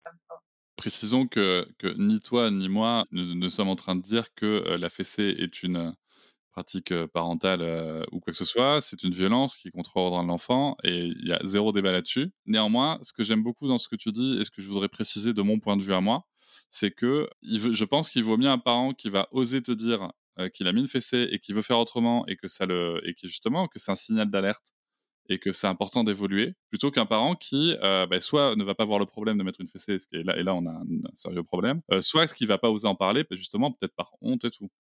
Précisons 0.77 1.27
que, 1.27 1.67
ni 1.99 2.21
toi 2.21 2.51
ni 2.51 2.69
moi 2.69 3.05
ne, 3.13 3.49
sommes 3.49 3.69
en 3.69 3.77
train 3.77 3.95
de 3.97 4.03
dire 4.03 4.35
que 4.35 4.77
la 4.79 4.89
fessée 4.91 5.35
est 5.39 5.63
une 5.63 5.95
pratique 6.53 6.93
parentale 7.07 8.07
ou 8.13 8.21
quoi 8.21 8.33
que 8.33 8.37
ce 8.39 8.45
soit. 8.45 8.81
C'est 8.81 9.03
une 9.05 9.13
violence 9.13 9.57
qui 9.57 9.71
contrôle 9.71 10.13
l'enfant 10.27 10.77
et 10.85 11.07
il 11.07 11.27
y 11.29 11.33
a 11.33 11.41
zéro 11.45 11.73
débat 11.73 11.93
là-dessus. 11.93 12.33
Néanmoins, 12.47 12.99
ce 13.03 13.13
que 13.13 13.23
j'aime 13.25 13.43
beaucoup 13.43 13.69
dans 13.69 13.79
ce 13.79 13.89
que 13.89 13.97
tu 13.97 14.13
dis 14.13 14.39
et 14.41 14.45
ce 14.45 14.51
que 14.51 14.63
je 14.63 14.69
voudrais 14.69 14.89
préciser 14.89 15.33
de 15.33 15.43
mon 15.43 15.61
point 15.61 15.77
de 15.77 15.83
vue 15.83 15.95
à 15.95 16.01
moi, 16.01 16.27
c'est 16.71 16.91
que 16.91 17.29
je 17.43 17.85
pense 17.85 18.11
qu'il 18.11 18.25
vaut 18.25 18.37
mieux 18.37 18.49
un 18.51 18.59
parent 18.59 18.93
qui 18.95 19.11
va 19.11 19.29
oser 19.33 19.63
te 19.63 19.73
dire 19.73 20.11
qu'il 20.55 20.67
a 20.69 20.73
mis 20.73 20.81
une 20.81 20.89
fessée 20.89 21.29
et 21.31 21.39
qui 21.39 21.53
veut 21.53 21.63
faire 21.63 21.79
autrement 21.79 22.27
et 22.27 22.37
que 22.37 22.49
ça 22.49 22.67
le 22.67 23.01
et 23.09 23.15
qui 23.15 23.29
justement 23.29 23.69
que 23.69 23.79
c'est 23.79 23.93
un 23.93 23.97
signal 23.97 24.29
d'alerte 24.31 24.74
et 25.29 25.39
que 25.39 25.53
c'est 25.53 25.67
important 25.67 26.05
d'évoluer, 26.05 26.55
plutôt 26.69 26.91
qu'un 26.91 27.07
parent 27.07 27.35
qui 27.35 27.75
euh, 27.83 28.07
bah, 28.07 28.21
soit 28.21 28.57
ne 28.57 28.65
va 28.65 28.75
pas 28.75 28.85
voir 28.85 28.99
le 28.99 29.07
problème 29.07 29.39
de 29.39 29.43
mettre 29.43 29.61
une 29.61 29.67
fessée, 29.67 29.97
et 30.13 30.23
là, 30.23 30.37
là 30.43 30.55
on 30.55 30.67
a 30.67 30.71
un, 30.71 30.85
sérieux 31.15 31.43
problème, 31.43 31.81
euh, 31.93 32.01
soit 32.01 32.33
qui 32.33 32.47
va 32.47 32.59
pas 32.59 32.71
oser 32.71 32.87
en 32.87 32.95
parler, 32.95 33.25
bah, 33.25 33.37
justement 33.37 33.73
peut-être 33.73 33.95
par 33.95 34.13
honte 34.21 34.45
et 34.45 34.51
tout. 34.51 34.71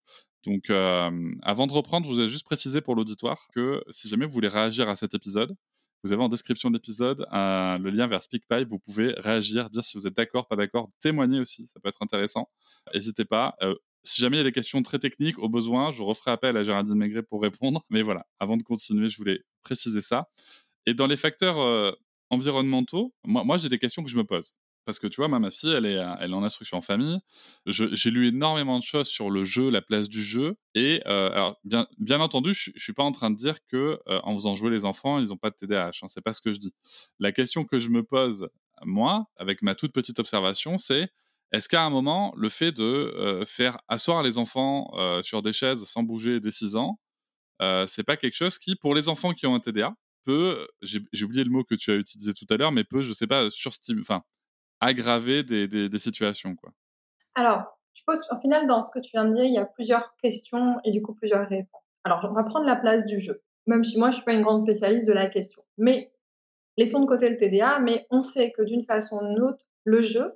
Donc 0.45 0.71
euh, 0.71 1.33
avant 1.43 1.67
de 1.67 1.73
reprendre, 1.73 2.07
je 2.07 2.13
vous 2.13 2.21
ai 2.21 2.29
juste 2.29 2.45
précisé 2.45 2.81
pour 2.81 2.95
l'auditoire 2.95 3.49
que 3.55 3.83
si 3.91 4.09
jamais 4.09 4.27
vous 4.27 4.33
voulez 4.33 4.49
réagir 4.49 4.89
à 4.89 4.97
cet 4.97 5.15
épisode, 5.15 5.55
vous 6.03 6.13
avez 6.13 6.23
en 6.23 6.29
description 6.29 6.71
de 6.71 6.77
l'épisode 6.77 7.27
le 7.33 7.89
lien 7.89 8.07
vers 8.07 8.23
SpeakPipe. 8.23 8.69
Vous 8.69 8.79
pouvez 8.79 9.15
réagir, 9.17 9.71
dire 9.71 9.83
si 9.83 9.97
vous 9.97 10.07
êtes 10.07 10.15
d'accord, 10.15 10.47
pas 10.47 10.57
d'accord, 10.57 10.91
témoigner 11.01 11.41
aussi, 11.41 11.67
ça 11.67 11.81
peut 11.81 11.89
être 11.89 12.03
intéressant. 12.03 12.51
N'hésitez 12.93 13.25
pas. 13.25 13.57
Si 14.05 14.21
jamais 14.21 14.37
il 14.37 14.41
y 14.41 14.43
a 14.43 14.45
des 14.45 14.53
questions 14.53 14.83
très 14.83 14.99
techniques, 14.99 15.39
au 15.39 15.49
besoin, 15.49 15.91
je 15.91 16.03
referai 16.03 16.31
appel 16.31 16.57
à 16.57 16.63
Géraldine 16.63 16.95
Maigret 16.95 17.23
pour 17.23 17.43
répondre. 17.43 17.83
Mais 17.91 18.03
voilà, 18.03 18.27
avant 18.39 18.57
de 18.57 18.63
continuer, 18.63 19.09
je 19.09 19.17
voulais 19.17 19.41
préciser 19.63 20.03
ça. 20.03 20.29
Et 20.87 20.95
dans 20.95 21.07
les 21.07 21.17
facteurs 21.17 21.59
euh, 21.61 21.93
environnementaux, 22.31 23.15
moi, 23.25 23.45
moi 23.45 23.59
j'ai 23.59 23.69
des 23.69 23.79
questions 23.79 24.05
que 24.05 24.11
je 24.11 24.17
me 24.17 24.25
pose. 24.25 24.55
Parce 24.85 24.99
que 24.99 25.07
tu 25.07 25.17
vois, 25.17 25.29
ma 25.29 25.51
fille, 25.51 25.73
elle 25.73 25.87
est, 25.87 25.99
elle 26.21 26.33
est 26.33 26.35
en 26.35 26.43
instruction 26.43 26.77
en 26.79 26.83
famille. 26.83 27.19
J'ai 27.67 28.11
lu 28.11 28.29
énormément 28.29 28.79
de 28.79 28.83
choses 28.85 29.09
sur 29.09 29.31
le 29.31 29.45
jeu, 29.45 29.71
la 29.71 29.81
place 29.81 30.09
du 30.09 30.23
jeu. 30.23 30.57
Et 30.75 31.01
euh, 31.07 31.31
alors, 31.33 31.59
bien, 31.65 32.21
entendu, 32.21 32.53
je, 32.53 32.71
ne 32.75 32.79
suis 32.79 32.93
pas 32.93 33.03
en 33.03 33.13
train 33.13 33.31
de 33.31 33.37
dire 33.37 33.57
que 33.69 33.99
euh, 34.09 34.21
en 34.25 34.35
faisant 34.35 34.55
jouer 34.55 34.71
les 34.71 34.85
enfants, 34.85 35.19
ils 35.21 35.29
n'ont 35.29 35.39
pas 35.39 35.51
de 35.51 35.57
TDAH. 35.57 35.91
Hein, 36.03 36.07
c'est 36.09 36.21
pas 36.21 36.35
ce 36.35 36.43
que 36.43 36.53
je 36.53 36.59
dis. 36.59 36.75
La 37.19 37.33
question 37.33 37.65
que 37.65 37.79
je 37.79 37.89
me 37.89 38.03
pose, 38.03 38.51
moi, 38.83 39.25
avec 39.37 39.63
ma 39.63 39.75
toute 39.75 39.93
petite 39.93 40.19
observation, 40.19 40.77
c'est 40.77 41.09
est-ce 41.55 41.69
qu'à 41.69 41.83
un 41.83 41.91
moment, 41.91 42.35
le 42.37 42.49
fait 42.49 42.73
de 42.73 42.83
euh, 42.83 43.45
faire 43.45 43.79
asseoir 43.87 44.25
les 44.25 44.39
enfants 44.39 44.91
euh, 44.95 45.23
sur 45.23 45.41
des 45.41 45.53
chaises 45.53 45.85
sans 45.85 46.03
bouger 46.03 46.41
dès 46.41 46.51
6 46.51 46.75
ans, 46.75 46.99
euh, 47.63 47.87
c'est 47.87 48.03
pas 48.03 48.17
quelque 48.17 48.35
chose 48.35 48.59
qui, 48.59 48.75
pour 48.75 48.93
les 48.93 49.09
enfants 49.09 49.31
qui 49.31 49.47
ont 49.47 49.55
un 49.55 49.61
TDA, 49.61 49.95
peut, 50.25 50.67
j'ai 50.83 51.25
oublié 51.25 51.45
le 51.45 51.51
mot 51.51 51.63
que 51.63 51.77
tu 51.77 51.93
as 51.93 51.95
utilisé 51.95 52.35
tout 52.35 52.47
à 52.51 52.57
l'heure, 52.57 52.73
mais 52.73 52.83
peut, 52.83 53.03
je 53.03 53.13
sais 53.13 53.29
pas, 53.29 53.47
enfin, 54.01 54.23
aggraver 54.81 55.45
des, 55.45 55.69
des, 55.69 55.99
situations, 56.01 56.57
quoi. 56.57 56.73
Alors, 57.37 57.63
je 57.93 58.03
pense, 58.05 58.19
au 58.33 58.41
final, 58.41 58.67
dans 58.67 58.83
ce 58.83 58.91
que 58.91 58.99
tu 58.99 59.11
viens 59.13 59.25
de 59.25 59.37
dire, 59.37 59.45
il 59.45 59.53
y 59.53 59.59
a 59.59 59.65
plusieurs 59.65 60.17
questions 60.21 60.81
et 60.83 60.91
du 60.91 61.03
coup 61.03 61.15
plusieurs 61.15 61.49
réponses. 61.49 61.83
Alors, 62.03 62.27
on 62.29 62.35
va 62.35 62.43
prendre 62.43 62.67
la 62.67 62.75
place 62.75 63.07
du 63.07 63.21
jeu, 63.21 63.43
même 63.67 63.85
si 63.85 63.97
moi, 63.97 64.11
je 64.11 64.17
suis 64.17 64.25
pas 64.25 64.33
une 64.33 64.43
grande 64.43 64.65
spécialiste 64.65 65.07
de 65.07 65.13
la 65.13 65.29
question. 65.29 65.63
Mais 65.79 66.13
laissons 66.77 67.01
de 67.01 67.07
côté 67.07 67.29
le 67.29 67.37
TDA, 67.37 67.79
mais 67.79 68.09
on 68.11 68.23
sait 68.23 68.51
que 68.51 68.63
d'une 68.63 68.83
façon 68.83 69.19
ou 69.23 69.29
d'une 69.29 69.43
autre, 69.43 69.65
le 69.85 70.03
jeu, 70.03 70.33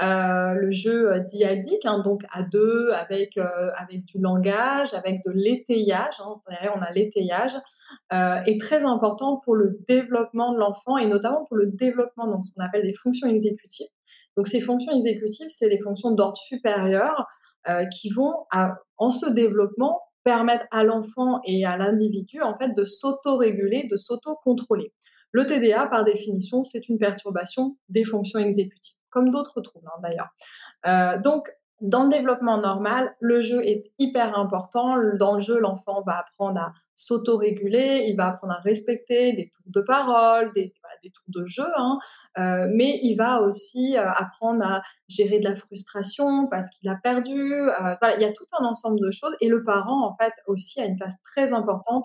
euh, 0.00 0.52
le 0.52 0.70
jeu 0.70 1.10
euh, 1.10 1.18
diadique, 1.18 1.84
hein, 1.84 1.98
donc 2.04 2.22
à 2.30 2.44
deux, 2.44 2.90
avec, 2.92 3.36
euh, 3.36 3.70
avec 3.76 4.04
du 4.04 4.18
langage, 4.20 4.94
avec 4.94 5.24
de 5.26 5.32
l'étayage, 5.32 6.14
hein, 6.20 6.36
on 6.76 6.80
a 6.80 6.90
l'étayage, 6.92 7.54
est 8.12 8.60
très 8.60 8.84
important 8.84 9.40
pour 9.44 9.56
le 9.56 9.80
développement 9.88 10.52
de 10.52 10.58
l'enfant 10.58 10.98
et 10.98 11.06
notamment 11.06 11.44
pour 11.46 11.56
le 11.56 11.66
développement 11.66 12.26
de 12.26 12.42
ce 12.44 12.54
qu'on 12.54 12.64
appelle 12.64 12.82
des 12.82 12.94
fonctions 12.94 13.28
exécutives. 13.28 13.88
Donc 14.36 14.46
ces 14.46 14.60
fonctions 14.60 14.92
exécutives, 14.92 15.48
c'est 15.50 15.68
des 15.68 15.80
fonctions 15.80 16.12
d'ordre 16.12 16.36
supérieur 16.36 17.26
qui 17.92 18.10
vont, 18.10 18.34
en 18.96 19.10
ce 19.10 19.28
développement, 19.30 20.00
permettre 20.24 20.64
à 20.70 20.84
l'enfant 20.84 21.40
et 21.44 21.64
à 21.64 21.76
l'individu 21.76 22.40
en 22.40 22.56
fait 22.56 22.74
de 22.74 22.84
s'auto-réguler, 22.84 23.88
de 23.90 23.96
s'auto-contrôler. 23.96 24.92
Le 25.32 25.46
TDA, 25.46 25.86
par 25.86 26.04
définition, 26.04 26.64
c'est 26.64 26.88
une 26.88 26.98
perturbation 26.98 27.76
des 27.88 28.04
fonctions 28.04 28.38
exécutives 28.38 28.98
comme 29.18 29.30
d'autres 29.30 29.60
troubles 29.60 29.88
hein, 29.88 30.00
d'ailleurs. 30.00 30.28
Euh, 30.86 31.20
donc, 31.20 31.50
dans 31.80 32.04
le 32.04 32.10
développement 32.10 32.58
normal, 32.58 33.14
le 33.20 33.40
jeu 33.40 33.64
est 33.64 33.84
hyper 33.98 34.36
important. 34.38 34.96
Dans 35.18 35.34
le 35.34 35.40
jeu, 35.40 35.58
l'enfant 35.58 36.02
va 36.06 36.18
apprendre 36.18 36.60
à 36.60 36.72
s'autoréguler, 36.94 38.04
il 38.06 38.16
va 38.16 38.28
apprendre 38.28 38.54
à 38.54 38.60
respecter 38.60 39.32
des 39.32 39.50
tours 39.50 39.66
de 39.66 39.80
parole, 39.80 40.52
des, 40.54 40.72
des 41.02 41.10
tours 41.10 41.24
de 41.28 41.46
jeu, 41.46 41.66
hein. 41.76 41.98
euh, 42.38 42.66
mais 42.74 42.98
il 43.02 43.14
va 43.14 43.42
aussi 43.42 43.96
euh, 43.96 44.10
apprendre 44.10 44.64
à 44.64 44.82
gérer 45.08 45.38
de 45.38 45.48
la 45.48 45.54
frustration 45.54 46.48
parce 46.48 46.68
qu'il 46.70 46.88
a 46.88 46.96
perdu. 46.96 47.40
il 47.40 48.20
y 48.20 48.24
a 48.24 48.32
tout 48.32 48.46
un 48.58 48.64
ensemble 48.64 49.00
de 49.00 49.10
choses 49.12 49.36
et 49.40 49.48
le 49.48 49.62
parent, 49.64 50.04
en 50.04 50.16
fait, 50.16 50.32
aussi 50.46 50.80
a 50.80 50.84
une 50.84 50.96
place 50.96 51.14
très 51.22 51.52
importante 51.52 52.04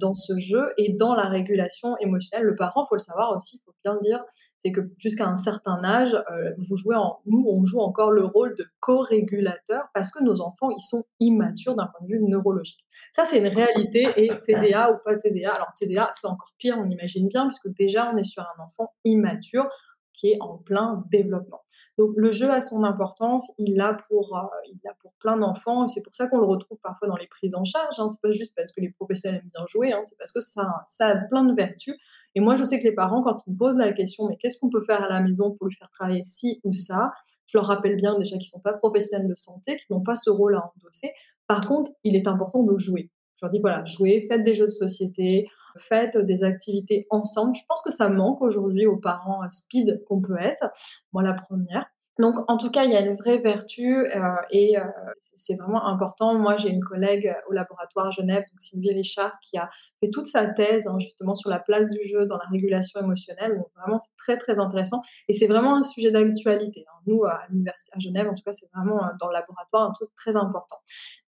dans 0.00 0.14
ce 0.14 0.38
jeu 0.38 0.72
et 0.78 0.94
dans 0.94 1.14
la 1.14 1.26
régulation 1.26 1.98
émotionnelle. 1.98 2.46
Le 2.46 2.56
parent, 2.56 2.86
faut 2.86 2.94
le 2.94 2.98
savoir 2.98 3.36
aussi, 3.36 3.56
il 3.58 3.60
faut 3.62 3.74
bien 3.84 3.92
le 3.92 4.00
dire, 4.00 4.24
c'est 4.64 4.72
que 4.72 4.80
jusqu'à 4.98 5.26
un 5.26 5.36
certain 5.36 5.82
âge, 5.84 6.14
euh, 6.14 6.52
vous 6.58 6.76
jouez 6.76 6.96
en, 6.96 7.20
nous, 7.26 7.44
on 7.48 7.64
joue 7.64 7.80
encore 7.80 8.10
le 8.10 8.24
rôle 8.24 8.54
de 8.56 8.66
co-régulateur 8.80 9.84
parce 9.94 10.10
que 10.10 10.24
nos 10.24 10.40
enfants, 10.40 10.70
ils 10.70 10.82
sont 10.82 11.04
immatures 11.20 11.76
d'un 11.76 11.86
point 11.86 12.06
de 12.06 12.12
vue 12.12 12.22
neurologique. 12.22 12.84
Ça, 13.12 13.24
c'est 13.24 13.38
une 13.38 13.46
réalité 13.46 14.08
et 14.16 14.28
TDA 14.28 14.92
ou 14.92 14.96
pas 15.04 15.16
TDA. 15.16 15.52
Alors, 15.52 15.72
TDA, 15.78 16.10
c'est 16.14 16.26
encore 16.26 16.52
pire, 16.58 16.76
on 16.78 16.88
imagine 16.88 17.28
bien, 17.28 17.48
puisque 17.48 17.68
déjà, 17.76 18.10
on 18.12 18.16
est 18.16 18.24
sur 18.24 18.42
un 18.42 18.62
enfant 18.62 18.92
immature 19.04 19.68
qui 20.12 20.32
est 20.32 20.38
en 20.40 20.58
plein 20.58 21.04
développement. 21.10 21.60
Donc 21.98 22.10
le 22.16 22.30
jeu 22.30 22.50
a 22.50 22.60
son 22.60 22.84
importance, 22.84 23.50
il 23.58 23.76
l'a 23.76 23.94
pour, 24.08 24.36
euh, 24.36 24.90
pour 25.00 25.12
plein 25.14 25.36
d'enfants, 25.38 25.84
et 25.84 25.88
c'est 25.88 26.02
pour 26.02 26.14
ça 26.14 26.28
qu'on 26.28 26.38
le 26.38 26.46
retrouve 26.46 26.78
parfois 26.82 27.08
dans 27.08 27.16
les 27.16 27.26
prises 27.26 27.54
en 27.54 27.64
charge. 27.64 27.98
Hein. 27.98 28.08
C'est 28.08 28.20
pas 28.20 28.32
juste 28.32 28.54
parce 28.54 28.72
que 28.72 28.80
les 28.80 28.90
professionnels 28.90 29.40
aiment 29.40 29.50
bien 29.54 29.66
jouer, 29.66 29.92
hein, 29.92 30.00
c'est 30.04 30.18
parce 30.18 30.32
que 30.32 30.40
ça, 30.40 30.84
ça 30.88 31.08
a 31.08 31.16
plein 31.16 31.44
de 31.44 31.54
vertus. 31.54 31.96
Et 32.36 32.40
moi, 32.40 32.54
je 32.56 32.64
sais 32.64 32.78
que 32.78 32.84
les 32.84 32.92
parents, 32.92 33.22
quand 33.22 33.34
ils 33.46 33.54
me 33.54 33.56
posent 33.56 33.78
la 33.78 33.92
question, 33.94 34.28
mais 34.28 34.36
qu'est-ce 34.36 34.58
qu'on 34.58 34.68
peut 34.68 34.82
faire 34.82 35.02
à 35.02 35.08
la 35.08 35.22
maison 35.22 35.56
pour 35.56 35.68
lui 35.68 35.74
faire 35.74 35.88
travailler 35.90 36.22
ci 36.22 36.60
ou 36.64 36.72
ça, 36.72 37.12
je 37.46 37.56
leur 37.56 37.66
rappelle 37.66 37.96
bien 37.96 38.18
déjà 38.18 38.36
qu'ils 38.36 38.48
ne 38.48 38.58
sont 38.58 38.60
pas 38.60 38.74
professionnels 38.74 39.28
de 39.28 39.34
santé, 39.34 39.76
qu'ils 39.76 39.96
n'ont 39.96 40.02
pas 40.02 40.16
ce 40.16 40.28
rôle 40.28 40.54
à 40.54 40.70
endosser. 40.76 41.12
Par 41.46 41.66
contre, 41.66 41.90
il 42.04 42.14
est 42.14 42.28
important 42.28 42.62
de 42.62 42.76
jouer. 42.76 43.10
Je 43.36 43.46
leur 43.46 43.50
dis, 43.50 43.58
voilà, 43.58 43.86
jouez, 43.86 44.26
faites 44.28 44.44
des 44.44 44.54
jeux 44.54 44.66
de 44.66 44.70
société, 44.70 45.48
faites 45.78 46.18
des 46.18 46.42
activités 46.42 47.06
ensemble. 47.08 47.54
Je 47.54 47.62
pense 47.66 47.82
que 47.82 47.90
ça 47.90 48.10
manque 48.10 48.42
aujourd'hui 48.42 48.84
aux 48.84 48.98
parents 48.98 49.42
euh, 49.42 49.48
speed 49.48 50.02
qu'on 50.06 50.20
peut 50.20 50.38
être. 50.38 50.68
Moi, 51.14 51.22
la 51.22 51.32
première. 51.32 51.86
Donc, 52.18 52.36
en 52.48 52.56
tout 52.56 52.70
cas, 52.70 52.84
il 52.84 52.92
y 52.92 52.96
a 52.96 53.00
une 53.00 53.14
vraie 53.14 53.38
vertu 53.38 53.94
euh, 53.94 54.20
et 54.50 54.78
euh, 54.78 54.84
c'est 55.16 55.54
vraiment 55.56 55.86
important. 55.86 56.34
Moi, 56.34 56.56
j'ai 56.56 56.70
une 56.70 56.82
collègue 56.82 57.34
au 57.48 57.52
laboratoire 57.52 58.06
à 58.06 58.10
Genève, 58.10 58.44
donc 58.50 58.60
Sylvie 58.60 58.92
Richard, 58.92 59.38
qui 59.42 59.58
a 59.58 59.68
fait 60.00 60.08
toute 60.10 60.26
sa 60.26 60.46
thèse 60.46 60.86
hein, 60.86 60.98
justement 60.98 61.34
sur 61.34 61.50
la 61.50 61.58
place 61.58 61.90
du 61.90 62.02
jeu 62.08 62.26
dans 62.26 62.38
la 62.38 62.46
régulation 62.50 63.00
émotionnelle. 63.00 63.56
Donc, 63.56 63.68
vraiment, 63.76 63.98
c'est 63.98 64.16
très, 64.16 64.38
très 64.38 64.58
intéressant 64.58 65.02
et 65.28 65.34
c'est 65.34 65.46
vraiment 65.46 65.76
un 65.76 65.82
sujet 65.82 66.10
d'actualité. 66.10 66.86
Hein. 66.88 67.00
Nous, 67.06 67.24
à 67.24 67.42
l'université 67.50 67.92
à 67.94 67.98
Genève, 67.98 68.28
en 68.28 68.34
tout 68.34 68.42
cas, 68.44 68.52
c'est 68.52 68.68
vraiment 68.74 69.00
dans 69.20 69.28
le 69.28 69.34
laboratoire 69.34 69.90
un 69.90 69.92
truc 69.92 70.08
très 70.16 70.36
important. 70.36 70.78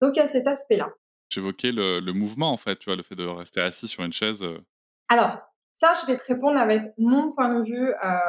Donc, 0.01 0.15
il 0.15 0.19
y 0.19 0.23
a 0.23 0.27
cet 0.27 0.47
aspect-là. 0.47 0.89
J'évoquais 1.29 1.71
le, 1.71 1.99
le, 1.99 2.13
mouvement, 2.13 2.51
en 2.51 2.57
fait, 2.57 2.77
tu 2.77 2.85
vois, 2.85 2.95
le 2.95 3.03
fait 3.03 3.15
de 3.15 3.25
rester 3.25 3.61
assis 3.61 3.87
sur 3.87 4.03
une 4.03 4.13
chaise. 4.13 4.41
Euh. 4.41 4.57
Alors, 5.09 5.37
ça, 5.75 5.93
je 6.01 6.07
vais 6.07 6.17
te 6.17 6.25
répondre 6.25 6.57
avec 6.57 6.81
mon 6.97 7.31
point 7.31 7.59
de 7.59 7.63
vue, 7.63 7.93
euh, 7.93 8.19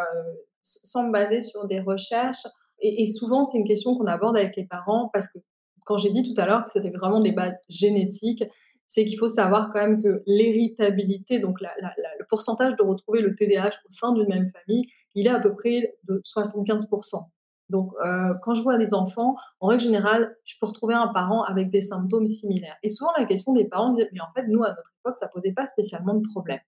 sans 0.63 1.05
me 1.05 1.13
baser 1.13 1.41
sur 1.41 1.67
des 1.67 1.81
recherches. 1.81 2.47
Et, 2.83 3.07
souvent, 3.07 3.45
c'est 3.45 3.59
une 3.59 3.67
question 3.67 3.95
qu'on 3.97 4.07
aborde 4.07 4.37
avec 4.37 4.57
les 4.57 4.65
parents, 4.65 5.11
parce 5.13 5.29
que 5.29 5.39
quand 5.85 5.99
j'ai 5.99 6.11
dit 6.11 6.23
tout 6.23 6.41
à 6.41 6.47
l'heure 6.47 6.65
que 6.65 6.73
c'était 6.73 6.91
vraiment 6.91 7.21
des 7.21 7.33
bases 7.33 7.57
génétiques, 7.69 8.45
c'est 8.87 9.05
qu'il 9.05 9.19
faut 9.19 9.29
savoir 9.29 9.69
quand 9.71 9.81
même 9.81 10.03
que 10.03 10.23
l'héritabilité, 10.27 11.39
donc 11.39 11.61
le 11.61 12.25
pourcentage 12.29 12.75
de 12.77 12.83
retrouver 12.83 13.21
le 13.21 13.35
TDAH 13.35 13.69
au 13.87 13.91
sein 13.91 14.13
d'une 14.13 14.29
même 14.29 14.51
famille, 14.51 14.87
il 15.15 15.27
est 15.27 15.31
à 15.31 15.41
peu 15.41 15.55
près 15.55 15.95
de 16.05 16.23
75%. 16.25 17.25
Donc, 17.69 17.93
euh, 18.05 18.35
quand 18.43 18.55
je 18.55 18.63
vois 18.63 18.79
des 18.79 18.95
enfants, 18.95 19.37
en 19.61 19.69
règle 19.69 19.85
générale, 19.85 20.37
je 20.45 20.55
peux 20.61 20.67
retrouver 20.67 20.95
un 20.95 21.09
parent 21.09 21.45
avec 21.45 21.71
des 21.71 21.81
symptômes 21.81 22.27
similaires. 22.27 22.77
Et 22.83 22.89
souvent, 22.89 23.13
la 23.17 23.27
question 23.27 23.53
des 23.53 23.65
parents, 23.65 23.95
mais 23.95 24.21
en 24.21 24.33
fait, 24.35 24.49
nous, 24.49 24.65
à 24.65 24.71
notre 24.71 24.93
époque, 25.01 25.17
ça 25.17 25.29
posait 25.29 25.53
pas 25.53 25.67
spécialement 25.67 26.15
de 26.15 26.27
problème. 26.27 26.59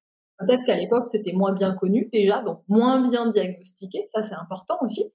Peut-être 0.46 0.64
qu'à 0.64 0.76
l'époque, 0.76 1.06
c'était 1.06 1.32
moins 1.32 1.52
bien 1.52 1.74
connu 1.74 2.08
déjà, 2.12 2.42
donc 2.42 2.62
moins 2.68 3.00
bien 3.02 3.28
diagnostiqué, 3.30 4.06
ça 4.14 4.22
c'est 4.22 4.34
important 4.34 4.76
aussi. 4.82 5.12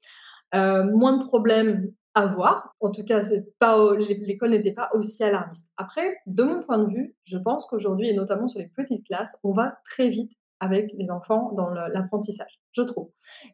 Euh, 0.56 0.84
moins 0.96 1.18
de 1.18 1.24
problèmes 1.24 1.92
à 2.18 2.26
voir. 2.26 2.74
En 2.80 2.90
tout 2.90 3.04
cas, 3.04 3.22
l'école 3.22 4.50
n'était 4.50 4.74
pas 4.74 4.90
aussi 4.94 5.24
alarmiste. 5.24 5.68
Après, 5.78 6.18
de 6.26 6.44
mon 6.44 6.62
point 6.62 6.80
de 6.80 6.92
vue, 6.92 7.16
je 7.26 7.38
pense 7.38 7.68
qu'aujourd'hui, 7.68 8.10
et 8.10 8.14
notamment 8.14 8.48
sur 8.48 8.60
les 8.60 8.70
petites 8.76 9.06
classes, 9.06 9.38
on 9.44 9.52
va 9.52 9.68
très 9.86 10.10
vite 10.10 10.32
avec 10.60 10.92
les 10.98 11.12
enfants 11.12 11.52
dans 11.54 11.70
l'apprentissage, 11.70 12.60
je 12.72 12.82
trouve. 12.82 13.12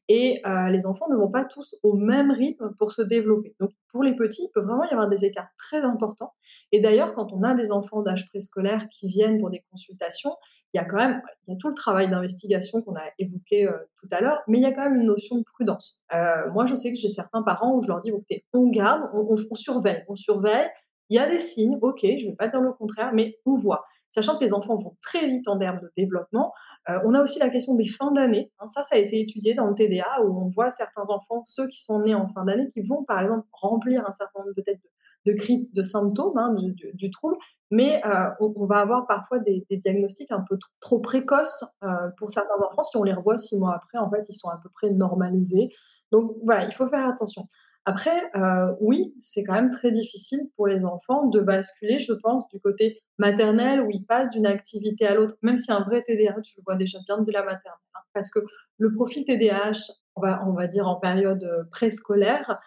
Et 0.08 0.42
euh, 0.46 0.70
les 0.70 0.86
enfants 0.86 1.08
ne 1.10 1.18
vont 1.18 1.32
pas 1.32 1.44
tous 1.44 1.76
au 1.84 1.98
même 1.98 2.32
rythme 2.32 2.74
pour 2.78 2.92
se 2.92 3.02
développer. 3.02 3.54
Donc 3.60 3.72
pour 3.92 4.04
les 4.04 4.16
petits, 4.16 4.44
il 4.44 4.52
peut 4.54 4.62
vraiment 4.62 4.86
y 4.86 4.92
avoir 4.92 5.10
des 5.10 5.26
écarts 5.26 5.50
très 5.58 5.82
importants. 5.82 6.34
Et 6.72 6.80
d'ailleurs, 6.80 7.14
quand 7.14 7.34
on 7.34 7.44
a 7.44 7.56
des 7.56 7.72
enfants 7.72 8.02
d'âge 8.02 8.28
préscolaire 8.30 8.88
qui 8.90 9.08
viennent 9.08 9.40
pour 9.40 9.50
des 9.50 9.64
consultations, 9.70 10.36
il 10.74 10.78
y 10.78 10.80
a 10.80 10.86
quand 10.86 10.98
même 10.98 11.22
tout 11.60 11.70
le 11.70 11.76
travail 11.76 12.10
d'investigation 12.10 12.82
qu'on 12.82 12.96
a 12.96 13.04
évoqué 13.20 13.68
euh, 13.68 13.78
tout 14.00 14.08
à 14.12 14.22
l'heure, 14.22 14.42
mais 14.48 14.58
il 14.58 14.62
y 14.62 14.66
a 14.66 14.72
quand 14.72 14.84
même 14.84 14.96
une 14.96 15.06
notion 15.06 15.38
de 15.38 15.44
prudence. 15.44 16.04
Euh, 16.14 16.52
moi, 16.52 16.66
je 16.66 16.74
sais 16.74 16.92
que 16.92 16.98
j'ai 16.98 17.10
certains 17.10 17.44
parents 17.44 17.76
où 17.76 17.82
je 17.82 17.88
leur 17.88 18.00
dis, 18.00 18.10
écoutez, 18.10 18.46
on 18.54 18.70
garde, 18.70 19.04
on, 19.14 19.38
on, 19.50 19.56
surveille, 19.56 20.04
on 20.08 20.16
surveille. 20.16 20.68
Il 21.10 21.16
y 21.16 21.20
a 21.20 21.30
des 21.30 21.40
signes, 21.40 21.78
ok, 21.82 22.00
je 22.02 22.26
ne 22.26 22.32
vais 22.32 22.36
pas 22.36 22.48
dire 22.48 22.62
le 22.62 22.74
contraire, 22.74 23.12
mais 23.14 23.38
on 23.46 23.56
voit. 23.56 23.86
Sachant 24.10 24.38
que 24.38 24.44
les 24.44 24.54
enfants 24.54 24.76
vont 24.76 24.96
très 25.02 25.28
vite 25.28 25.48
en 25.48 25.58
termes 25.58 25.80
de 25.80 25.92
développement, 25.98 26.54
euh, 26.90 27.00
on 27.06 27.14
a 27.14 27.22
aussi 27.22 27.40
la 27.40 27.50
question 27.50 27.76
des 27.76 27.88
fins 27.88 28.12
d'année. 28.12 28.52
Hein, 28.60 28.68
ça, 28.68 28.84
ça 28.84 28.96
a 28.96 29.00
été 29.00 29.20
étudié 29.20 29.54
dans 29.54 29.68
le 29.68 29.74
TDA 29.74 30.22
où 30.24 30.40
on 30.40 30.50
voit 30.50 30.70
certains 30.70 31.10
enfants, 31.10 31.44
ceux 31.46 31.68
qui 31.68 31.82
sont 31.82 32.00
nés 32.00 32.16
en 32.16 32.28
fin 32.28 32.46
d'année, 32.46 32.68
qui 32.68 32.82
vont 32.82 33.04
par 33.04 33.22
exemple 33.22 33.48
remplir 33.52 34.06
un 34.08 34.12
certain 34.12 34.40
nombre 34.40 34.54
peut-être 34.56 34.80
de, 34.82 34.90
de, 35.26 35.82
symptômes 35.82 36.38
hein, 36.38 36.56
du, 36.94 37.10
trouble, 37.12 37.38
mais 37.72 38.02
euh, 38.06 38.30
on, 38.40 38.66
va 38.66 38.78
avoir 38.80 39.08
parfois 39.08 39.40
des, 39.40 39.66
diagnostics 39.72 40.32
un 40.32 40.44
peu 40.48 40.58
trop, 40.80 41.00
précoces 41.00 41.66
euh, 41.84 41.88
pour 42.18 42.32
certains 42.32 42.56
enfants. 42.64 42.84
Si 42.84 42.98
on 42.98 43.04
les 43.04 43.14
revoit 43.14 43.38
six 43.38 43.58
mois 43.58 43.76
après, 43.76 43.98
en 43.98 44.10
fait, 44.10 44.24
ils 44.28 44.36
sont 44.36 44.50
à 44.50 44.60
peu 44.62 44.70
près 44.70 44.90
normalisés. 44.90 45.70
Donc 46.12 46.36
voilà, 46.44 46.66
il 46.66 46.74
faut 46.74 46.88
faire 46.88 47.08
attention. 47.08 47.48
Après, 47.86 48.32
euh, 48.36 48.74
oui, 48.80 49.14
c'est 49.20 49.44
quand 49.44 49.54
même 49.54 49.72
très 49.72 49.92
difficile 49.92 50.40
pour 50.56 50.68
les 50.68 50.86
enfants 50.86 51.28
de 51.28 51.42
basculer, 51.42 52.00
je 52.00 52.14
pense, 52.14 52.48
du 52.50 52.60
côté 52.60 53.02
maternel 53.18 53.82
où 53.82 53.90
ils 53.92 54.06
passent 54.06 54.30
d'une 54.30 54.46
activité 54.46 55.06
à 55.06 55.16
l'autre, 55.16 55.36
même 55.42 55.58
si 55.58 55.72
un 55.72 55.82
vrai 55.82 56.02
TDAH, 56.02 56.42
tu 56.42 56.56
le 56.58 56.64
vois 56.66 56.76
déjà 56.76 57.00
bien 57.06 57.20
dès 57.22 57.34
la 57.34 57.44
maternelle. 57.44 57.74
Hein, 57.96 58.00
parce 58.14 58.30
que 58.30 58.40
le 58.78 58.94
profil 58.94 59.26
TDAH, 59.26 59.92
on 60.16 60.54
va, 60.54 60.68
dire 60.68 60.88
en 60.88 60.96
période 60.96 61.68
préscolaire, 61.72 62.60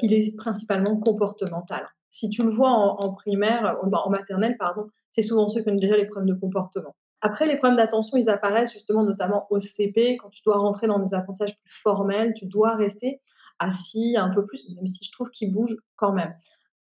il 0.00 0.14
est 0.14 0.34
principalement 0.36 0.96
comportemental. 0.98 1.86
Si 2.14 2.30
tu 2.30 2.44
le 2.44 2.50
vois 2.50 2.70
en, 2.70 3.12
primaire, 3.12 3.76
en, 3.82 3.90
en 3.92 4.08
maternelle, 4.08 4.56
pardon, 4.56 4.86
c'est 5.10 5.20
souvent 5.20 5.48
ceux 5.48 5.64
qui 5.64 5.70
ont 5.70 5.74
déjà 5.74 5.96
les 5.96 6.06
problèmes 6.06 6.32
de 6.32 6.38
comportement. 6.38 6.94
Après, 7.20 7.44
les 7.44 7.56
problèmes 7.56 7.76
d'attention, 7.76 8.16
ils 8.16 8.30
apparaissent 8.30 8.72
justement 8.72 9.02
notamment 9.02 9.48
au 9.50 9.58
CP, 9.58 10.16
quand 10.18 10.28
tu 10.28 10.40
dois 10.44 10.58
rentrer 10.58 10.86
dans 10.86 11.00
des 11.00 11.12
apprentissages 11.12 11.58
plus 11.58 11.72
formels, 11.82 12.32
tu 12.34 12.46
dois 12.46 12.76
rester 12.76 13.20
assis 13.58 14.14
un 14.16 14.28
peu 14.28 14.46
plus, 14.46 14.64
même 14.76 14.86
si 14.86 15.04
je 15.04 15.10
trouve 15.10 15.28
qu'il 15.30 15.52
bouge 15.52 15.76
quand 15.96 16.12
même. 16.12 16.32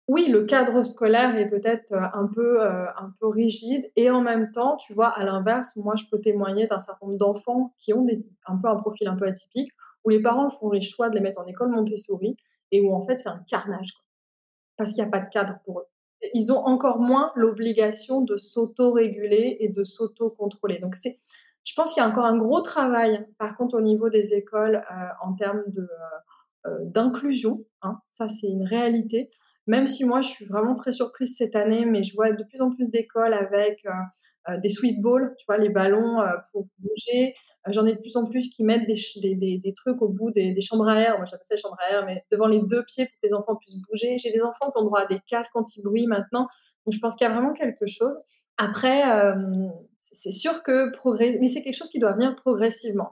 Oui, 0.09 0.27
le 0.27 0.43
cadre 0.43 0.83
scolaire 0.83 1.37
est 1.37 1.49
peut-être 1.49 1.93
euh, 1.93 2.03
un 2.11 2.27
peu, 2.27 2.61
euh, 2.61 2.85
un 2.97 3.13
peu 3.21 3.27
rigide 3.27 3.89
et 3.95 4.09
en 4.09 4.19
même 4.19 4.51
temps, 4.51 4.75
tu 4.75 4.91
vois, 4.91 5.07
à 5.07 5.23
l'inverse, 5.23 5.77
moi, 5.77 5.95
je 5.95 6.03
peux 6.11 6.19
témoigner 6.19 6.67
d'un 6.67 6.79
certain 6.79 7.05
nombre 7.05 7.17
d'enfants 7.17 7.73
qui 7.79 7.93
ont 7.93 8.05
un 8.47 8.57
peu 8.57 8.67
un 8.67 8.75
profil 8.75 9.07
un 9.07 9.15
peu 9.15 9.25
atypique, 9.25 9.71
où 10.03 10.09
les 10.09 10.21
parents 10.21 10.49
font 10.49 10.69
les 10.69 10.81
choix 10.81 11.07
de 11.07 11.15
les 11.15 11.21
mettre 11.21 11.39
en 11.39 11.45
école 11.45 11.69
Montessori 11.69 12.35
et 12.73 12.81
où 12.81 12.93
en 12.93 13.05
fait, 13.05 13.19
c'est 13.19 13.29
un 13.29 13.41
carnage, 13.47 13.93
parce 14.83 14.95
qu'il 14.95 15.03
n'y 15.03 15.07
a 15.07 15.11
pas 15.11 15.25
de 15.25 15.29
cadre 15.29 15.59
pour 15.65 15.79
eux. 15.79 15.85
Ils 16.33 16.51
ont 16.51 16.65
encore 16.65 16.99
moins 16.99 17.31
l'obligation 17.35 18.21
de 18.21 18.37
s'auto-réguler 18.37 19.57
et 19.59 19.69
de 19.69 19.83
s'auto-contrôler. 19.83 20.79
Donc, 20.79 20.95
c'est, 20.95 21.17
je 21.63 21.73
pense 21.75 21.93
qu'il 21.93 22.01
y 22.01 22.05
a 22.05 22.09
encore 22.09 22.25
un 22.25 22.37
gros 22.37 22.61
travail, 22.61 23.25
par 23.37 23.57
contre, 23.57 23.75
au 23.77 23.81
niveau 23.81 24.09
des 24.09 24.33
écoles, 24.33 24.83
euh, 24.89 25.05
en 25.21 25.33
termes 25.33 25.63
de 25.67 25.87
euh, 26.65 26.77
d'inclusion. 26.85 27.65
Hein, 27.81 27.99
ça, 28.13 28.29
c'est 28.29 28.47
une 28.47 28.63
réalité. 28.63 29.29
Même 29.67 29.85
si 29.85 30.05
moi, 30.05 30.21
je 30.21 30.29
suis 30.29 30.45
vraiment 30.45 30.75
très 30.75 30.91
surprise 30.91 31.35
cette 31.37 31.57
année, 31.57 31.85
mais 31.85 32.03
je 32.03 32.15
vois 32.15 32.31
de 32.31 32.43
plus 32.43 32.61
en 32.61 32.71
plus 32.71 32.89
d'écoles 32.89 33.33
avec 33.33 33.85
euh, 33.85 33.91
euh, 34.49 34.57
des 34.59 34.69
sweet 34.69 35.01
balls, 35.01 35.33
tu 35.37 35.45
vois, 35.45 35.57
les 35.57 35.67
ballons 35.67 36.21
pour 36.51 36.67
bouger. 36.79 37.35
J'en 37.67 37.85
ai 37.85 37.93
de 37.93 37.99
plus 37.99 38.17
en 38.17 38.25
plus 38.25 38.49
qui 38.49 38.63
mettent 38.63 38.87
des, 38.87 39.73
trucs 39.75 40.01
au 40.01 40.09
bout 40.09 40.31
des, 40.31 40.59
chambres 40.61 40.87
à 40.87 40.99
air. 40.99 41.17
Moi, 41.17 41.25
j'appelle 41.25 41.45
ça 41.45 41.55
les 41.55 41.61
chambres 41.61 41.77
à 41.79 41.93
air, 41.93 42.05
mais 42.05 42.25
devant 42.31 42.47
les 42.47 42.61
deux 42.61 42.83
pieds 42.83 43.05
pour 43.05 43.13
que 43.21 43.27
les 43.27 43.33
enfants 43.33 43.55
puissent 43.55 43.81
bouger. 43.89 44.17
J'ai 44.17 44.31
des 44.31 44.41
enfants 44.41 44.71
qui 44.71 44.81
ont 44.81 44.85
droit 44.85 45.01
à 45.01 45.05
des 45.05 45.19
casques 45.27 45.55
anti-bruit 45.55 46.07
maintenant. 46.07 46.47
Donc, 46.85 46.93
je 46.93 46.99
pense 46.99 47.15
qu'il 47.15 47.25
y 47.25 47.29
a 47.29 47.33
vraiment 47.33 47.53
quelque 47.53 47.85
chose. 47.85 48.19
Après, 48.57 49.03
c'est 50.01 50.31
sûr 50.31 50.63
que 50.63 50.91
mais 51.39 51.47
c'est 51.47 51.63
quelque 51.63 51.75
chose 51.75 51.89
qui 51.89 51.99
doit 51.99 52.13
venir 52.13 52.35
progressivement, 52.35 53.11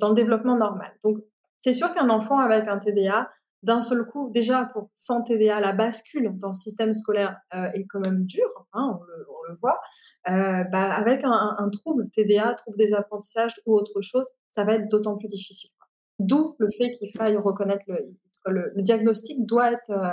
dans 0.00 0.10
le 0.10 0.14
développement 0.14 0.56
normal. 0.56 0.92
Donc, 1.04 1.18
c'est 1.58 1.72
sûr 1.72 1.92
qu'un 1.94 2.10
enfant 2.10 2.38
avec 2.38 2.68
un 2.68 2.78
TDA, 2.78 3.28
d'un 3.62 3.80
seul 3.80 4.06
coup, 4.06 4.30
déjà 4.32 4.70
pour 4.72 4.90
sans 4.94 5.22
TDA, 5.22 5.58
la 5.60 5.72
bascule 5.72 6.38
dans 6.38 6.48
le 6.48 6.54
système 6.54 6.92
scolaire 6.92 7.38
euh, 7.54 7.70
est 7.74 7.86
quand 7.86 8.00
même 8.00 8.24
dure, 8.24 8.66
hein, 8.72 8.98
on, 9.00 9.48
le, 9.48 9.54
voit. 9.60 9.80
Euh, 10.28 10.64
bah, 10.64 10.92
avec 10.92 11.22
un, 11.22 11.70
trouble 11.70 12.10
TDA, 12.10 12.54
trouble 12.54 12.78
des 12.78 12.92
apprentissages 12.92 13.54
ou 13.64 13.76
autre 13.76 14.00
chose, 14.00 14.26
ça 14.50 14.64
va 14.64 14.74
être 14.74 14.88
d'autant 14.88 15.16
plus 15.16 15.28
difficile. 15.28 15.70
D'où 16.18 16.56
le 16.58 16.68
fait 16.76 16.90
qu'il 16.92 17.12
faille 17.12 17.36
reconnaître 17.36 17.84
le, 17.86 18.72
le, 18.74 18.82
diagnostic 18.82 19.46
doit 19.46 19.72
être 19.72 19.90
euh, 19.90 20.10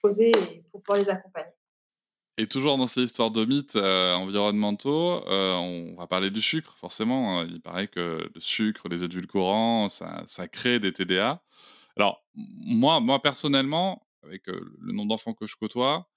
posé 0.00 0.30
pour 0.70 0.82
pouvoir 0.82 1.02
les 1.02 1.10
accompagner. 1.10 1.50
Et 2.36 2.46
toujours 2.46 2.78
dans 2.78 2.86
ces 2.86 3.02
histoires 3.02 3.32
de 3.32 3.44
mythes 3.44 3.74
euh, 3.74 4.14
environnementaux, 4.14 5.24
on 5.26 5.96
va 5.98 6.06
parler 6.06 6.30
du 6.30 6.40
sucre, 6.40 6.76
forcément. 6.76 7.40
Hein. 7.40 7.46
Il 7.48 7.60
paraît 7.60 7.88
que 7.88 8.30
le 8.32 8.40
sucre, 8.40 8.88
les 8.88 9.02
édulcorants, 9.02 9.88
ça, 9.88 10.48
crée 10.52 10.78
des 10.78 10.92
TDA. 10.92 11.42
Alors, 11.96 12.24
moi, 12.34 13.00
moi 13.00 13.20
personnellement, 13.20 14.06
avec 14.22 14.46
le 14.46 14.92
nombre 14.92 15.08
d'enfants 15.08 15.34
que 15.34 15.46
je 15.46 15.56
côtoie, 15.56 16.08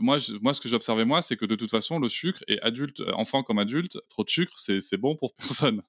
moi, 0.00 0.18
moi, 0.42 0.54
ce 0.54 0.60
que 0.60 0.68
j'observais, 0.68 1.04
moi, 1.04 1.22
c'est 1.22 1.36
que 1.36 1.46
de 1.46 1.54
toute 1.54 1.70
façon, 1.70 1.98
le 1.98 2.08
sucre, 2.08 2.42
et 2.48 2.60
adulte, 2.62 3.02
enfant 3.14 3.42
comme 3.42 3.58
adulte, 3.58 3.98
trop 4.08 4.24
de 4.24 4.30
sucre, 4.30 4.52
c'est 4.56 4.96
bon 4.96 5.16
pour 5.16 5.34
personne. 5.36 5.82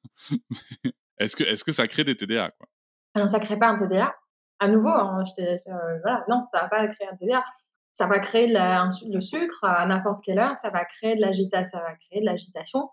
Est-ce 1.19 1.35
que, 1.35 1.43
est 1.43 1.63
que 1.63 1.71
ça 1.71 1.87
crée 1.87 2.03
des 2.03 2.15
TDA 2.15 2.51
Alors, 3.13 3.29
ça 3.29 3.39
crée 3.39 3.57
pas 3.57 3.67
un 3.67 3.75
TDA. 3.77 4.15
À 4.59 4.67
nouveau, 4.67 4.89
hein, 4.89 5.23
voilà, 6.01 6.23
non, 6.29 6.45
ça 6.51 6.61
va 6.61 6.69
pas 6.69 6.87
créer 6.87 7.07
un 7.07 7.15
TDA. 7.17 7.43
Ça 7.93 8.07
va 8.07 8.17
créer 8.19 8.47
le 8.47 9.19
sucre 9.19 9.63
à 9.63 9.85
n'importe 9.85 10.21
quelle 10.23 10.39
heure, 10.39 10.55
ça 10.55 10.71
va 10.71 10.83
créer 10.83 11.15
de 11.15 11.21
l'agitation, 11.21 11.77
ça 11.77 11.83
va 11.83 11.93
créer 11.95 12.21
de 12.21 12.25
l'agitation. 12.25 12.89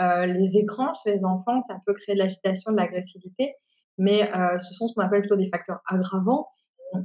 Euh, 0.00 0.26
les 0.26 0.56
écrans 0.56 0.92
chez 0.94 1.12
les 1.12 1.24
enfants, 1.24 1.60
ça 1.60 1.76
peut 1.86 1.94
créer 1.94 2.14
de 2.14 2.20
l'agitation, 2.20 2.72
de 2.72 2.76
l'agressivité, 2.76 3.54
mais 3.98 4.30
euh, 4.34 4.58
ce 4.58 4.74
sont 4.74 4.88
ce 4.88 4.94
qu'on 4.94 5.02
appelle 5.02 5.20
plutôt 5.20 5.36
des 5.36 5.48
facteurs 5.48 5.80
aggravants, 5.86 6.48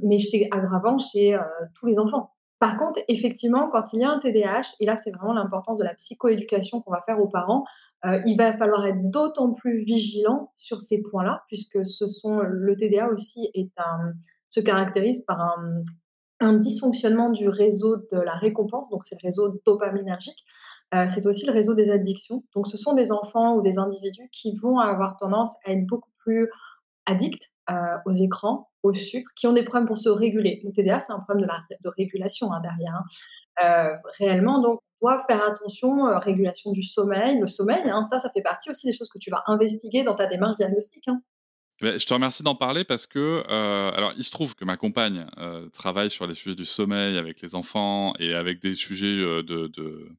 mais 0.02 0.18
c'est 0.18 0.48
aggravant 0.50 0.98
chez 0.98 1.34
euh, 1.34 1.42
tous 1.78 1.86
les 1.86 1.98
enfants. 1.98 2.34
Par 2.58 2.76
contre, 2.76 3.00
effectivement, 3.08 3.68
quand 3.70 3.92
il 3.92 4.00
y 4.00 4.04
a 4.04 4.10
un 4.10 4.18
TDAH, 4.18 4.74
et 4.80 4.86
là 4.86 4.96
c'est 4.96 5.10
vraiment 5.12 5.32
l'importance 5.32 5.78
de 5.78 5.84
la 5.84 5.94
psychoéducation 5.94 6.80
qu'on 6.80 6.90
va 6.90 7.02
faire 7.06 7.20
aux 7.20 7.28
parents, 7.28 7.64
il 8.26 8.36
va 8.36 8.56
falloir 8.56 8.86
être 8.86 9.10
d'autant 9.10 9.52
plus 9.52 9.84
vigilant 9.84 10.52
sur 10.56 10.80
ces 10.80 11.02
points-là, 11.02 11.42
puisque 11.48 11.84
ce 11.84 12.08
sont 12.08 12.40
le 12.40 12.76
TDA 12.76 13.08
aussi 13.08 13.50
est 13.54 13.70
se 14.48 14.60
caractérise 14.60 15.24
par 15.26 15.40
un, 15.40 15.82
un 16.40 16.54
dysfonctionnement 16.54 17.30
du 17.30 17.48
réseau 17.48 17.96
de 17.96 18.20
la 18.20 18.34
récompense, 18.34 18.88
donc 18.90 19.04
c'est 19.04 19.16
le 19.22 19.26
réseau 19.26 19.60
dopaminergique. 19.66 20.44
Euh, 20.94 21.06
c'est 21.08 21.26
aussi 21.26 21.44
le 21.46 21.52
réseau 21.52 21.74
des 21.74 21.90
addictions. 21.90 22.44
Donc, 22.54 22.66
ce 22.66 22.78
sont 22.78 22.94
des 22.94 23.12
enfants 23.12 23.56
ou 23.56 23.62
des 23.62 23.78
individus 23.78 24.28
qui 24.32 24.56
vont 24.56 24.78
avoir 24.78 25.16
tendance 25.16 25.54
à 25.64 25.72
être 25.72 25.86
beaucoup 25.86 26.10
plus 26.18 26.48
addicts 27.04 27.50
euh, 27.70 27.74
aux 28.06 28.12
écrans, 28.12 28.68
au 28.82 28.92
sucre, 28.92 29.30
qui 29.36 29.46
ont 29.46 29.52
des 29.52 29.64
problèmes 29.64 29.86
pour 29.86 29.98
se 29.98 30.08
réguler. 30.08 30.60
Le 30.64 30.72
TDA, 30.72 31.00
c'est 31.00 31.12
un 31.12 31.20
problème 31.20 31.48
de, 31.82 31.88
régulation 31.96 32.52
hein, 32.52 32.60
derrière. 32.60 32.94
Hein. 32.94 33.04
Euh, 33.64 33.96
réellement, 34.18 34.60
donc, 34.60 34.80
on 35.00 35.08
doit 35.08 35.24
faire 35.28 35.44
attention, 35.44 36.04
régulation 36.18 36.72
du 36.72 36.82
sommeil. 36.82 37.38
Le 37.38 37.46
sommeil, 37.46 37.88
hein, 37.88 38.02
ça, 38.02 38.18
ça 38.18 38.30
fait 38.30 38.42
partie 38.42 38.70
aussi 38.70 38.86
des 38.86 38.92
choses 38.92 39.08
que 39.08 39.18
tu 39.18 39.30
vas 39.30 39.42
investiguer 39.46 40.02
dans 40.02 40.14
ta 40.14 40.26
démarche 40.26 40.56
diagnostique. 40.56 41.08
Je 41.80 42.04
te 42.04 42.12
remercie 42.12 42.42
d'en 42.42 42.56
parler 42.56 42.82
parce 42.82 43.06
que, 43.06 43.44
euh, 43.48 43.92
alors, 43.92 44.12
il 44.16 44.24
se 44.24 44.32
trouve 44.32 44.56
que 44.56 44.64
ma 44.64 44.76
compagne 44.76 45.26
euh, 45.38 45.68
travaille 45.68 46.10
sur 46.10 46.26
les 46.26 46.34
sujets 46.34 46.56
du 46.56 46.64
sommeil 46.64 47.16
avec 47.16 47.40
les 47.40 47.54
enfants 47.54 48.14
et 48.18 48.34
avec 48.34 48.60
des 48.60 48.74
sujets 48.74 49.06
euh, 49.06 49.44
de, 49.44 49.70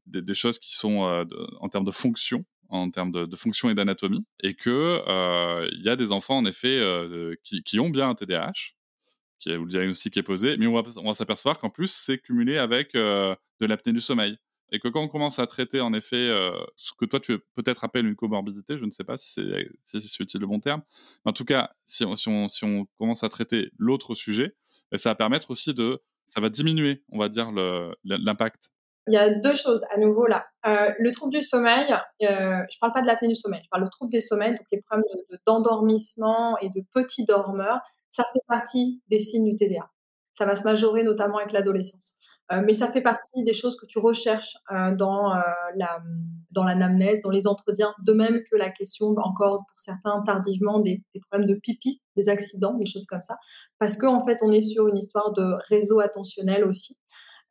des 0.06 0.34
choses 0.34 0.58
qui 0.58 0.74
sont 0.74 1.26
en 1.60 1.70
termes 1.70 1.84
de 1.84 1.92
fonction, 1.92 2.46
en 2.70 2.90
termes 2.92 3.12
de, 3.12 3.26
de 3.26 3.36
fonction 3.36 3.70
et 3.70 3.76
d'anatomie, 3.76 4.26
et 4.42 4.54
que 4.54 5.02
il 5.72 5.84
y 5.84 5.90
a 5.90 5.96
des 5.96 6.12
enfants 6.12 6.38
en 6.38 6.46
effet 6.46 6.82
qui, 7.44 7.64
qui, 7.64 7.80
ont 7.80 7.90
bien 7.90 8.10
un 8.10 8.16
TDAH, 8.16 8.74
qui 9.40 9.56
où 9.56 9.66
le 9.66 9.72
diagnostic 9.72 10.18
est 10.18 10.24
posé, 10.24 10.58
mais 10.58 10.68
on 10.68 10.82
va, 10.82 10.90
on 10.98 11.08
va 11.08 11.16
s'apercevoir 11.16 11.60
qu'en 11.60 11.70
plus 11.70 11.92
c'est 11.92 12.20
cumulé 12.20 12.58
avec 12.58 12.94
de 12.94 13.38
l'apnée 13.62 13.94
du 13.94 14.02
sommeil 14.02 14.38
et 14.72 14.80
que 14.80 14.88
quand 14.88 15.02
on 15.02 15.08
commence 15.08 15.40
à 15.40 15.46
traiter 15.46 15.82
en 15.82 15.94
effet 15.94 16.30
euh, 16.30 16.52
ce 16.76 16.92
que 16.98 17.06
toi 17.06 17.20
tu 17.20 17.40
peut-être 17.56 17.84
appelles 17.84 18.06
une 18.06 18.16
comorbidité, 18.16 18.78
je 18.78 18.86
ne 18.86 18.92
sais 18.92 19.04
pas 19.04 19.18
si 19.18 19.42
c'est 19.84 20.00
si 20.00 20.22
utile 20.22 20.42
le 20.42 20.48
bon 20.48 20.60
terme, 20.60 20.82
mais 21.26 21.30
en 21.30 21.34
tout 21.34 21.46
cas 21.46 21.72
si 21.86 22.06
on, 22.06 22.16
si 22.16 22.28
on, 22.30 22.48
si 22.48 22.64
on 22.64 22.88
commence 22.98 23.24
à 23.24 23.30
traiter 23.30 23.72
l'autre 23.78 24.16
sujet, 24.16 24.56
ben, 24.92 24.98
ça 24.98 25.10
va 25.10 25.16
permettre 25.16 25.52
aussi 25.52 25.74
de, 25.74 26.02
ça 26.26 26.42
va 26.42 26.50
diminuer, 26.50 27.04
on 27.10 27.20
va 27.20 27.30
dire 27.30 27.52
l'impact. 28.04 28.72
Il 29.10 29.14
y 29.14 29.18
a 29.18 29.34
deux 29.34 29.56
choses 29.56 29.84
à 29.92 29.98
nouveau 29.98 30.28
là. 30.28 30.46
Euh, 30.68 30.92
le 31.00 31.12
trouble 31.12 31.34
du 31.34 31.42
sommeil, 31.42 31.92
euh, 31.92 31.98
je 32.22 32.28
ne 32.30 32.80
parle 32.80 32.94
pas 32.94 33.02
de 33.02 33.08
l'apnée 33.08 33.28
du 33.28 33.36
sommeil, 33.36 33.62
je 33.64 33.70
parle 33.70 33.84
du 33.84 33.90
trouble 33.90 34.12
des 34.12 34.22
sommeils, 34.22 34.52
donc 34.52 34.66
les 34.72 34.82
problèmes 34.82 35.04
d'endormissement 35.48 36.58
et 36.60 36.70
de 36.70 36.84
petits 36.94 37.26
dormeurs, 37.26 37.80
ça 38.12 38.24
fait 38.34 38.42
partie 38.48 39.02
des 39.10 39.20
signes 39.20 39.50
du 39.50 39.56
TDA. 39.56 39.90
Ça 40.36 40.46
va 40.46 40.56
se 40.56 40.64
majorer 40.64 41.04
notamment 41.04 41.38
avec 41.38 41.52
l'adolescence. 41.52 42.18
Euh, 42.52 42.62
mais 42.66 42.74
ça 42.74 42.92
fait 42.92 43.02
partie 43.02 43.44
des 43.44 43.54
choses 43.54 43.78
que 43.78 43.86
tu 43.86 44.00
recherches 44.00 44.56
dans 44.70 45.34
la 45.76 46.00
dans 46.52 46.64
l'anamnèse, 46.64 47.22
dans 47.22 47.30
les 47.30 47.48
entretiens, 47.48 47.94
de 48.04 48.14
même 48.14 48.42
que 48.52 48.56
la 48.56 48.70
question, 48.70 49.08
encore 49.18 49.66
pour 49.68 49.78
certains 49.78 50.22
tardivement, 50.26 50.80
des, 50.80 51.04
problèmes 51.30 51.48
de 51.48 51.56
pipi, 51.56 52.02
des 52.16 52.30
accidents, 52.30 52.74
des 52.74 52.88
choses 52.88 53.06
comme 53.06 53.22
ça, 53.22 53.38
parce 53.78 53.98
qu'en 53.98 54.16
en 54.16 54.26
fait, 54.26 54.40
on 54.42 54.52
est 54.52 54.62
sur 54.62 54.88
une 54.88 54.98
histoire 54.98 55.32
de 55.34 55.56
réseau 55.70 56.00
attentionnel 56.00 56.66
aussi. 56.66 56.98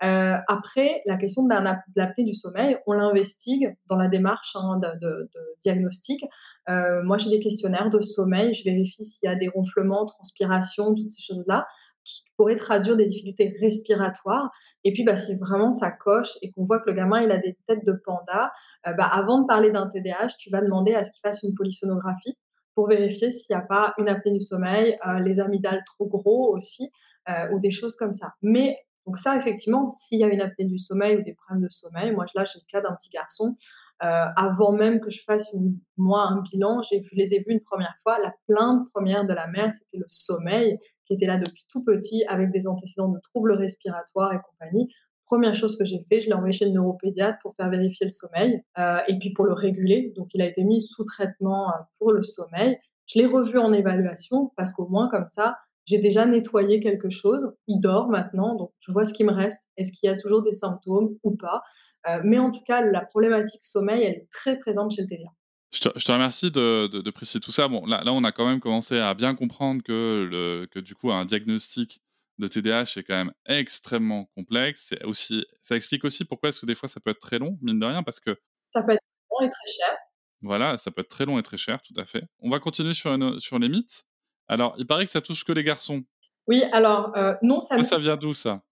Après, 0.00 1.02
la 1.06 1.16
question 1.16 1.42
de 1.44 1.54
l'apnée 1.96 2.24
du 2.24 2.34
sommeil, 2.34 2.78
on 2.86 2.92
l'investigue 2.92 3.76
dans 3.86 3.96
la 3.96 4.08
démarche 4.08 4.56
hein, 4.56 4.80
de, 4.80 5.30
diagnostic. 5.60 6.24
moi, 6.68 7.18
j'ai 7.18 7.30
des 7.30 7.40
questionnaires 7.40 7.90
de 7.90 8.00
sommeil, 8.00 8.54
je 8.54 8.64
vérifie 8.64 9.04
s'il 9.04 9.28
y 9.28 9.32
a 9.32 9.34
des 9.34 9.48
ronflements, 9.48 10.06
transpiration, 10.06 10.94
toutes 10.94 11.08
ces 11.08 11.22
choses-là 11.22 11.66
qui 12.08 12.24
pourraient 12.36 12.56
traduire 12.56 12.96
des 12.96 13.06
difficultés 13.06 13.54
respiratoires. 13.60 14.50
Et 14.84 14.92
puis, 14.92 15.04
bah, 15.04 15.16
si 15.16 15.36
vraiment 15.36 15.70
ça 15.70 15.90
coche 15.90 16.38
et 16.42 16.50
qu'on 16.50 16.64
voit 16.64 16.80
que 16.80 16.88
le 16.88 16.96
gamin 16.96 17.20
il 17.20 17.30
a 17.30 17.38
des 17.38 17.56
têtes 17.66 17.84
de 17.84 17.92
panda, 17.92 18.50
euh, 18.86 18.92
bah, 18.94 19.06
avant 19.06 19.42
de 19.42 19.46
parler 19.46 19.70
d'un 19.70 19.88
TDAH, 19.88 20.36
tu 20.38 20.50
vas 20.50 20.60
demander 20.60 20.94
à 20.94 21.04
ce 21.04 21.10
qu'il 21.10 21.20
fasse 21.20 21.42
une 21.42 21.54
polysonographie 21.54 22.38
pour 22.74 22.88
vérifier 22.88 23.30
s'il 23.30 23.54
n'y 23.54 23.60
a 23.60 23.64
pas 23.64 23.94
une 23.98 24.08
apnée 24.08 24.32
du 24.32 24.40
sommeil, 24.40 24.96
euh, 25.06 25.18
les 25.18 25.40
amygdales 25.40 25.82
trop 25.84 26.06
gros 26.06 26.54
aussi, 26.54 26.90
euh, 27.28 27.48
ou 27.52 27.60
des 27.60 27.70
choses 27.70 27.96
comme 27.96 28.12
ça. 28.12 28.34
Mais 28.40 28.78
donc 29.08 29.16
ça, 29.16 29.38
effectivement, 29.38 29.88
s'il 29.88 30.18
y 30.18 30.24
a 30.24 30.28
une 30.28 30.42
apnée 30.42 30.66
du 30.66 30.76
sommeil 30.76 31.16
ou 31.16 31.22
des 31.22 31.32
problèmes 31.32 31.64
de 31.64 31.70
sommeil, 31.70 32.12
moi 32.12 32.26
là 32.34 32.44
j'ai 32.44 32.58
le 32.58 32.70
cas 32.70 32.82
d'un 32.82 32.94
petit 32.94 33.08
garçon. 33.08 33.54
avant 34.00 34.72
même 34.72 35.00
que 35.00 35.08
je 35.08 35.22
fasse 35.24 35.56
moi 35.96 36.24
un 36.28 36.42
bilan, 36.42 36.82
j'ai 36.82 37.02
les 37.12 37.32
ai 37.32 37.38
vus 37.38 37.54
une 37.54 37.62
première 37.62 37.94
fois. 38.02 38.18
La 38.18 38.34
plainte 38.46 38.86
première 38.92 39.24
de 39.24 39.32
la 39.32 39.46
mère, 39.46 39.72
c'était 39.72 39.96
le 39.96 40.04
sommeil 40.08 40.78
qui 41.06 41.14
était 41.14 41.24
là 41.24 41.38
depuis 41.38 41.64
tout 41.72 41.82
petit 41.82 42.22
avec 42.28 42.50
des 42.50 42.66
antécédents 42.66 43.08
de 43.08 43.18
troubles 43.32 43.52
respiratoires 43.52 44.34
et 44.34 44.40
compagnie. 44.50 44.92
Première 45.24 45.54
chose 45.54 45.78
que 45.78 45.86
j'ai 45.86 46.00
fait, 46.10 46.20
je 46.20 46.26
l'ai 46.26 46.34
envoyé 46.34 46.52
chez 46.52 46.66
le 46.66 46.72
neuropédiatre 46.72 47.38
pour 47.40 47.54
faire 47.56 47.70
vérifier 47.70 48.04
le 48.04 48.12
sommeil 48.12 48.62
euh, 48.78 48.98
et 49.08 49.18
puis 49.18 49.32
pour 49.32 49.46
le 49.46 49.54
réguler. 49.54 50.12
Donc 50.16 50.28
il 50.34 50.42
a 50.42 50.46
été 50.46 50.64
mis 50.64 50.82
sous 50.82 51.04
traitement 51.04 51.70
euh, 51.70 51.72
pour 51.98 52.12
le 52.12 52.22
sommeil. 52.22 52.76
Je 53.06 53.18
l'ai 53.18 53.26
revu 53.26 53.58
en 53.58 53.72
évaluation 53.72 54.52
parce 54.54 54.70
qu'au 54.74 54.86
moins 54.86 55.08
comme 55.08 55.26
ça, 55.26 55.56
j'ai 55.88 55.98
déjà 55.98 56.26
nettoyé 56.26 56.80
quelque 56.80 57.08
chose. 57.08 57.52
Il 57.66 57.80
dort 57.80 58.08
maintenant, 58.08 58.54
donc 58.54 58.72
je 58.80 58.92
vois 58.92 59.04
ce 59.04 59.14
qui 59.14 59.24
me 59.24 59.32
reste. 59.32 59.60
Est-ce 59.76 59.90
qu'il 59.92 60.08
y 60.08 60.12
a 60.12 60.16
toujours 60.16 60.42
des 60.42 60.52
symptômes 60.52 61.16
ou 61.22 61.36
pas 61.36 61.62
euh, 62.06 62.20
Mais 62.24 62.38
en 62.38 62.50
tout 62.50 62.62
cas, 62.66 62.82
la 62.82 63.00
problématique 63.00 63.64
sommeil, 63.64 64.02
elle 64.02 64.14
est 64.14 64.28
très 64.30 64.58
présente 64.58 64.92
chez 64.94 65.02
le 65.02 65.08
TDA. 65.08 65.30
Je 65.70 65.80
te, 65.80 66.12
remercie 66.12 66.50
de, 66.50 67.10
préciser 67.10 67.40
tout 67.40 67.52
ça. 67.52 67.68
Bon, 67.68 67.84
là, 67.86 68.02
là, 68.04 68.12
on 68.12 68.24
a 68.24 68.32
quand 68.32 68.46
même 68.46 68.60
commencé 68.60 68.98
à 68.98 69.14
bien 69.14 69.34
comprendre 69.34 69.82
que, 69.82 70.26
le, 70.30 70.66
que 70.66 70.78
du 70.78 70.94
coup, 70.94 71.10
un 71.10 71.24
diagnostic 71.24 72.02
de 72.38 72.48
TDAH 72.48 72.96
est 72.96 73.02
quand 73.02 73.16
même 73.16 73.32
extrêmement 73.46 74.26
complexe. 74.34 74.94
aussi, 75.04 75.44
ça 75.62 75.76
explique 75.76 76.04
aussi 76.04 76.24
pourquoi 76.24 76.50
est-ce 76.50 76.60
que 76.60 76.66
des 76.66 76.74
fois 76.74 76.88
ça 76.88 77.00
peut 77.00 77.10
être 77.10 77.18
très 77.18 77.38
long, 77.38 77.58
mine 77.60 77.80
de 77.80 77.84
rien, 77.84 78.02
parce 78.02 78.20
que 78.20 78.38
ça 78.72 78.82
peut 78.82 78.92
être 78.92 79.02
long 79.30 79.46
et 79.46 79.50
très 79.50 79.72
cher. 79.72 79.96
Voilà, 80.40 80.78
ça 80.78 80.90
peut 80.90 81.00
être 81.00 81.08
très 81.08 81.26
long 81.26 81.38
et 81.38 81.42
très 81.42 81.56
cher, 81.56 81.82
tout 81.82 81.94
à 81.96 82.06
fait. 82.06 82.24
On 82.38 82.48
va 82.48 82.60
continuer 82.60 82.94
sur, 82.94 83.18
sur 83.40 83.58
les 83.58 83.68
mythes. 83.68 84.04
Alors, 84.48 84.74
il 84.78 84.86
paraît 84.86 85.04
que 85.04 85.10
ça 85.10 85.20
touche 85.20 85.44
que 85.44 85.52
les 85.52 85.64
garçons. 85.64 86.02
Oui, 86.48 86.64
alors 86.72 87.12
euh, 87.14 87.34
non, 87.42 87.60
ça. 87.60 87.76
Ça, 87.76 87.84
ça 87.84 87.98
vient 87.98 88.16
d'où 88.16 88.32
ça? 88.32 88.62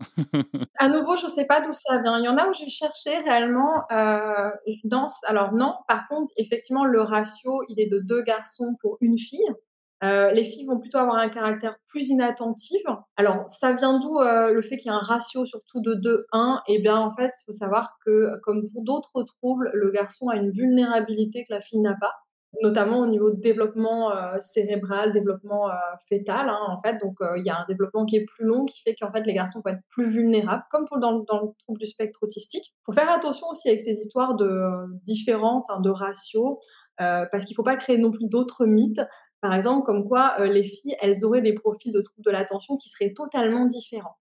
À 0.78 0.88
nouveau, 0.88 1.14
je 1.16 1.26
ne 1.26 1.30
sais 1.30 1.44
pas 1.44 1.60
d'où 1.60 1.74
ça 1.74 2.00
vient. 2.00 2.18
Il 2.18 2.24
y 2.24 2.28
en 2.28 2.38
a 2.38 2.48
où 2.48 2.52
j'ai 2.54 2.70
cherché 2.70 3.18
réellement 3.18 3.84
euh, 3.92 4.50
danse. 4.84 5.22
Alors 5.24 5.52
non, 5.52 5.74
par 5.86 6.08
contre, 6.08 6.32
effectivement, 6.38 6.86
le 6.86 7.02
ratio, 7.02 7.62
il 7.68 7.78
est 7.78 7.90
de 7.90 7.98
deux 7.98 8.22
garçons 8.22 8.76
pour 8.80 8.96
une 9.02 9.18
fille. 9.18 9.46
Euh, 10.04 10.30
les 10.32 10.44
filles 10.44 10.66
vont 10.66 10.78
plutôt 10.78 10.98
avoir 10.98 11.16
un 11.16 11.28
caractère 11.28 11.76
plus 11.88 12.08
inattentif. 12.08 12.80
Alors, 13.16 13.44
ça 13.50 13.72
vient 13.74 13.98
d'où 13.98 14.20
le 14.20 14.62
fait 14.62 14.78
qu'il 14.78 14.90
y 14.90 14.94
a 14.94 14.96
un 14.96 15.00
ratio 15.00 15.44
surtout 15.44 15.80
de 15.80 15.94
2-1 15.94 16.60
Eh 16.68 16.78
bien, 16.78 16.96
en 16.96 17.14
fait, 17.14 17.30
il 17.40 17.44
faut 17.44 17.52
savoir 17.52 17.98
que, 18.06 18.30
comme 18.42 18.64
pour 18.72 18.84
d'autres 18.84 19.22
troubles, 19.22 19.70
le 19.74 19.90
garçon 19.90 20.28
a 20.28 20.36
une 20.36 20.50
vulnérabilité 20.50 21.44
que 21.44 21.52
la 21.52 21.60
fille 21.60 21.80
n'a 21.80 21.96
pas 22.00 22.14
notamment 22.62 23.00
au 23.00 23.06
niveau 23.06 23.30
de 23.30 23.40
développement 23.40 24.10
euh, 24.12 24.38
cérébral, 24.40 25.12
développement 25.12 25.68
euh, 25.68 25.74
fœtal, 26.08 26.48
hein, 26.48 26.58
en 26.68 26.80
fait. 26.80 26.98
Donc, 26.98 27.20
euh, 27.20 27.38
il 27.38 27.44
y 27.44 27.50
a 27.50 27.58
un 27.58 27.64
développement 27.68 28.04
qui 28.04 28.16
est 28.16 28.24
plus 28.24 28.44
long, 28.44 28.64
qui 28.64 28.80
fait 28.82 28.94
qu'en 28.94 29.12
fait, 29.12 29.22
les 29.22 29.34
garçons 29.34 29.60
vont 29.64 29.72
être 29.72 29.82
plus 29.90 30.08
vulnérables, 30.08 30.64
comme 30.70 30.86
pour, 30.86 30.98
dans, 30.98 31.12
le 31.12 31.24
trouble 31.24 31.78
du 31.78 31.86
spectre 31.86 32.20
autistique. 32.22 32.74
Il 32.74 32.82
faut 32.86 32.92
faire 32.92 33.10
attention 33.10 33.48
aussi 33.50 33.68
avec 33.68 33.80
ces 33.80 33.92
histoires 33.92 34.34
de 34.36 34.60
différence, 35.04 35.70
hein, 35.70 35.80
de 35.80 35.90
ratio, 35.90 36.58
parce 36.98 37.44
qu'il 37.44 37.52
ne 37.52 37.56
faut 37.56 37.62
pas 37.62 37.76
créer 37.76 37.98
non 37.98 38.10
plus 38.10 38.26
d'autres 38.26 38.64
mythes. 38.64 39.02
Par 39.42 39.54
exemple, 39.54 39.84
comme 39.84 40.08
quoi 40.08 40.34
les 40.46 40.64
filles, 40.64 40.96
elles 41.00 41.24
auraient 41.24 41.42
des 41.42 41.52
profils 41.52 41.92
de 41.92 42.00
troubles 42.00 42.24
de 42.24 42.30
l'attention 42.30 42.76
qui 42.76 42.88
seraient 42.88 43.12
totalement 43.12 43.66
différents. 43.66 44.16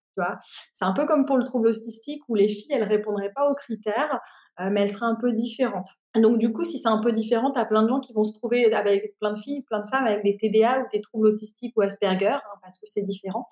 C'est 0.73 0.85
un 0.85 0.93
peu 0.93 1.05
comme 1.05 1.25
pour 1.25 1.37
le 1.37 1.43
trouble 1.43 1.67
autistique 1.67 2.21
où 2.27 2.35
les 2.35 2.49
filles, 2.49 2.71
elles 2.71 2.83
répondraient 2.83 3.31
pas 3.33 3.49
aux 3.49 3.55
critères, 3.55 4.19
mais 4.59 4.81
elles 4.81 4.89
seraient 4.89 5.05
un 5.05 5.15
peu 5.15 5.31
différentes. 5.31 5.87
Donc, 6.15 6.37
du 6.37 6.51
coup, 6.51 6.63
si 6.63 6.79
c'est 6.79 6.87
un 6.87 6.99
peu 6.99 7.11
différent, 7.11 7.51
tu 7.51 7.59
as 7.59 7.65
plein 7.65 7.83
de 7.83 7.89
gens 7.89 7.99
qui 7.99 8.13
vont 8.13 8.23
se 8.23 8.33
trouver 8.37 8.71
avec 8.73 9.17
plein 9.19 9.33
de 9.33 9.39
filles, 9.39 9.63
plein 9.63 9.81
de 9.81 9.87
femmes 9.87 10.05
avec 10.05 10.23
des 10.23 10.37
TDA 10.37 10.81
ou 10.81 10.85
des 10.93 11.01
troubles 11.01 11.27
autistiques 11.27 11.73
ou 11.77 11.81
Asperger, 11.81 12.27
hein, 12.27 12.59
parce 12.61 12.79
que 12.79 12.85
c'est 12.85 13.01
différent. 13.01 13.47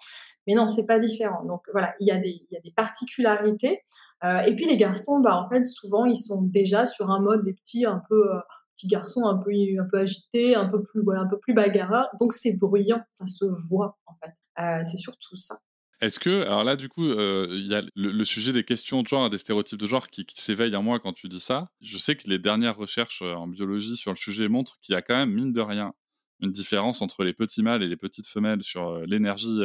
Mais 0.48 0.56
non, 0.56 0.68
c'est 0.68 0.86
pas 0.86 1.00
différent. 1.00 1.44
Donc, 1.46 1.62
voilà, 1.72 1.94
il 2.00 2.08
y, 2.08 2.12
a 2.12 2.20
des, 2.20 2.74
particularités. 2.76 3.82
Euh, 4.24 4.40
et 4.40 4.56
puis, 4.56 4.66
les 4.66 4.78
garçons, 4.78 5.20
bah, 5.20 5.38
en 5.38 5.50
fait, 5.50 5.66
souvent, 5.66 6.06
ils 6.06 6.16
sont 6.16 6.42
déjà 6.42 6.86
sur 6.86 7.12
un 7.12 7.20
mode 7.20 7.44
des 7.44 7.54
petits, 7.54 7.86
un 7.86 8.02
peu. 8.08 8.36
Euh, 8.36 8.40
petits 8.76 8.88
garçons 8.88 9.26
un 9.26 9.38
peu, 9.38 9.52
un 9.52 9.88
peu 9.90 10.00
agités, 10.00 10.56
un 10.56 10.68
peu 10.68 10.82
plus, 10.82 11.04
voilà, 11.04 11.22
un 11.22 11.28
peu 11.28 11.38
plus 11.38 11.54
bagarreurs. 11.54 12.10
Donc, 12.20 12.34
c'est 12.34 12.54
bruyant, 12.54 13.02
ça 13.12 13.28
se 13.28 13.46
voit, 13.46 13.98
en 14.08 14.16
fait. 14.16 14.34
Euh, 14.60 14.84
c'est 14.84 14.98
surtout 14.98 15.36
ça. 15.36 15.60
Est-ce 16.04 16.20
que, 16.20 16.42
alors 16.42 16.66
là, 16.66 16.76
du 16.76 16.90
coup, 16.90 17.06
euh, 17.08 17.48
il 17.58 17.66
y 17.66 17.74
a 17.74 17.82
le, 17.96 18.26
sujet 18.26 18.52
des 18.52 18.66
questions 18.66 19.04
de 19.04 19.08
genre, 19.08 19.30
des 19.30 19.38
stéréotypes 19.38 19.80
de 19.80 19.88
genre 19.88 20.10
qui, 20.10 20.26
s'éveillent 20.36 20.76
en 20.76 20.84
moi 20.84 21.00
quand 21.00 21.14
tu 21.14 21.30
dis 21.30 21.40
ça. 21.40 21.72
Je 21.80 21.98
sais 21.98 22.18
que 22.18 22.30
les 22.30 22.40
dernières 22.40 22.76
recherches 22.76 23.22
euh, 23.22 23.34
en 23.36 23.48
biologie 23.48 23.96
sur 23.96 24.12
le 24.12 24.18
sujet 24.18 24.50
montrent 24.50 24.78
qu'il 24.82 24.92
y 24.92 24.98
a 24.98 25.02
quand 25.02 25.16
même, 25.16 25.32
mine 25.32 25.54
de 25.54 25.62
rien, 25.62 25.94
une 26.42 26.52
différence 26.52 27.02
entre 27.02 27.24
les 27.24 27.32
petits 27.32 27.64
mâles 27.64 27.84
et 27.84 27.88
les 27.88 27.96
petites 27.96 28.28
femelles 28.28 28.64
sur 28.64 29.00
l'énergie 29.06 29.62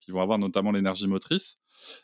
qu'ils 0.00 0.12
vont 0.12 0.20
avoir, 0.20 0.38
notamment 0.38 0.70
l'énergie 0.70 1.06
motrice. 1.06 1.56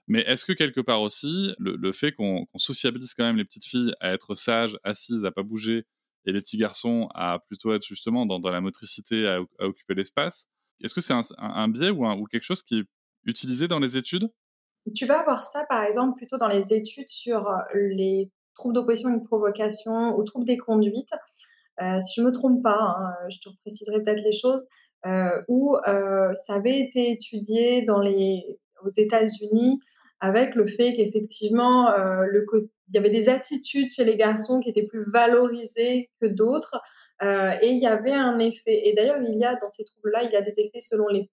Mais 0.09 0.21
est-ce 0.21 0.47
que 0.47 0.55
quelque 0.55 0.81
part 0.81 1.03
aussi, 1.03 1.53
le, 1.59 1.93
fait 1.93 2.13
qu'on 2.13 2.47
sociabilise 2.57 3.13
quand 3.13 3.25
même 3.25 3.37
les 3.37 3.45
petites 3.45 3.67
filles 3.67 3.93
à 4.01 4.11
être 4.13 4.35
sages, 4.35 4.79
assises, 4.85 5.27
à 5.27 5.33
pas 5.33 5.43
bouger, 5.43 5.85
et 6.25 6.33
les 6.33 6.41
petits 6.41 6.57
garçons 6.57 7.11
à 7.15 7.41
plutôt 7.41 7.75
être 7.75 7.85
justement 7.85 8.25
dans, 8.25 8.39
la 8.51 8.63
motricité, 8.63 9.29
à, 9.29 9.43
occuper 9.59 9.95
l'espace, 9.95 10.47
est-ce 10.83 10.95
que 10.95 11.03
c'est 11.03 11.13
un, 11.37 11.69
biais 11.69 11.91
ou, 11.91 12.07
ou 12.07 12.25
quelque 12.25 12.45
chose 12.45 12.63
qui 12.63 12.79
est 12.79 12.85
utilisé 13.25 13.69
dans 13.69 13.79
les 13.79 13.97
études? 13.97 14.31
Tu 14.95 15.07
vas 15.07 15.21
avoir 15.21 15.43
ça, 15.43 15.65
par 15.69 15.85
exemple, 15.85 16.17
plutôt 16.17 16.39
dans 16.39 16.49
les 16.49 16.73
études 16.73 17.09
sur 17.09 17.53
les 17.75 18.31
troubles 18.55 18.75
d'opposition 18.75 19.11
et 19.11 19.19
de 19.19 19.25
provocation 19.25 20.17
ou 20.17 20.23
troubles 20.23 20.47
des 20.47 20.57
conduites. 20.57 21.13
Euh, 21.81 21.99
si 22.01 22.15
je 22.17 22.21
ne 22.23 22.27
me 22.27 22.33
trompe 22.33 22.63
pas, 22.63 22.79
hein, 22.79 23.15
je 23.31 23.39
te 23.39 23.49
préciserai 23.63 24.03
peut-être 24.03 24.23
les 24.23 24.33
choses, 24.33 24.65
euh, 25.07 25.41
où 25.49 25.77
euh, 25.89 26.35
ça 26.35 26.55
avait 26.55 26.79
été 26.79 27.11
étudié 27.11 27.83
dans 27.83 28.01
les, 28.01 28.59
aux 28.85 28.89
États-Unis 28.89 29.81
avec 30.21 30.55
le 30.55 30.67
fait 30.67 30.95
qu'effectivement, 30.95 31.95
il 32.35 32.69
y 32.93 32.99
avait 32.99 33.09
des 33.09 33.31
attitudes 33.31 33.89
chez 33.89 34.05
les 34.05 34.17
garçons 34.17 34.61
qui 34.61 34.69
étaient 34.69 34.87
plus 34.87 35.11
valorisées 35.11 36.11
que 36.21 36.27
d'autres. 36.27 36.79
et 37.23 37.69
il 37.71 37.81
y 37.81 37.87
avait 37.87 38.13
un 38.13 38.39
effet. 38.39 38.87
Et 38.87 38.93
d'ailleurs, 38.93 39.17
il 39.23 39.39
y 39.39 39.45
a 39.47 39.55
dans 39.55 39.69
ces 39.69 39.83
troubles-là, 39.83 40.25
il 40.25 40.31
y 40.31 40.37
a 40.37 40.43
des 40.43 40.61
effets 40.61 40.81
selon 40.81 41.07
les, 41.09 41.31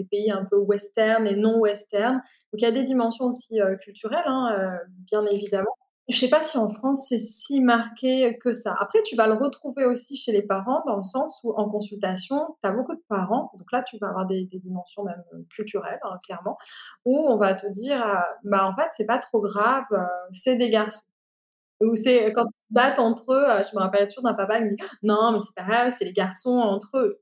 les 0.00 0.04
pays 0.04 0.30
un 0.30 0.44
peu 0.44 0.56
western 0.56 1.26
et 1.26 1.36
non 1.36 1.58
western. 1.58 2.14
Donc 2.14 2.60
il 2.60 2.62
y 2.62 2.66
a 2.66 2.72
des 2.72 2.84
dimensions 2.84 3.26
aussi 3.26 3.58
culturelles, 3.80 4.24
hein, 4.26 4.78
bien 5.06 5.24
évidemment. 5.26 5.76
Je 6.10 6.16
ne 6.16 6.20
sais 6.22 6.28
pas 6.28 6.42
si 6.42 6.58
en 6.58 6.68
France 6.68 7.06
c'est 7.08 7.20
si 7.20 7.60
marqué 7.60 8.36
que 8.38 8.52
ça. 8.52 8.74
Après, 8.80 9.00
tu 9.04 9.14
vas 9.14 9.28
le 9.28 9.34
retrouver 9.34 9.84
aussi 9.84 10.16
chez 10.16 10.32
les 10.32 10.42
parents 10.42 10.82
dans 10.84 10.96
le 10.96 11.04
sens 11.04 11.40
où 11.44 11.52
en 11.52 11.68
consultation, 11.68 12.56
tu 12.62 12.68
as 12.68 12.72
beaucoup 12.72 12.96
de 12.96 13.02
parents, 13.08 13.52
donc 13.56 13.70
là 13.70 13.84
tu 13.84 13.96
vas 13.98 14.08
avoir 14.08 14.26
des, 14.26 14.44
dimensions 14.52 15.04
même 15.04 15.22
euh, 15.34 15.42
culturelles, 15.50 16.00
hein, 16.02 16.18
clairement, 16.24 16.58
où 17.04 17.16
on 17.16 17.36
va 17.36 17.54
te 17.54 17.68
dire, 17.68 18.04
euh, 18.04 18.18
bah 18.42 18.66
en 18.66 18.74
fait 18.74 18.88
c'est 18.96 19.04
pas 19.06 19.18
trop 19.18 19.40
grave, 19.40 19.84
euh, 19.92 20.04
c'est 20.32 20.56
des 20.56 20.70
garçons. 20.70 21.02
Ou 21.80 21.94
c'est 21.94 22.32
quand 22.32 22.44
ils 22.44 22.60
se 22.60 22.66
battent 22.70 22.98
entre 22.98 23.32
eux, 23.32 23.46
je 23.70 23.76
me 23.76 23.80
rappelle 23.80 24.08
toujours 24.08 24.24
d'un 24.24 24.34
papa 24.34 24.58
qui 24.58 24.64
me 24.64 24.70
dit, 24.70 24.82
non 25.04 25.32
mais 25.32 25.38
c'est 25.38 25.54
pas 25.54 25.62
grave, 25.62 25.94
c'est 25.96 26.04
les 26.04 26.12
garçons 26.12 26.58
entre 26.58 26.98
eux 26.98 27.20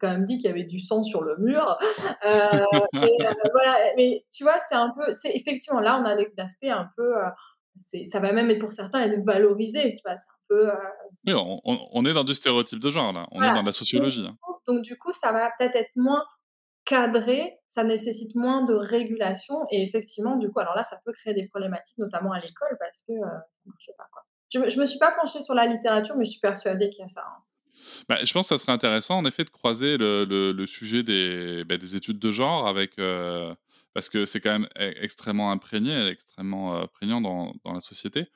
quand 0.00 0.08
même 0.08 0.24
dit 0.24 0.36
qu'il 0.38 0.46
y 0.46 0.52
avait 0.52 0.64
du 0.64 0.80
sang 0.80 1.02
sur 1.02 1.22
le 1.22 1.36
mur. 1.38 1.78
voilà, 2.22 3.78
mais 3.96 4.24
tu 4.32 4.44
vois, 4.44 4.58
c'est 4.68 4.74
un 4.74 4.90
peu, 4.90 5.12
c'est 5.14 5.34
effectivement 5.34 5.80
là, 5.80 6.00
on 6.00 6.04
a 6.04 6.16
des 6.16 6.32
aspects 6.38 6.64
un 6.64 6.88
peu, 6.96 7.14
ça 7.76 8.20
va 8.20 8.32
même 8.32 8.50
être 8.50 8.60
pour 8.60 8.72
certains 8.72 9.02
être 9.02 9.24
valorisé. 9.24 9.96
Tu 9.96 10.02
vois, 10.04 10.16
c'est 10.16 10.30
un 10.30 10.44
peu. 10.48 10.70
Euh, 10.70 10.74
oui, 11.26 11.34
on, 11.34 12.04
est 12.04 12.12
dans 12.12 12.24
du 12.24 12.34
stéréotype 12.34 12.78
de 12.78 12.90
genre 12.90 13.12
là. 13.12 13.26
On 13.32 13.42
est 13.42 13.54
dans 13.54 13.62
la 13.62 13.72
sociologie. 13.72 14.26
Hein. 14.26 14.36
Donc 14.66 14.82
du, 14.82 14.96
coup, 14.96 15.12
ça 15.12 15.32
va 15.32 15.50
peut-être 15.58 15.76
être 15.76 15.96
moins 15.96 16.24
cadré, 16.84 17.58
ça 17.70 17.82
nécessite 17.82 18.34
moins 18.34 18.64
de 18.64 18.74
régulation 18.74 19.54
et 19.70 19.82
effectivement, 19.82 20.36
du 20.36 20.50
coup, 20.50 20.60
alors 20.60 20.74
là, 20.74 20.84
ça 20.84 21.00
peut 21.04 21.12
créer 21.12 21.32
des 21.32 21.48
problématiques, 21.48 21.96
notamment 21.96 22.32
à 22.32 22.38
l'école, 22.38 22.76
parce 22.78 23.02
que 23.08 23.12
euh, 23.12 23.24
ça 23.24 23.64
marche 23.66 23.90
pas. 23.96 24.06
Quoi. 24.12 24.22
Je, 24.52 24.58
ne 24.58 24.80
me 24.80 24.86
suis 24.86 24.98
pas 24.98 25.12
penchée 25.12 25.40
sur 25.40 25.54
la 25.54 25.64
littérature, 25.66 26.14
mais 26.16 26.26
je 26.26 26.32
suis 26.32 26.40
persuadée 26.40 26.90
qu'il 26.90 27.00
y 27.00 27.04
a 27.04 27.08
ça. 27.08 27.22
Hein. 27.26 27.42
Bah, 28.08 28.18
je 28.22 28.32
pense 28.32 28.48
que 28.48 28.56
ça 28.56 28.62
serait 28.62 28.72
intéressant, 28.72 29.18
en 29.18 29.24
effet, 29.24 29.44
de 29.44 29.50
croiser 29.50 29.96
le, 29.98 30.66
sujet 30.66 31.02
des, 31.02 31.64
bah, 31.64 31.76
des, 31.76 31.96
études 31.96 32.18
de 32.18 32.30
genre 32.30 32.66
avec, 32.66 32.98
euh, 32.98 33.54
parce 33.94 34.08
que 34.08 34.24
c'est 34.24 34.40
quand 34.40 34.52
même 34.52 34.68
e-, 34.78 34.94
extrêmement 35.02 35.50
imprégné, 35.50 36.08
extrêmement 36.08 36.76
euh, 36.76 36.86
prégnant 36.86 37.20
dans, 37.20 37.54
la 37.64 37.80
société. 37.80 38.26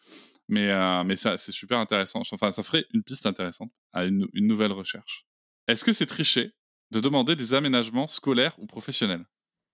Mais, 0.48 0.70
euh, 0.70 1.04
mais 1.04 1.16
ça, 1.16 1.36
c'est 1.36 1.52
super 1.52 1.78
intéressant. 1.78 2.22
Enfin, 2.32 2.52
ça 2.52 2.62
ferait 2.62 2.86
une 2.94 3.02
piste 3.02 3.26
intéressante 3.26 3.70
à 3.92 4.04
une, 4.06 4.26
une 4.32 4.46
nouvelle 4.46 4.72
recherche. 4.72 5.26
Est-ce 5.66 5.84
que 5.84 5.92
c'est 5.92 6.06
triché 6.06 6.52
de 6.90 7.00
demander 7.00 7.36
des 7.36 7.52
aménagements 7.52 8.08
scolaires 8.08 8.54
ou 8.58 8.66
professionnels? 8.66 9.26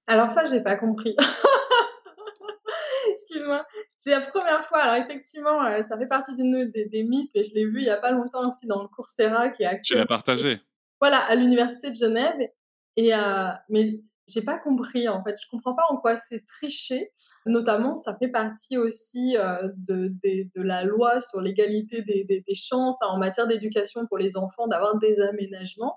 Alors 0.07 0.29
ça, 0.29 0.47
j'ai 0.47 0.61
pas 0.61 0.77
compris. 0.77 1.16
Excuse-moi. 3.12 3.64
C'est 4.05 4.11
la 4.11 4.20
première 4.20 4.62
fois. 4.66 4.80
Alors 4.82 5.02
effectivement, 5.02 5.64
euh, 5.64 5.82
ça 5.82 5.96
fait 5.96 6.07
partie 6.07 6.36
des, 6.36 6.66
des, 6.66 6.84
des, 6.84 7.02
mythes 7.05 7.34
et 7.34 7.42
je 7.42 7.55
l'ai 7.55 7.64
vu 7.64 7.78
il 7.78 7.86
y 7.86 7.90
a 7.90 7.96
pas 7.96 8.11
longtemps 8.11 8.50
aussi 8.50 8.66
dans 8.66 8.82
le 8.82 8.88
cours 8.88 9.07
Coursera 9.16 9.48
qui 9.48 9.62
est 9.62 9.66
actuel. 9.66 9.96
Tu 9.96 9.98
l'as 9.98 10.05
partagé. 10.05 10.61
Voilà, 11.00 11.20
à 11.20 11.34
l'université 11.34 11.90
de 11.90 11.96
Genève. 11.96 12.36
Et 12.98 13.12
mais 13.70 14.02
j'ai 14.26 14.42
pas 14.42 14.59
compris 14.59 15.09
en 15.09 15.24
fait. 15.24 15.36
Je 15.42 15.48
comprends 15.50 15.74
pas 15.74 15.84
en 15.88 15.96
quoi 15.96 16.16
c'est 16.16 16.44
triché. 16.44 17.12
Notamment, 17.46 17.96
ça 17.96 18.14
fait 18.18 18.28
partie 18.28 18.76
aussi 18.76 19.38
euh, 19.38 19.70
de, 19.78 20.12
de, 20.22 20.50
de, 20.55 20.62
la 20.62 20.84
loi 20.84 21.20
sur 21.20 21.40
l'égalité 21.40 22.02
des, 22.02 22.24
des, 22.24 22.55
chances 22.55 23.00
en 23.00 23.16
matière 23.16 23.46
d'éducation 23.46 24.07
pour 24.07 24.18
les 24.18 24.36
enfants 24.36 24.68
d'avoir 24.68 24.98
des 24.98 25.18
aménagements. 25.18 25.96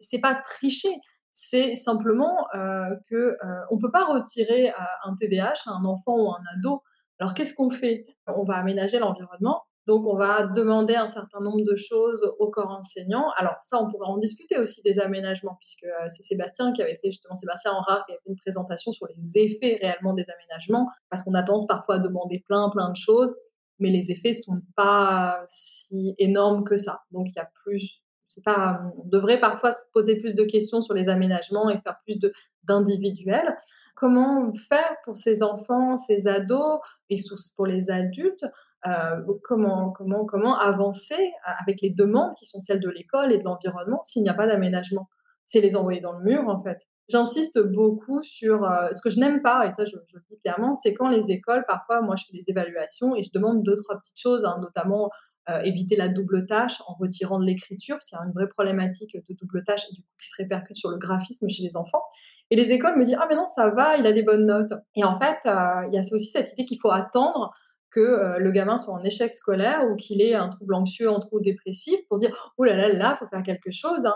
C'est 0.00 0.20
pas 0.20 0.34
tricher, 0.34 0.90
c'est 1.32 1.74
simplement 1.76 2.48
euh, 2.54 2.96
que 3.08 3.14
euh, 3.14 3.36
on 3.70 3.78
peut 3.78 3.90
pas 3.90 4.04
retirer 4.04 4.70
euh, 4.70 4.74
un 5.04 5.14
TDAH 5.14 5.62
à 5.66 5.70
un 5.70 5.84
enfant 5.84 6.16
ou 6.16 6.30
un 6.30 6.42
ado. 6.56 6.82
Alors 7.20 7.34
qu'est-ce 7.34 7.54
qu'on 7.54 7.70
fait? 7.70 8.06
On 8.26 8.44
va 8.44 8.56
aménager 8.56 8.98
l'environnement 8.98 9.62
donc, 9.86 10.06
on 10.06 10.16
va 10.16 10.46
demander 10.46 10.94
un 10.94 11.08
certain 11.08 11.40
nombre 11.40 11.64
de 11.64 11.74
choses 11.74 12.22
au 12.38 12.48
corps 12.48 12.70
enseignant. 12.70 13.30
Alors, 13.36 13.56
ça, 13.62 13.82
on 13.82 13.90
pourrait 13.90 14.08
en 14.08 14.18
discuter 14.18 14.58
aussi 14.58 14.82
des 14.82 15.00
aménagements, 15.00 15.56
puisque 15.58 15.82
euh, 15.82 16.06
c'est 16.10 16.22
Sébastien 16.22 16.72
qui 16.72 16.80
avait 16.82 16.94
fait, 17.02 17.10
justement, 17.10 17.34
Sébastien 17.34 17.72
Enrard 17.72 18.04
qui 18.06 18.12
avait 18.12 18.20
fait 18.22 18.30
une 18.30 18.36
présentation 18.36 18.92
sur 18.92 19.08
les 19.08 19.38
effets 19.38 19.78
réellement 19.80 20.12
des 20.12 20.26
aménagements, 20.30 20.86
parce 21.08 21.24
qu'on 21.24 21.34
a 21.34 21.42
tendance 21.42 21.66
parfois 21.66 21.96
à 21.96 21.98
demander 21.98 22.44
plein, 22.46 22.68
plein 22.70 22.90
de 22.90 22.96
choses, 22.96 23.34
mais 23.78 23.90
les 23.90 24.12
effets 24.12 24.32
sont 24.34 24.60
pas 24.76 25.42
si 25.48 26.14
énormes 26.18 26.62
que 26.62 26.76
ça. 26.76 27.00
Donc, 27.10 27.28
il 27.28 27.34
y 27.36 27.40
a 27.40 27.50
plus, 27.64 28.02
pas, 28.44 28.82
on 28.96 29.08
devrait 29.08 29.40
parfois 29.40 29.72
se 29.72 29.82
poser 29.92 30.20
plus 30.20 30.34
de 30.34 30.44
questions 30.44 30.82
sur 30.82 30.94
les 30.94 31.08
aménagements 31.08 31.68
et 31.70 31.78
faire 31.78 31.96
plus 32.04 32.16
d'individuels. 32.62 33.56
Comment 34.00 34.50
faire 34.70 34.96
pour 35.04 35.18
ces 35.18 35.42
enfants, 35.42 35.94
ces 35.94 36.26
ados 36.26 36.80
et 37.10 37.16
pour 37.54 37.66
les 37.66 37.90
adultes 37.90 38.46
euh, 38.86 39.20
comment, 39.44 39.90
comment, 39.90 40.24
comment 40.24 40.58
avancer 40.58 41.32
avec 41.60 41.82
les 41.82 41.90
demandes 41.90 42.32
qui 42.38 42.46
sont 42.46 42.60
celles 42.60 42.80
de 42.80 42.88
l'école 42.88 43.30
et 43.30 43.36
de 43.36 43.44
l'environnement 43.44 44.00
s'il 44.04 44.22
n'y 44.22 44.30
a 44.30 44.34
pas 44.34 44.46
d'aménagement? 44.46 45.10
C'est 45.44 45.60
les 45.60 45.76
envoyer 45.76 46.00
dans 46.00 46.18
le 46.18 46.24
mur, 46.24 46.48
en 46.48 46.62
fait. 46.62 46.78
J'insiste 47.10 47.60
beaucoup 47.60 48.22
sur 48.22 48.64
euh, 48.64 48.90
ce 48.92 49.02
que 49.02 49.10
je 49.10 49.20
n'aime 49.20 49.42
pas, 49.42 49.66
et 49.66 49.70
ça 49.70 49.84
je, 49.84 49.96
le 49.96 50.22
dis 50.30 50.40
clairement, 50.40 50.72
c'est 50.72 50.94
quand 50.94 51.08
les 51.08 51.30
écoles, 51.30 51.64
parfois, 51.66 52.00
moi 52.00 52.16
je 52.16 52.24
fais 52.24 52.38
des 52.38 52.44
évaluations 52.46 53.14
et 53.14 53.22
je 53.22 53.30
demande 53.34 53.62
deux, 53.62 53.74
trois 53.74 53.98
petites 53.98 54.18
choses, 54.18 54.46
hein, 54.46 54.56
notamment 54.62 55.10
euh, 55.50 55.60
éviter 55.62 55.96
la 55.96 56.08
double 56.08 56.46
tâche 56.46 56.80
en 56.86 56.94
retirant 56.94 57.38
de 57.38 57.44
l'écriture, 57.44 57.96
parce 57.96 58.06
qu'il 58.06 58.16
y 58.16 58.20
a 58.22 58.24
une 58.24 58.32
vraie 58.32 58.48
problématique 58.48 59.14
de 59.28 59.34
double 59.34 59.62
tâche 59.64 59.84
qui 59.88 60.02
se 60.20 60.36
répercute 60.38 60.76
sur 60.76 60.88
le 60.88 60.96
graphisme 60.96 61.48
chez 61.50 61.64
les 61.64 61.76
enfants. 61.76 62.02
Et 62.50 62.56
les 62.56 62.72
écoles 62.72 62.96
me 62.96 63.04
disent 63.04 63.18
Ah, 63.20 63.26
mais 63.28 63.36
non, 63.36 63.46
ça 63.46 63.70
va, 63.70 63.96
il 63.96 64.06
a 64.06 64.12
des 64.12 64.22
bonnes 64.22 64.46
notes. 64.46 64.72
Et 64.96 65.04
en 65.04 65.18
fait, 65.18 65.38
il 65.44 65.94
y 65.94 65.98
a 65.98 66.02
aussi 66.12 66.30
cette 66.30 66.52
idée 66.52 66.64
qu'il 66.64 66.78
faut 66.80 66.90
attendre 66.90 67.52
que 67.90 68.00
euh, 68.00 68.38
le 68.38 68.52
gamin 68.52 68.78
soit 68.78 68.94
en 68.94 69.02
échec 69.02 69.32
scolaire 69.32 69.84
ou 69.90 69.96
qu'il 69.96 70.22
ait 70.22 70.34
un 70.34 70.48
trouble 70.48 70.74
anxieux, 70.74 71.10
un 71.10 71.18
trouble 71.18 71.42
dépressif, 71.42 71.98
pour 72.08 72.18
dire 72.18 72.52
oh 72.56 72.64
là 72.64 72.76
là 72.76 72.92
là, 72.92 73.16
faut 73.16 73.26
faire 73.26 73.42
quelque 73.42 73.70
chose. 73.70 74.06
Hein. 74.06 74.14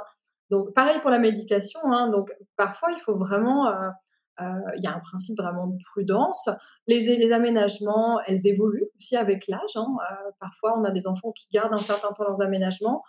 Donc 0.51 0.73
pareil 0.75 1.01
pour 1.01 1.11
la 1.11 1.19
médication. 1.19 1.81
Hein. 1.85 2.09
donc 2.09 2.33
parfois 2.57 2.91
il 2.93 3.01
faut 3.01 3.17
vraiment, 3.17 3.69
euh, 3.69 3.89
euh, 4.41 4.45
il 4.77 4.85
y 4.85 4.87
a 4.87 4.95
un 4.95 5.01
principe 5.01 5.39
vraiment 5.39 5.67
de 5.67 5.77
prudence. 5.93 6.49
Les, 6.87 7.17
les 7.17 7.33
aménagements, 7.33 8.21
elles 8.27 8.47
évoluent 8.47 8.89
aussi 8.97 9.17
avec 9.17 9.49
l'âge. 9.49 9.77
Hein. 9.77 9.87
parfois 10.39 10.79
on 10.79 10.85
a 10.85 10.91
des 10.91 11.07
enfants 11.07 11.33
qui 11.33 11.49
gardent 11.53 11.75
un 11.75 11.79
certain 11.79 12.13
temps 12.13 12.25
leurs 12.25 12.43
aménagements. 12.43 13.03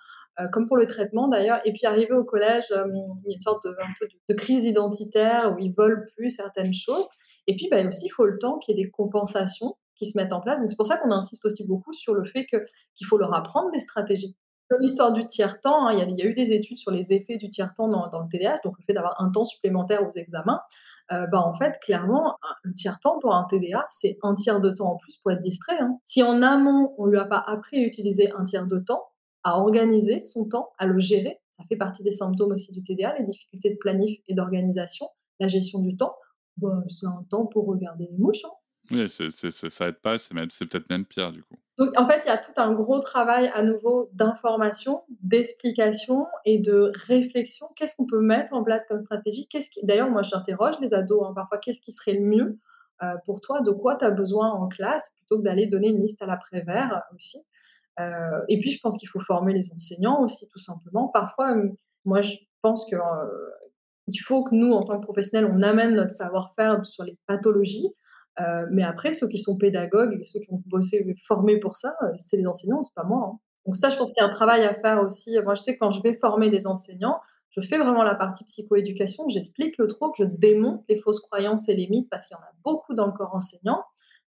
Comme 0.52 0.66
pour 0.66 0.78
le 0.78 0.86
traitement 0.86 1.28
d'ailleurs, 1.28 1.62
et 1.66 1.72
puis 1.72 1.86
arrivé 1.86 2.12
au 2.12 2.24
collège, 2.24 2.66
il 2.70 3.24
y 3.26 3.32
a 3.32 3.36
une 3.36 3.42
sorte 3.42 3.66
de, 3.66 3.70
un 3.70 3.94
peu 4.00 4.08
de, 4.30 4.34
crise 4.36 4.66
identitaire 4.66 5.54
où 5.54 5.60
ils 5.60 5.74
veulent 5.74 6.06
plus 6.16 6.30
certaines 6.30 6.74
choses. 6.74 7.06
Et 7.48 7.56
puis, 7.56 7.68
bah, 7.70 7.86
aussi, 7.88 8.08
il 8.08 8.10
faut 8.10 8.26
le 8.26 8.38
temps 8.38 8.58
qu'il 8.58 8.76
y 8.76 8.82
ait 8.82 8.84
des 8.84 8.90
compensations 8.90 9.76
qui 9.96 10.06
se 10.06 10.18
mettent 10.18 10.34
en 10.34 10.42
place. 10.42 10.60
Donc 10.60 10.70
c'est 10.70 10.76
pour 10.76 10.88
ça 10.88 10.98
qu'on 10.98 11.12
insiste 11.12 11.46
aussi 11.46 11.66
beaucoup 11.66 11.94
sur 11.94 12.14
le 12.14 12.26
fait 12.26 12.46
qu'il 12.46 13.08
faut 13.08 13.18
leur 13.18 13.34
apprendre 13.34 13.72
des 13.72 13.80
stratégies. 13.80 14.36
Comme 14.70 14.80
l'histoire 14.82 15.14
du 15.14 15.26
tiers-temps, 15.26 15.88
hein, 15.88 15.92
il, 15.94 16.18
y 16.18 16.22
a, 16.24 16.26
eu 16.26 16.34
des 16.34 16.52
études 16.52 16.78
sur 16.78 16.92
les 16.92 17.14
effets 17.14 17.38
du 17.38 17.50
tiers-temps 17.50 17.88
dans, 17.88 18.20
le 18.20 18.28
TDAH, 18.30 18.62
donc 18.64 18.76
le 18.80 18.84
fait 18.84 18.94
d'avoir 18.94 19.22
un 19.22 19.30
temps 19.30 19.46
supplémentaire 19.46 20.02
aux 20.06 20.12
examens. 20.12 20.60
Euh, 21.12 21.28
bah, 21.28 21.40
en 21.40 21.54
fait, 21.54 21.78
clairement, 21.82 22.36
le 22.64 22.74
tiers-temps 22.74 23.20
pour 23.20 23.36
un 23.36 23.46
TDA, 23.48 23.86
c'est 23.90 24.18
un 24.24 24.34
tiers 24.34 24.60
de 24.60 24.72
temps 24.72 24.94
en 24.94 24.98
plus 24.98 25.18
pour 25.18 25.32
être 25.32 25.42
distrait. 25.42 25.78
Hein. 25.80 26.00
Si 26.04 26.24
en 26.24 26.42
amont, 26.42 26.96
on 26.98 27.06
ne 27.06 27.12
lui 27.12 27.20
a 27.20 27.26
pas 27.26 27.44
appris 27.46 27.78
à 27.78 27.86
utiliser 27.86 28.32
un 28.36 28.44
tiers 28.44 28.66
de 28.66 28.80
temps, 28.80 29.04
à 29.46 29.60
organiser 29.60 30.20
son 30.20 30.50
temps, 30.50 30.74
à 30.80 30.88
le 30.88 31.00
gérer, 31.00 31.40
ça 31.52 31.64
fait 31.70 31.78
partie 31.78 32.04
des 32.04 32.12
symptômes 32.12 32.52
aussi 32.52 32.74
du 32.74 32.82
TDA, 32.82 33.16
les 33.20 33.26
difficultés 33.26 33.70
de 33.70 33.78
planif 33.78 34.20
et 34.28 34.34
d'organisation, 34.34 35.06
la 35.40 35.48
gestion 35.48 35.80
du 35.80 35.96
temps, 35.96 36.16
bah, 36.58 36.84
c'est 36.90 37.06
un 37.06 37.24
temps 37.30 37.46
pour 37.46 37.68
regarder 37.68 38.08
les 38.12 38.18
mouches. 38.18 38.44
Hein. 38.44 38.50
Oui, 38.92 39.08
c'est, 39.08 39.30
c'est, 39.30 39.52
ça 39.52 39.88
aide 39.88 40.00
pas, 40.00 40.18
c'est, 40.18 40.34
même, 40.34 40.50
c'est 40.50 40.66
peut-être 40.66 40.90
même 40.90 41.06
pire 41.06 41.32
du 41.32 41.44
coup. 41.44 41.56
Donc 41.78 41.90
en 41.96 42.08
fait, 42.08 42.22
il 42.26 42.28
y 42.28 42.32
a 42.32 42.38
tout 42.40 42.54
un 42.56 42.74
gros 42.74 43.00
travail 43.00 43.52
à 43.54 43.62
nouveau 43.62 44.10
d'information, 44.14 45.04
d'explication 45.22 46.26
et 46.46 46.58
de 46.58 46.92
réflexion. 47.08 47.68
Qu'est-ce 47.76 47.96
qu'on 47.96 48.08
peut 48.08 48.22
mettre 48.22 48.54
en 48.54 48.64
place 48.64 48.84
comme 48.88 49.04
stratégie? 49.04 49.48
Qu'est-ce 49.48 49.70
qui... 49.70 49.86
D'ailleurs, 49.86 50.10
moi 50.10 50.24
j'interroge 50.24 50.80
les 50.82 50.94
ados 50.96 51.24
hein, 51.24 51.34
parfois, 51.36 51.60
qu'est-ce 51.60 51.82
qui 51.82 51.92
serait 51.92 52.14
le 52.14 52.26
mieux 52.26 52.60
euh, 53.04 53.14
pour 53.26 53.42
toi? 53.42 53.62
De 53.62 53.72
quoi 53.72 53.96
tu 53.96 54.06
as 54.06 54.12
besoin 54.12 54.52
en 54.52 54.68
classe? 54.68 55.12
Plutôt 55.18 55.38
que 55.38 55.44
d'aller 55.44 55.68
donner 55.68 55.90
une 55.90 56.02
liste 56.02 56.22
à 56.24 56.26
l'après-vert 56.26 57.04
aussi 57.14 57.46
et 58.00 58.60
puis 58.60 58.70
je 58.72 58.80
pense 58.82 58.98
qu'il 58.98 59.08
faut 59.10 59.20
former 59.20 59.54
les 59.54 59.72
enseignants 59.72 60.22
aussi, 60.22 60.48
tout 60.50 60.60
simplement. 60.60 61.08
Parfois, 61.08 61.56
moi, 62.04 62.22
je 62.22 62.36
pense 62.62 62.90
que 62.90 62.98
il 64.08 64.18
faut 64.18 64.44
que 64.44 64.54
nous, 64.54 64.72
en 64.72 64.84
tant 64.84 65.00
que 65.00 65.04
professionnels, 65.04 65.50
on 65.52 65.62
amène 65.62 65.96
notre 65.96 66.12
savoir-faire 66.12 66.86
sur 66.86 67.04
les 67.04 67.18
pathologies. 67.28 67.90
Euh, 68.40 68.66
mais 68.72 68.84
après, 68.84 69.14
ceux 69.14 69.28
qui 69.28 69.38
sont 69.38 69.58
pédagogues 69.58 70.18
et 70.20 70.24
ceux 70.24 70.40
qui 70.40 70.52
ont 70.52 70.62
bossé, 70.66 71.06
formés 71.26 71.60
pour 71.60 71.78
ça, 71.78 71.96
euh, 72.04 72.08
c'est 72.16 72.38
les 72.38 72.46
enseignants, 72.46 72.82
c'est 72.82 72.94
pas 72.94 73.06
moi. 73.06 73.32
Hein. 73.32 73.40
Donc 73.66 73.76
ça, 73.76 73.90
je 73.90 73.98
pense 73.98 74.12
qu'il 74.12 74.22
y 74.22 74.26
a 74.26 74.28
un 74.28 74.34
travail 74.34 74.64
à 74.64 74.76
faire 74.76 75.02
aussi. 75.02 75.38
Moi, 75.44 75.56
je 75.56 75.62
sais 75.62 75.76
que 75.76 75.80
quand 75.80 75.92
je 75.92 76.02
vais 76.02 76.16
former 76.16 76.50
des 76.50 76.68
enseignants, 76.68 77.20
je 77.50 77.62
fais 77.62 77.78
vraiment 77.78 78.04
la 78.04 78.16
partie 78.16 78.44
psychoéducation, 78.44 79.24
j'explique 79.30 79.78
le 79.78 79.88
trouble, 79.88 80.14
je 80.18 80.26
démonte 80.26 80.84
les 80.90 81.00
fausses 81.00 81.22
croyances 81.22 81.70
et 81.70 81.76
les 81.76 81.88
mythes 81.88 82.10
parce 82.10 82.28
qu'il 82.28 82.36
y 82.36 82.40
en 82.40 82.44
a 82.44 82.52
beaucoup 82.64 82.94
dans 82.94 83.06
le 83.06 83.14
corps 83.14 83.34
enseignant. 83.34 83.84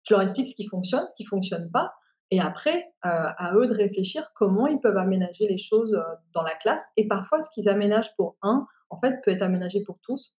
Je 0.03 0.13
leur 0.13 0.23
explique 0.23 0.47
ce 0.47 0.55
qui 0.55 0.67
fonctionne, 0.69 1.07
ce 1.09 1.15
qui 1.15 1.25
fonctionne 1.25 1.71
pas. 1.73 1.95
Et 2.31 2.41
après, 2.41 2.93
euh, 3.05 3.09
à 3.37 3.55
eux 3.55 3.67
de 3.67 3.75
réfléchir 3.75 4.31
comment 4.35 4.67
ils 4.67 4.81
peuvent 4.81 4.97
aménager 4.97 5.47
les 5.49 5.59
choses 5.59 5.97
dans 6.35 6.43
la 6.43 6.55
classe. 6.55 6.85
Et 6.97 7.07
parfois, 7.07 7.41
ce 7.41 7.49
qu'ils 7.55 7.69
aménagent 7.69 8.15
pour 8.17 8.37
un, 8.43 8.67
en 8.91 8.99
fait, 8.99 9.21
peut 9.25 9.31
être 9.31 9.43
aménagé 9.43 9.83
pour 9.83 9.99
tous. 10.03 10.35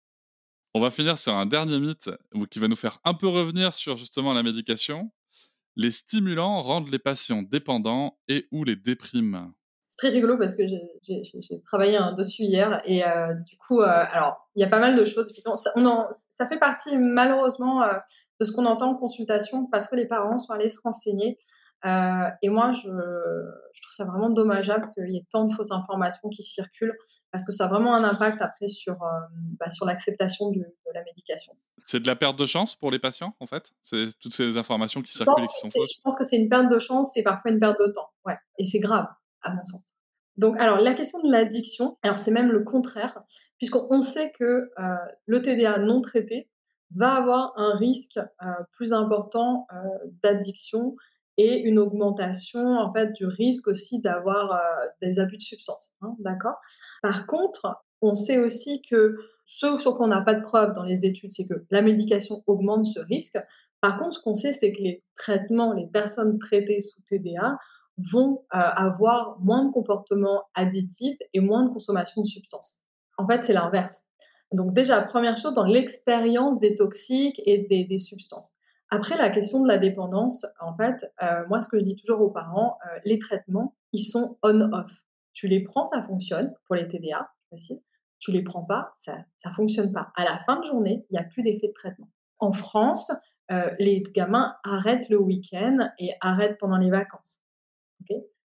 On 0.73 0.81
va 0.81 0.91
finir 0.91 1.17
sur 1.17 1.33
un 1.33 1.45
dernier 1.45 1.79
mythe 1.79 2.09
qui 2.51 2.59
va 2.59 2.67
nous 2.67 2.75
faire 2.75 2.99
un 3.03 3.13
peu 3.13 3.27
revenir 3.27 3.73
sur 3.73 3.97
justement 3.97 4.33
la 4.33 4.43
médication. 4.43 5.11
Les 5.75 5.91
stimulants 5.91 6.61
rendent 6.61 6.89
les 6.89 6.99
patients 6.99 7.41
dépendants 7.41 8.17
et 8.27 8.47
ou 8.51 8.63
les 8.63 8.75
dépriment. 8.75 9.53
C'est 9.87 9.97
très 9.97 10.09
rigolo 10.09 10.37
parce 10.37 10.55
que 10.55 10.63
j'ai 10.67 11.61
travaillé 11.65 11.97
dessus 12.17 12.43
hier 12.43 12.81
et 12.85 13.05
euh, 13.05 13.33
du 13.33 13.57
coup, 13.57 13.81
euh, 13.81 13.85
alors 13.85 14.49
il 14.55 14.61
y 14.61 14.63
a 14.63 14.69
pas 14.69 14.79
mal 14.79 14.95
de 14.95 15.05
choses. 15.05 15.31
Ça, 15.55 15.73
ça 16.37 16.47
fait 16.47 16.59
partie 16.59 16.97
malheureusement 16.97 17.83
euh, 17.83 17.93
de 18.39 18.45
ce 18.45 18.51
qu'on 18.51 18.65
entend 18.65 18.91
en 18.91 18.95
consultation 18.95 19.65
parce 19.71 19.87
que 19.87 19.95
les 19.95 20.05
parents 20.05 20.37
sont 20.37 20.53
allés 20.53 20.69
se 20.69 20.79
renseigner 20.83 21.37
euh, 21.85 22.29
et 22.41 22.49
moi, 22.49 22.71
je, 22.71 22.81
je, 22.81 23.81
trouve 23.81 23.93
ça 23.95 24.05
vraiment 24.05 24.29
dommageable 24.29 24.89
qu'il 24.93 25.11
y 25.11 25.17
ait 25.17 25.27
tant 25.31 25.45
de 25.45 25.53
fausses 25.53 25.71
informations 25.71 26.29
qui 26.29 26.43
circulent 26.43 26.97
parce 27.31 27.45
que 27.45 27.51
ça 27.51 27.65
a 27.65 27.67
vraiment 27.67 27.93
un 27.93 28.03
impact 28.03 28.41
après 28.41 28.67
sur, 28.67 28.93
euh, 28.93 29.07
bah, 29.59 29.69
sur 29.69 29.85
l'acceptation 29.85 30.49
de 30.49 30.63
la 30.93 31.03
médication. 31.03 31.53
C'est 31.77 31.99
de 31.99 32.07
la 32.07 32.15
perte 32.15 32.37
de 32.39 32.45
chance 32.45 32.73
pour 32.75 32.89
les 32.89 32.99
patients, 32.99 33.35
en 33.39 33.45
fait? 33.45 33.73
C'est 33.81 34.17
toutes 34.19 34.33
ces 34.33 34.57
informations 34.57 35.01
qui 35.01 35.11
circulent 35.11 35.43
et 35.43 35.47
qui 35.47 35.61
sont 35.61 35.71
fausses? 35.71 35.93
Je 35.95 36.01
pense 36.01 36.17
que 36.17 36.23
c'est 36.23 36.37
une 36.37 36.49
perte 36.49 36.69
de 36.69 36.79
chance 36.79 37.15
et 37.15 37.23
parfois 37.23 37.51
une 37.51 37.59
perte 37.59 37.79
de 37.79 37.91
temps. 37.91 38.09
Ouais. 38.25 38.37
Et 38.57 38.65
c'est 38.65 38.79
grave, 38.79 39.05
à 39.41 39.53
mon 39.53 39.63
sens. 39.63 39.91
Donc, 40.37 40.59
alors, 40.59 40.79
la 40.79 40.95
question 40.95 41.21
de 41.21 41.31
l'addiction, 41.31 41.97
alors 42.01 42.17
c'est 42.17 42.31
même 42.31 42.51
le 42.51 42.63
contraire, 42.63 43.21
puisqu'on 43.57 44.01
sait 44.01 44.31
que 44.31 44.71
euh, 44.79 44.95
le 45.25 45.41
TDA 45.41 45.79
non 45.79 46.01
traité 46.01 46.49
va 46.95 47.13
avoir 47.15 47.53
un 47.57 47.75
risque 47.75 48.19
plus 48.71 48.93
important 48.93 49.67
d'addiction 50.23 50.95
et 51.37 51.59
une 51.59 51.79
augmentation 51.79 52.77
en 52.77 52.91
fait 52.91 53.13
du 53.13 53.25
risque 53.25 53.67
aussi 53.67 54.01
d'avoir 54.01 54.51
euh, 54.51 54.87
des 55.01 55.19
abus 55.19 55.37
de 55.37 55.41
substances. 55.41 55.91
Hein, 56.01 56.15
d'accord? 56.19 56.55
Par 57.01 57.27
contre, 57.27 57.83
on 58.01 58.15
sait 58.15 58.39
aussi 58.39 58.81
que 58.81 59.17
ce 59.45 59.77
sur 59.79 59.95
quoi 59.95 60.05
on 60.05 60.09
n'a 60.09 60.21
pas 60.21 60.33
de 60.33 60.41
preuves 60.41 60.73
dans 60.73 60.83
les 60.83 61.05
études, 61.05 61.31
c'est 61.31 61.47
que 61.47 61.65
la 61.71 61.81
médication 61.81 62.43
augmente 62.47 62.85
ce 62.85 62.99
risque. 62.99 63.37
Par 63.81 63.99
contre, 63.99 64.15
ce 64.15 64.21
qu'on 64.21 64.33
sait, 64.33 64.53
c'est 64.53 64.71
que 64.71 64.81
les 64.81 65.03
traitements, 65.15 65.73
les 65.73 65.87
personnes 65.87 66.37
traitées 66.39 66.81
sous 66.81 67.01
TDA 67.09 67.57
vont 68.11 68.43
euh, 68.53 68.57
avoir 68.57 69.39
moins 69.39 69.65
de 69.65 69.71
comportements 69.71 70.43
additifs 70.53 71.17
et 71.33 71.39
moins 71.39 71.63
de 71.63 71.69
consommation 71.69 72.21
de 72.21 72.27
substances. 72.27 72.83
En 73.17 73.25
fait, 73.25 73.45
c'est 73.45 73.53
l'inverse. 73.53 74.03
Donc 74.51 74.73
déjà, 74.73 75.01
première 75.03 75.37
chose, 75.37 75.53
dans 75.53 75.65
l'expérience 75.65 76.59
des 76.59 76.75
toxiques 76.75 77.41
et 77.45 77.57
des 77.57 77.97
substances. 77.97 78.51
Après, 78.89 79.17
la 79.17 79.29
question 79.29 79.61
de 79.61 79.67
la 79.67 79.77
dépendance, 79.77 80.45
en 80.61 80.73
fait, 80.73 81.11
euh, 81.21 81.45
moi, 81.49 81.59
ce 81.59 81.67
que 81.69 81.77
je 81.77 81.83
dis 81.83 81.95
toujours 81.95 82.21
aux 82.21 82.29
parents, 82.29 82.77
euh, 82.85 82.99
les 83.03 83.19
traitements, 83.19 83.75
ils 83.91 84.03
sont 84.03 84.37
on-off. 84.43 84.91
Tu 85.33 85.47
les 85.47 85.61
prends, 85.61 85.83
ça 85.85 86.01
fonctionne 86.01 86.53
pour 86.65 86.75
les 86.75 86.87
TDA, 86.87 87.29
aussi. 87.51 87.81
Tu 88.19 88.31
les 88.31 88.43
prends 88.43 88.63
pas, 88.63 88.93
ça 88.97 89.17
ne 89.45 89.51
fonctionne 89.51 89.91
pas. 89.91 90.11
À 90.15 90.23
la 90.23 90.39
fin 90.39 90.59
de 90.59 90.65
journée, 90.65 91.05
il 91.09 91.13
n'y 91.13 91.19
a 91.19 91.23
plus 91.23 91.43
d'effet 91.43 91.67
de 91.67 91.73
traitement. 91.73 92.09
En 92.39 92.53
France, 92.53 93.11
euh, 93.51 93.71
les 93.77 93.99
gamins 94.15 94.55
arrêtent 94.63 95.09
le 95.09 95.17
week-end 95.17 95.89
et 95.99 96.11
arrêtent 96.21 96.57
pendant 96.57 96.77
les 96.77 96.89
vacances. 96.89 97.41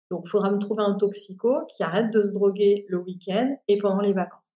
Donc, 0.09 0.23
il 0.25 0.29
faudra 0.29 0.49
me 0.51 0.57
trouver 0.57 0.83
un 0.83 0.95
toxico 0.95 1.65
qui 1.67 1.83
arrête 1.83 2.11
de 2.11 2.23
se 2.23 2.31
droguer 2.31 2.85
le 2.89 2.97
week-end 2.97 3.55
et 3.67 3.77
pendant 3.77 4.01
les 4.01 4.13
vacances. 4.13 4.55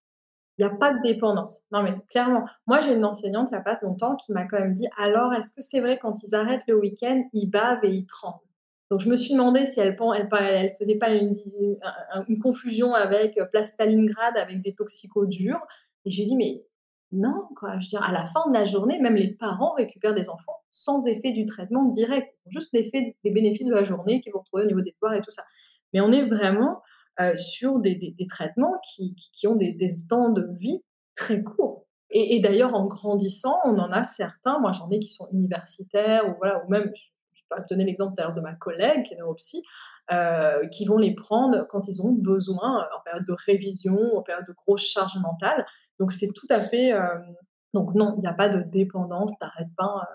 Il 0.58 0.66
n'y 0.66 0.72
a 0.72 0.76
pas 0.76 0.94
de 0.94 1.00
dépendance. 1.02 1.62
Non, 1.72 1.82
mais 1.82 1.94
clairement, 2.10 2.46
moi 2.68 2.82
j'ai 2.82 2.94
une 2.94 3.06
enseignante 3.06 3.50
il 3.50 3.54
n'y 3.54 3.60
a 3.60 3.64
pas 3.64 3.78
longtemps 3.82 4.16
qui 4.16 4.32
m'a 4.32 4.46
quand 4.46 4.60
même 4.60 4.74
dit 4.74 4.88
alors, 4.98 5.34
est-ce 5.34 5.52
que 5.52 5.62
c'est 5.62 5.80
vrai 5.80 5.98
quand 6.00 6.22
ils 6.24 6.36
arrêtent 6.36 6.68
le 6.68 6.80
week-end, 6.80 7.24
ils 7.34 7.50
bavent 7.50 7.84
et 7.84 7.92
ils 7.92 8.06
tremblent? 8.06 8.40
Donc 8.92 9.00
je 9.00 9.10
me 9.10 9.16
suis 9.16 9.34
demandé 9.34 9.66
si 9.66 9.80
elle 9.80 9.98
ne 10.00 10.70
faisait 10.78 10.98
pas 11.00 11.10
une, 11.16 11.32
une, 12.28 12.40
confusion 12.40 12.94
avec 12.94 13.40
euh, 13.40 13.46
Place 13.46 13.70
Stalingrad, 13.70 14.38
avec 14.38 14.62
des 14.62 14.76
toxicos 14.76 15.28
durs. 15.28 15.60
Et 16.06 16.12
je 16.12 16.18
lui 16.18 16.24
ai 16.24 16.26
dit 16.28 16.36
mais 16.36 16.64
non, 17.12 17.48
quoi. 17.56 17.80
Je 17.80 17.86
veux 17.86 17.90
dire, 17.90 18.04
à 18.04 18.12
la 18.12 18.26
fin 18.26 18.48
de 18.50 18.54
la 18.54 18.66
journée, 18.66 19.00
même 19.00 19.16
les 19.16 19.34
parents 19.34 19.74
récupèrent 19.74 20.16
des 20.16 20.30
enfants 20.30 20.58
sans 20.72 21.08
effet 21.08 21.32
du 21.32 21.46
traitement 21.46 21.86
direct. 21.86 22.36
Juste 22.48 22.74
l'effet 22.74 23.16
des 23.24 23.32
bénéfices 23.32 23.68
de 23.68 23.74
la 23.74 23.84
journée 23.84 24.20
qu'ils 24.20 24.34
vont 24.34 24.40
retrouver 24.40 24.64
au 24.64 24.68
niveau 24.68 24.82
des 24.82 24.92
devoirs 24.92 25.14
et 25.14 25.22
tout 25.22 25.32
ça. 25.32 25.44
Mais 25.94 26.02
on 26.02 26.12
est 26.12 26.24
vraiment 26.24 26.82
euh, 27.20 27.36
sur 27.36 27.80
des, 27.80 28.16
traitements 28.28 28.76
qui, 28.84 29.16
ont 29.48 29.56
des, 29.56 29.78
temps 30.10 30.30
de 30.30 30.48
vie 30.60 30.82
très 31.16 31.44
courts. 31.44 31.86
Et, 32.10 32.40
d'ailleurs, 32.40 32.76
en 32.76 32.86
grandissant, 32.86 33.58
on 33.66 33.78
en 33.80 33.92
a 33.92 34.04
certains, 34.04 34.60
moi 34.60 34.72
j'en 34.72 34.90
ai 34.92 35.00
qui 35.00 35.10
sont 35.10 35.28
universitaires, 35.32 36.30
ou, 36.30 36.36
voilà, 36.38 36.64
ou 36.64 36.70
même, 36.70 36.92
je 37.34 37.42
vais 37.50 37.62
donner 37.70 37.86
l'exemple 37.86 38.14
d'ailleurs 38.16 38.36
de 38.36 38.42
ma 38.42 38.54
collègue 38.54 39.04
qui 39.04 39.16
est 39.16 39.18
neuropsy, 39.18 39.64
euh, 40.12 40.68
qui 40.68 40.86
vont 40.86 40.98
les 40.98 41.16
prendre 41.16 41.66
quand 41.70 41.88
ils 41.88 42.02
ont 42.04 42.14
besoin, 42.14 42.88
en 42.96 43.02
période 43.04 43.26
de 43.26 43.36
révision, 43.46 43.98
en 44.16 44.22
période 44.22 44.46
de 44.46 44.54
grosse 44.54 44.86
charge 44.86 45.18
mentale. 45.18 45.66
Donc 46.00 46.12
c'est 46.12 46.32
tout 46.34 46.48
à 46.50 46.62
fait... 46.62 46.94
Euh, 46.94 47.08
donc 47.74 47.96
non, 47.96 48.14
il 48.18 48.22
n'y 48.22 48.28
a 48.28 48.34
pas 48.34 48.50
de 48.50 48.62
dépendance, 48.62 49.38
t'arrêtes 49.40 49.74
pas. 49.76 50.08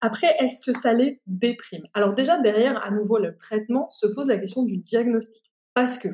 Après, 0.00 0.34
est-ce 0.40 0.60
que 0.60 0.72
ça 0.72 0.92
les 0.92 1.20
déprime? 1.26 1.86
Alors 1.94 2.14
déjà, 2.14 2.38
derrière, 2.40 2.82
à 2.84 2.90
nouveau, 2.90 3.18
le 3.18 3.36
traitement 3.36 3.88
se 3.90 4.06
pose 4.06 4.26
la 4.26 4.38
question 4.38 4.62
du 4.62 4.78
diagnostic. 4.78 5.42
Parce 5.74 5.98
que 5.98 6.08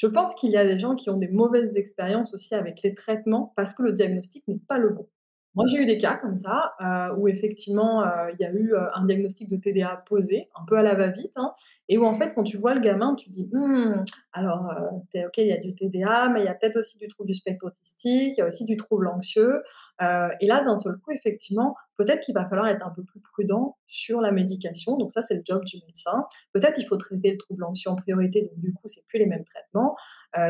je 0.00 0.06
pense 0.06 0.34
qu'il 0.34 0.50
y 0.50 0.56
a 0.56 0.64
des 0.64 0.78
gens 0.78 0.94
qui 0.94 1.10
ont 1.10 1.18
des 1.18 1.28
mauvaises 1.28 1.76
expériences 1.76 2.32
aussi 2.32 2.54
avec 2.54 2.80
les 2.82 2.94
traitements 2.94 3.52
parce 3.54 3.74
que 3.74 3.82
le 3.82 3.92
diagnostic 3.92 4.48
n'est 4.48 4.58
pas 4.66 4.78
le 4.78 4.88
bon. 4.88 5.06
Moi, 5.54 5.66
j'ai 5.66 5.76
eu 5.76 5.84
des 5.84 5.98
cas 5.98 6.16
comme 6.16 6.38
ça, 6.38 6.72
euh, 6.80 7.14
où 7.18 7.28
effectivement, 7.28 8.02
euh, 8.02 8.30
il 8.32 8.40
y 8.40 8.46
a 8.46 8.50
eu 8.50 8.72
euh, 8.72 8.86
un 8.94 9.04
diagnostic 9.04 9.50
de 9.50 9.56
TDA 9.56 10.02
posé, 10.06 10.48
un 10.58 10.64
peu 10.64 10.76
à 10.76 10.82
la 10.82 10.94
va-vite, 10.94 11.34
hein, 11.36 11.52
et 11.92 11.98
où 11.98 12.04
en 12.06 12.14
fait, 12.14 12.34
quand 12.34 12.44
tu 12.44 12.56
vois 12.56 12.72
le 12.72 12.80
gamin, 12.80 13.16
tu 13.16 13.26
te 13.26 13.32
dis, 13.32 13.48
«Hmm, 13.52 14.04
alors, 14.32 14.72
ok, 15.12 15.38
il 15.38 15.46
y 15.48 15.52
a 15.52 15.56
du 15.56 15.74
TDA, 15.74 16.28
mais 16.28 16.40
il 16.40 16.44
y 16.44 16.48
a 16.48 16.54
peut-être 16.54 16.76
aussi 16.76 16.96
du 16.98 17.08
trouble 17.08 17.26
du 17.26 17.34
spectre 17.34 17.66
autistique, 17.66 18.34
il 18.36 18.38
y 18.38 18.40
a 18.42 18.46
aussi 18.46 18.64
du 18.64 18.76
trouble 18.76 19.08
anxieux. 19.08 19.60
et 20.00 20.46
là, 20.46 20.62
d'un 20.64 20.76
seul 20.76 20.98
coup, 20.98 21.10
effectivement, 21.10 21.74
peut-être 21.96 22.20
qu'il 22.20 22.32
va 22.32 22.48
falloir 22.48 22.68
être 22.68 22.86
un 22.86 22.90
peu 22.90 23.02
plus 23.02 23.20
prudent 23.20 23.76
sur 23.88 24.20
la 24.20 24.30
médication. 24.30 24.96
Donc 24.98 25.10
ça, 25.10 25.20
c'est 25.20 25.34
le 25.34 25.42
job 25.44 25.64
du 25.64 25.78
médecin. 25.84 26.24
Peut-être 26.52 26.78
il 26.78 26.86
faut 26.86 26.96
traiter 26.96 27.32
le 27.32 27.38
trouble 27.38 27.64
anxieux 27.64 27.90
en 27.90 27.96
priorité, 27.96 28.42
donc 28.42 28.60
du 28.60 28.72
coup, 28.72 28.86
c'est 28.86 29.04
plus 29.08 29.18
les 29.18 29.26
mêmes 29.26 29.44
traitements. 29.44 29.96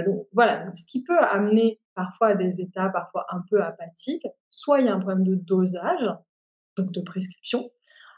donc 0.04 0.26
voilà, 0.34 0.70
ce 0.74 0.86
qui 0.86 1.02
peut 1.02 1.18
amener 1.18 1.80
parfois 1.94 2.28
à 2.28 2.34
des 2.34 2.60
états 2.60 2.90
parfois 2.90 3.24
un 3.30 3.42
peu 3.48 3.62
apathiques. 3.62 4.26
Soit 4.50 4.80
il 4.80 4.86
y 4.86 4.88
a 4.90 4.94
un 4.94 5.00
problème 5.00 5.24
de 5.24 5.36
dosage, 5.36 6.06
donc 6.76 6.92
de 6.92 7.00
prescription, 7.00 7.70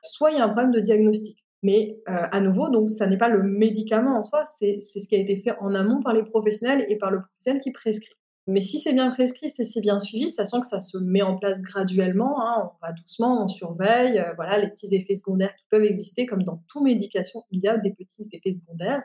soit 0.03 0.33
il 0.33 0.39
y 0.39 0.41
a 0.41 0.45
un 0.45 0.49
problème 0.49 0.73
de 0.73 0.81
diagnostic. 0.81 1.42
Mais 1.63 1.97
euh, 2.09 2.27
à 2.31 2.41
nouveau, 2.41 2.69
donc 2.71 2.91
ça 2.91 3.07
n'est 3.07 3.19
pas 3.19 3.29
le 3.29 3.43
médicament 3.43 4.19
en 4.19 4.25
soi, 4.25 4.45
c'est 4.47 4.81
ce 4.81 5.07
qui 5.07 5.15
a 5.15 5.19
été 5.19 5.37
fait 5.37 5.55
en 5.61 5.75
amont 5.75 6.03
par 6.03 6.13
les 6.13 6.25
professionnels 6.25 6.85
et 6.89 6.97
par 6.97 7.11
le 7.11 7.21
professionnel 7.21 7.63
qui 7.63 7.71
prescrit. 7.71 8.15
Mais 8.49 8.61
si 8.61 8.81
c'est 8.81 8.93
bien 8.93 9.11
prescrit, 9.11 9.51
si 9.51 9.65
c'est 9.65 9.81
bien 9.81 10.01
suivi, 10.01 10.29
sachant 10.29 10.61
que 10.61 10.67
ça 10.67 10.81
se 10.81 10.99
met 10.99 11.23
en 11.23 11.37
place 11.37 11.61
graduellement, 11.61 12.41
hein, 12.41 12.73
on 12.73 12.87
va 12.87 12.93
doucement, 12.93 13.45
on 13.45 13.49
surveille, 13.49 14.19
euh, 14.19 14.33
voilà, 14.35 14.59
les 14.59 14.69
petits 14.69 14.93
effets 14.93 15.15
secondaires 15.15 15.55
qui 15.55 15.65
peuvent 15.71 15.85
exister, 15.85 16.27
comme 16.27 16.43
dans 16.43 16.61
toute 16.67 16.83
médication, 16.83 17.45
il 17.53 17.61
y 17.61 17.69
a 17.69 17.79
des 17.79 17.93
petits 17.93 18.29
effets 18.33 18.53
secondaires. 18.53 19.03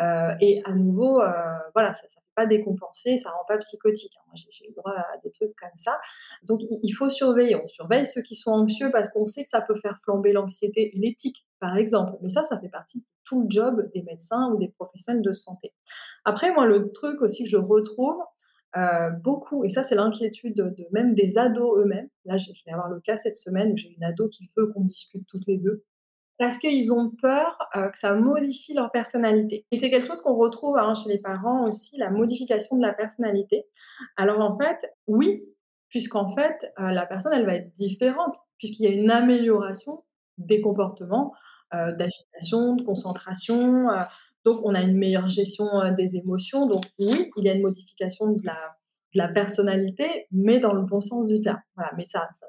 Euh, 0.00 0.34
et 0.42 0.60
à 0.64 0.72
nouveau, 0.72 1.22
voilà, 1.74 1.94
ça, 1.94 2.02
ça 2.12 2.20
pas 2.34 2.46
décompenser, 2.46 3.18
ça 3.18 3.30
rend 3.30 3.44
pas 3.46 3.58
psychotique. 3.58 4.14
Hein. 4.18 4.32
J'ai 4.34 4.68
eu 4.68 4.72
droit 4.74 4.92
à 4.92 5.18
des 5.22 5.30
trucs 5.30 5.54
comme 5.56 5.76
ça. 5.76 5.98
Donc, 6.42 6.60
il 6.62 6.92
faut 6.92 7.08
surveiller. 7.08 7.56
On 7.56 7.66
surveille 7.66 8.06
ceux 8.06 8.22
qui 8.22 8.34
sont 8.34 8.50
anxieux 8.50 8.90
parce 8.92 9.10
qu'on 9.10 9.26
sait 9.26 9.44
que 9.44 9.48
ça 9.48 9.60
peut 9.60 9.76
faire 9.76 9.98
flamber 10.02 10.32
l'anxiété 10.32 10.90
l'éthique, 10.94 11.46
par 11.60 11.76
exemple. 11.76 12.12
Mais 12.22 12.28
ça, 12.28 12.44
ça 12.44 12.58
fait 12.58 12.68
partie 12.68 13.00
de 13.00 13.04
tout 13.24 13.42
le 13.42 13.46
job 13.48 13.90
des 13.94 14.02
médecins 14.02 14.50
ou 14.52 14.58
des 14.58 14.68
professionnels 14.68 15.22
de 15.22 15.32
santé. 15.32 15.72
Après, 16.24 16.52
moi, 16.52 16.66
le 16.66 16.92
truc 16.92 17.20
aussi 17.22 17.44
que 17.44 17.50
je 17.50 17.56
retrouve 17.56 18.18
euh, 18.76 19.10
beaucoup, 19.22 19.64
et 19.64 19.70
ça, 19.70 19.82
c'est 19.82 19.94
l'inquiétude 19.94 20.56
de, 20.56 20.74
même 20.90 21.14
des 21.14 21.38
ados 21.38 21.78
eux-mêmes. 21.80 22.08
Là, 22.24 22.36
je 22.36 22.50
vais 22.66 22.72
avoir 22.72 22.88
le 22.88 23.00
cas 23.00 23.16
cette 23.16 23.36
semaine 23.36 23.72
où 23.72 23.76
j'ai 23.76 23.90
une 23.90 24.04
ado 24.04 24.28
qui 24.28 24.48
veut 24.56 24.66
qu'on 24.72 24.82
discute 24.82 25.26
toutes 25.28 25.46
les 25.46 25.58
deux 25.58 25.84
parce 26.38 26.58
qu'ils 26.58 26.92
ont 26.92 27.10
peur 27.10 27.58
euh, 27.76 27.88
que 27.88 27.98
ça 27.98 28.14
modifie 28.14 28.74
leur 28.74 28.90
personnalité. 28.90 29.66
Et 29.70 29.76
c'est 29.76 29.90
quelque 29.90 30.06
chose 30.06 30.20
qu'on 30.20 30.34
retrouve 30.34 30.76
hein, 30.76 30.94
chez 30.94 31.08
les 31.08 31.18
parents 31.18 31.66
aussi, 31.66 31.96
la 31.96 32.10
modification 32.10 32.76
de 32.76 32.82
la 32.82 32.92
personnalité. 32.92 33.66
Alors 34.16 34.40
en 34.40 34.58
fait, 34.58 34.92
oui, 35.06 35.44
puisqu'en 35.88 36.34
fait, 36.34 36.72
euh, 36.80 36.90
la 36.90 37.06
personne, 37.06 37.32
elle 37.32 37.46
va 37.46 37.54
être 37.54 37.72
différente, 37.72 38.36
puisqu'il 38.58 38.82
y 38.84 38.86
a 38.88 38.90
une 38.90 39.10
amélioration 39.10 40.04
des 40.38 40.60
comportements 40.60 41.32
euh, 41.74 41.92
d'agitation, 41.92 42.74
de 42.74 42.82
concentration, 42.82 43.86
Donc, 44.44 44.60
on 44.64 44.74
a 44.74 44.82
une 44.82 44.98
meilleure 44.98 45.28
gestion 45.28 45.64
des 45.96 46.16
émotions. 46.16 46.66
Donc, 46.66 46.84
oui, 46.98 47.30
il 47.36 47.44
y 47.44 47.48
a 47.48 47.54
une 47.54 47.62
modification 47.62 48.32
de 48.32 48.42
la, 49.14 49.28
personnalité, 49.28 50.26
mais 50.32 50.58
dans 50.58 50.72
le 50.72 50.82
bon 50.82 51.00
sens 51.00 51.26
du 51.26 51.40
terme. 51.40 51.62
Voilà, 51.76 51.92
mais 51.96 52.04
ça, 52.04 52.28
ça 52.32 52.46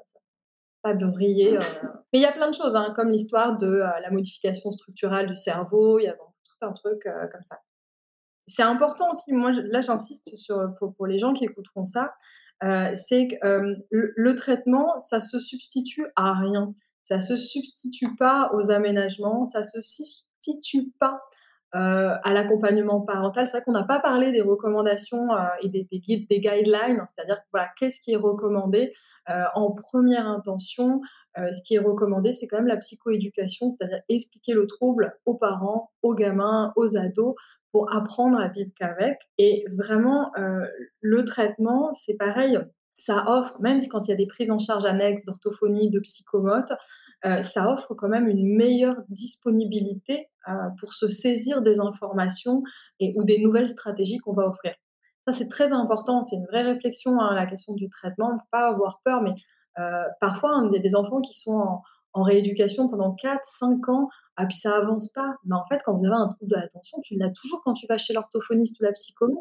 pas 0.94 1.06
briller. 1.06 1.56
Mais 2.12 2.20
il 2.20 2.22
y 2.22 2.26
a 2.26 2.32
plein 2.32 2.50
de 2.50 2.54
choses, 2.54 2.76
hein, 2.76 2.92
comme 2.94 3.08
l'histoire 3.08 3.56
de 3.56 3.78
la 3.78 4.10
modification 4.10 4.70
structurelle 4.70 5.26
du 5.26 5.36
cerveau. 5.36 5.98
Il 5.98 6.04
y 6.04 6.08
a 6.08 6.14
tout 6.14 6.66
un 6.66 6.72
truc 6.72 7.02
comme 7.02 7.44
ça. 7.44 7.58
C'est 8.46 8.62
important 8.62 9.10
aussi, 9.10 9.32
moi 9.32 9.50
là 9.52 9.80
j'insiste 9.80 10.36
sur 10.36 10.72
pour, 10.78 11.06
les 11.06 11.18
gens 11.18 11.32
qui 11.32 11.44
écouteront 11.44 11.82
ça, 11.82 12.12
euh, 12.62 12.90
c'est 12.94 13.28
que 13.28 13.46
euh, 13.46 13.76
le, 13.90 14.34
traitement, 14.34 14.98
ça 14.98 15.20
se 15.20 15.38
substitue 15.38 16.06
à 16.14 16.32
rien. 16.34 16.72
Ça 17.02 17.20
se 17.20 17.36
substitue 17.36 18.16
pas 18.16 18.50
aux 18.54 18.70
aménagements, 18.70 19.44
ça 19.44 19.62
se 19.62 19.80
substitue 19.82 20.92
pas 20.98 21.20
euh, 21.74 22.14
à 22.22 22.32
l'accompagnement 22.32 23.00
parental. 23.00 23.46
C'est 23.46 23.58
vrai 23.58 23.64
qu'on 23.64 23.72
n'a 23.72 23.84
pas 23.84 24.00
parlé 24.00 24.32
des 24.32 24.40
recommandations 24.40 25.28
et 25.62 25.68
des, 25.68 25.86
des, 25.90 25.98
guides, 25.98 26.26
des 26.28 26.40
guidelines, 26.40 27.04
c'est-à-dire 27.14 27.38
voilà, 27.52 27.68
qu'est-ce 27.78 28.00
qui 28.00 28.12
est 28.12 28.16
recommandé 28.16 28.92
en 29.54 29.72
première 29.72 30.28
intention. 30.28 31.00
ce 31.36 31.60
qui 31.62 31.74
est 31.74 31.80
recommandé, 31.80 32.32
c'est 32.32 32.46
quand 32.46 32.58
même 32.58 32.68
la 32.68 32.76
psychoéducation, 32.76 33.70
c'est-à-dire 33.70 34.00
expliquer 34.08 34.52
le 34.52 34.66
trouble 34.66 35.18
aux 35.26 35.34
parents, 35.34 35.90
aux 36.02 36.14
gamins, 36.14 36.72
aux 36.76 36.96
ados, 36.96 37.34
pour 37.76 37.94
apprendre 37.94 38.38
à 38.38 38.48
vivre 38.48 38.70
qu'avec. 38.74 39.18
Et 39.36 39.66
vraiment, 39.70 40.32
euh, 40.38 40.64
le 41.00 41.26
traitement, 41.26 41.92
c'est 41.92 42.14
pareil, 42.14 42.58
ça 42.94 43.24
offre, 43.26 43.60
même 43.60 43.80
quand 43.90 44.08
il 44.08 44.12
y 44.12 44.14
a 44.14 44.16
des 44.16 44.26
prises 44.26 44.50
en 44.50 44.58
charge 44.58 44.86
annexes 44.86 45.24
d'orthophonie, 45.24 45.90
de 45.90 46.00
psychomote, 46.00 46.72
euh, 47.24 47.42
ça 47.42 47.72
offre 47.72 47.94
quand 47.94 48.08
même 48.08 48.28
une 48.28 48.56
meilleure 48.56 48.96
disponibilité 49.08 50.28
euh, 50.48 50.52
pour 50.78 50.92
se 50.92 51.08
saisir 51.08 51.62
des 51.62 51.80
informations 51.80 52.62
et, 53.00 53.14
ou 53.16 53.24
des 53.24 53.38
nouvelles 53.38 53.68
stratégies 53.68 54.18
qu'on 54.18 54.34
va 54.34 54.46
offrir. 54.46 54.74
Ça, 55.26 55.32
c'est 55.32 55.48
très 55.48 55.72
important, 55.72 56.22
c'est 56.22 56.36
une 56.36 56.46
vraie 56.46 56.62
réflexion, 56.62 57.18
hein, 57.20 57.34
la 57.34 57.46
question 57.46 57.74
du 57.74 57.88
traitement. 57.88 58.32
Ne 58.32 58.38
pas 58.52 58.68
avoir 58.68 59.00
peur, 59.04 59.22
mais 59.22 59.34
parfois, 60.20 60.50
hein, 60.54 60.68
il 60.70 60.76
y 60.76 60.78
a 60.78 60.82
des 60.82 60.94
enfants 60.94 61.20
qui 61.20 61.34
sont 61.34 61.80
en, 62.12 62.22
rééducation 62.22 62.88
pendant 62.88 63.14
4-5 63.14 63.90
ans 63.90 64.08
ah, 64.36 64.46
puis 64.46 64.56
ça 64.56 64.76
avance 64.76 65.10
pas. 65.10 65.36
Mais 65.44 65.56
en 65.56 65.64
fait, 65.66 65.80
quand 65.84 65.96
vous 65.96 66.04
avez 66.04 66.14
un 66.14 66.28
trouble 66.28 66.50
de 66.50 66.56
l'attention, 66.56 66.98
tu 67.02 67.16
l'as 67.16 67.30
toujours 67.30 67.62
quand 67.64 67.72
tu 67.72 67.86
vas 67.86 67.98
chez 67.98 68.12
l'orthophoniste 68.12 68.78
ou 68.80 68.84
la 68.84 68.92
psychologue. 68.92 69.36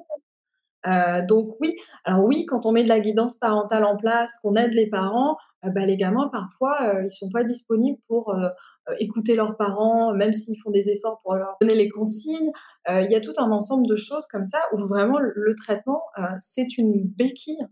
Euh, 0.87 1.25
donc 1.25 1.55
oui, 1.59 1.75
alors 2.03 2.23
oui, 2.23 2.45
quand 2.45 2.65
on 2.65 2.71
met 2.71 2.83
de 2.83 2.89
la 2.89 2.99
guidance 2.99 3.35
parentale 3.35 3.85
en 3.85 3.97
place, 3.97 4.31
qu'on 4.41 4.55
aide 4.55 4.73
les 4.73 4.87
parents, 4.87 5.37
euh, 5.65 5.69
bah, 5.69 5.85
les 5.85 5.97
gamins 5.97 6.29
parfois 6.31 6.77
euh, 6.83 7.03
ils 7.05 7.11
sont 7.11 7.29
pas 7.31 7.43
disponibles 7.43 7.99
pour 8.07 8.33
euh, 8.33 8.49
écouter 8.99 9.35
leurs 9.35 9.57
parents, 9.57 10.13
même 10.13 10.33
s'ils 10.33 10.59
font 10.61 10.71
des 10.71 10.89
efforts 10.89 11.19
pour 11.23 11.35
leur 11.35 11.57
donner 11.59 11.75
les 11.75 11.89
consignes. 11.89 12.51
Il 12.87 13.09
y 13.09 13.15
a 13.15 13.21
tout 13.21 13.33
un 13.37 13.49
ensemble 13.51 13.87
de 13.87 13.95
choses 13.95 14.27
comme 14.27 14.45
ça 14.45 14.59
où 14.71 14.77
vraiment 14.77 15.17
le, 15.17 15.33
le 15.35 15.55
traitement 15.55 16.03
c'est 16.39 16.77
une 16.77 17.01
béquille 17.03 17.65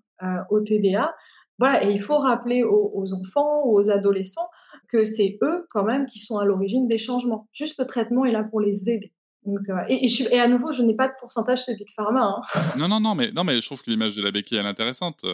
au 0.50 0.60
TDA. 0.62 1.14
Voilà, 1.60 1.84
et 1.84 1.92
il 1.92 2.02
faut 2.02 2.18
rappeler 2.18 2.64
aux, 2.64 2.92
aux 2.96 3.14
enfants, 3.14 3.62
aux 3.66 3.92
adolescents 3.92 4.50
que 4.90 5.04
c'est 5.04 5.38
eux 5.44 5.68
quand 5.70 5.84
même 5.84 6.08
qui 6.08 6.18
sont 6.18 6.40
à 6.40 6.46
l'origine 6.46 6.88
des 6.88 6.98
changements. 6.98 7.48
Juste 7.54 7.80
le 7.80 7.86
traitement 7.86 8.26
est 8.26 8.32
là 8.32 8.44
pour 8.44 8.60
les 8.60 8.90
aider. 8.90 9.14
Euh, 9.48 9.84
et, 9.90 10.06
et, 10.06 10.40
à 10.40 10.48
nouveau, 10.48 10.72
je 10.72 10.82
n'ai 10.82 10.96
pas 10.96 11.08
de 11.08 11.14
pourcentage 11.20 11.66
chez 11.66 11.76
Big 11.76 11.90
Pharma. 11.96 12.38
Hein. 12.38 12.62
Non, 12.78 12.88
non, 12.88 13.00
non, 13.00 13.16
mais, 13.16 13.32
non, 13.32 13.44
mais 13.44 13.60
je 13.60 13.66
trouve 13.66 13.82
que 13.82 13.90
l'image 13.90 14.16
de 14.16 14.22
la 14.22 14.32
béquille 14.32 14.58
est 14.58 14.62
intéressante. 14.62 15.26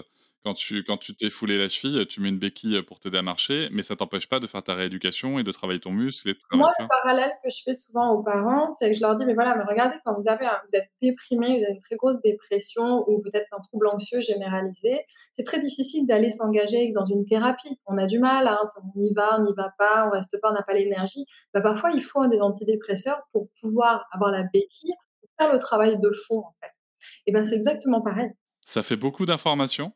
Quand 0.46 0.54
tu 0.54 0.84
quand 0.86 0.98
tu 0.98 1.16
t'es 1.16 1.30
foulé 1.30 1.58
la 1.58 1.68
cheville, 1.68 2.06
tu 2.08 2.22
mets 2.22 2.30
une 2.30 2.40
béquille 2.40 2.82
pour 2.84 3.00
t'aider 3.00 3.18
à 3.18 3.22
marcher, 3.22 3.68
mais 3.72 3.84
ça 3.84 3.98
t'empêche 3.98 4.30
pas 4.30 4.40
de 4.40 4.48
faire 4.48 4.64
ta 4.64 4.74
rééducation 4.74 5.38
et 5.38 5.44
de 5.44 5.52
travailler 5.52 5.82
ton 5.82 5.92
muscle. 5.92 6.30
Et 6.30 6.36
Moi, 6.54 6.72
le 6.80 6.88
parallèle 6.88 7.32
que 7.44 7.50
je 7.50 7.62
fais 7.64 7.74
souvent 7.74 8.14
aux 8.14 8.24
parents, 8.24 8.70
c'est 8.72 8.92
que 8.92 8.98
je 8.98 9.02
leur 9.02 9.16
dis, 9.16 9.26
mais 9.26 9.34
voilà, 9.34 9.56
mais 9.56 9.64
regardez, 9.68 9.98
quand 10.06 10.16
vous, 10.16 10.30
avez 10.30 10.46
vous 10.46 10.76
êtes 10.78 10.90
déprimé, 11.02 11.58
vous 11.58 11.64
avez 11.64 11.74
une 11.74 11.80
très 11.80 11.98
grosse 11.98 12.22
dépression 12.22 13.04
ou 13.08 13.22
peut-être 13.22 13.48
un 13.52 13.60
trouble 13.60 13.88
anxieux 13.88 14.22
généralisé, 14.22 15.06
c'est 15.34 15.44
très 15.44 15.60
difficile 15.60 16.08
d'aller 16.08 16.30
s'engager 16.30 16.92
dans 16.94 17.06
une 17.06 17.26
thérapie. 17.26 17.78
On 17.86 17.98
a 17.98 18.06
du 18.06 18.20
mal, 18.20 18.48
hein, 18.48 18.60
on 18.96 19.04
y 19.04 19.14
va, 19.14 19.40
on 19.40 19.44
n'y 19.44 19.54
va 19.58 19.74
pas, 19.78 20.08
on 20.08 20.12
reste 20.12 20.40
pas, 20.42 20.52
on 20.52 20.54
n'a 20.54 20.64
pas 20.64 20.74
l'énergie. 20.74 21.26
Bah, 21.54 21.62
parfois, 21.62 21.92
il 21.92 22.02
faut 22.02 22.26
des 22.28 22.40
antidépresseurs 22.40 23.22
pour 23.34 23.50
pouvoir 23.60 24.06
avoir 24.14 24.32
la 24.32 24.44
béquille, 24.44 24.94
pour 25.20 25.30
faire 25.38 25.52
le 25.52 25.60
travail 25.60 26.00
de 26.00 26.12
fond, 26.12 26.40
en 26.40 26.56
fait. 26.62 26.72
Et 27.28 27.32
ben 27.32 27.44
c'est 27.44 27.56
exactement 27.56 28.02
pareil. 28.02 28.30
Ça 28.66 28.84
fait 28.84 28.98
beaucoup 28.98 29.26
d'informations. 29.26 29.94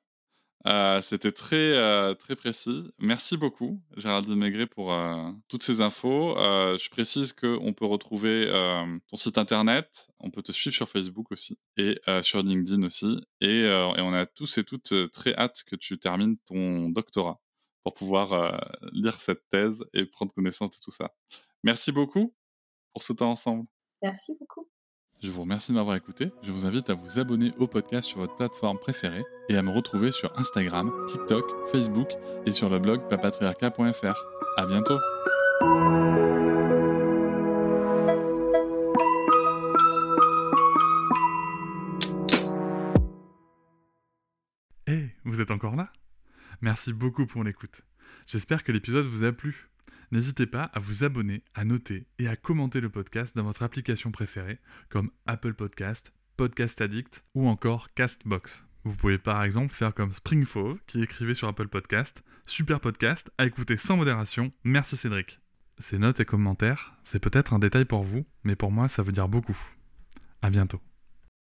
Euh, 0.65 1.01
c'était 1.01 1.31
très, 1.31 1.55
euh, 1.55 2.13
très 2.13 2.35
précis. 2.35 2.83
Merci 2.99 3.35
beaucoup, 3.35 3.81
Géraldine 3.97 4.35
Maigret, 4.35 4.65
pour 4.65 4.93
euh, 4.93 5.29
toutes 5.49 5.63
ces 5.63 5.81
infos. 5.81 6.35
je 6.37 6.89
précise 6.89 7.33
qu'on 7.33 7.73
peut 7.73 7.85
retrouver 7.85 8.47
ton 9.07 9.17
site 9.17 9.37
internet, 9.37 10.07
on 10.19 10.31
peut 10.31 10.41
te 10.41 10.51
suivre 10.51 10.75
sur 10.75 10.89
Facebook 10.89 11.31
aussi, 11.31 11.57
et 11.77 11.99
sur 12.21 12.41
LinkedIn 12.41 12.83
aussi. 12.83 13.19
Et, 13.41 13.61
et, 13.61 14.01
on 14.01 14.13
a 14.13 14.25
tous 14.25 14.57
et 14.57 14.63
toutes 14.63 14.93
très 15.11 15.35
hâte 15.35 15.63
que 15.65 15.75
tu 15.75 15.97
termines 15.99 16.37
ton 16.45 16.89
doctorat 16.89 17.41
pour 17.83 17.93
pouvoir 17.93 18.59
lire 18.93 19.19
cette 19.19 19.49
thèse 19.49 19.83
et 19.93 20.05
prendre 20.05 20.33
connaissance 20.33 20.71
de 20.71 20.77
tout 20.81 20.91
ça. 20.91 21.13
Merci 21.63 21.91
beaucoup 21.91 22.33
pour 22.93 23.03
ce 23.03 23.13
temps 23.13 23.31
ensemble. 23.31 23.67
Merci 24.01 24.35
beaucoup. 24.39 24.69
Je 25.23 25.31
vous 25.31 25.39
remercie 25.39 25.71
de 25.71 25.77
m'avoir 25.77 25.95
écouté. 25.95 26.33
Je 26.41 26.51
vous 26.51 26.65
invite 26.65 26.89
à 26.89 26.95
vous 26.95 27.17
abonner 27.17 27.53
au 27.57 27.65
podcast 27.65 28.09
sur 28.09 28.19
votre 28.19 28.35
plateforme 28.35 28.77
préférée 28.77 29.23
et 29.47 29.55
à 29.55 29.61
me 29.61 29.71
retrouver 29.71 30.11
sur 30.11 30.37
Instagram, 30.37 30.91
TikTok, 31.07 31.45
Facebook 31.71 32.09
et 32.45 32.51
sur 32.51 32.69
le 32.69 32.77
blog 32.77 33.07
papatriarca.fr. 33.09 34.25
À 34.57 34.65
bientôt! 34.65 34.99
Hé, 44.87 45.07
vous 45.23 45.39
êtes 45.39 45.51
encore 45.51 45.77
là? 45.77 45.93
Merci 46.59 46.91
beaucoup 46.91 47.25
pour 47.25 47.45
l'écoute. 47.45 47.81
J'espère 48.27 48.65
que 48.65 48.73
l'épisode 48.73 49.05
vous 49.05 49.23
a 49.23 49.31
plu. 49.31 49.69
N'hésitez 50.13 50.45
pas 50.45 50.65
à 50.75 50.79
vous 50.79 51.03
abonner, 51.03 51.41
à 51.55 51.65
noter 51.65 52.05
et 52.19 52.27
à 52.27 52.35
commenter 52.35 52.81
le 52.81 52.89
podcast 52.91 53.35
dans 53.35 53.41
votre 53.41 53.63
application 53.63 54.11
préférée, 54.11 54.59
comme 54.89 55.09
Apple 55.25 55.55
Podcast, 55.55 56.13
Podcast 56.37 56.79
Addict 56.81 57.23
ou 57.33 57.47
encore 57.47 57.91
Castbox. 57.95 58.63
Vous 58.83 58.93
pouvez 58.95 59.17
par 59.17 59.43
exemple 59.43 59.73
faire 59.73 59.91
comme 59.91 60.13
Springfove 60.13 60.77
qui 60.85 61.01
écrivait 61.01 61.33
sur 61.33 61.47
Apple 61.47 61.67
Podcast 61.67 62.21
Super 62.45 62.79
podcast 62.79 63.31
à 63.39 63.47
écouter 63.47 63.75
sans 63.75 63.97
modération, 63.97 64.51
merci 64.63 64.97
Cédric. 64.97 65.39
Ces 65.79 65.97
notes 65.97 66.19
et 66.19 66.25
commentaires, 66.25 66.93
c'est 67.03 67.17
peut-être 67.17 67.55
un 67.55 67.59
détail 67.59 67.85
pour 67.85 68.03
vous, 68.03 68.23
mais 68.43 68.55
pour 68.55 68.71
moi 68.71 68.89
ça 68.89 69.01
veut 69.01 69.13
dire 69.13 69.27
beaucoup. 69.27 69.57
À 70.43 70.51
bientôt. 70.51 70.79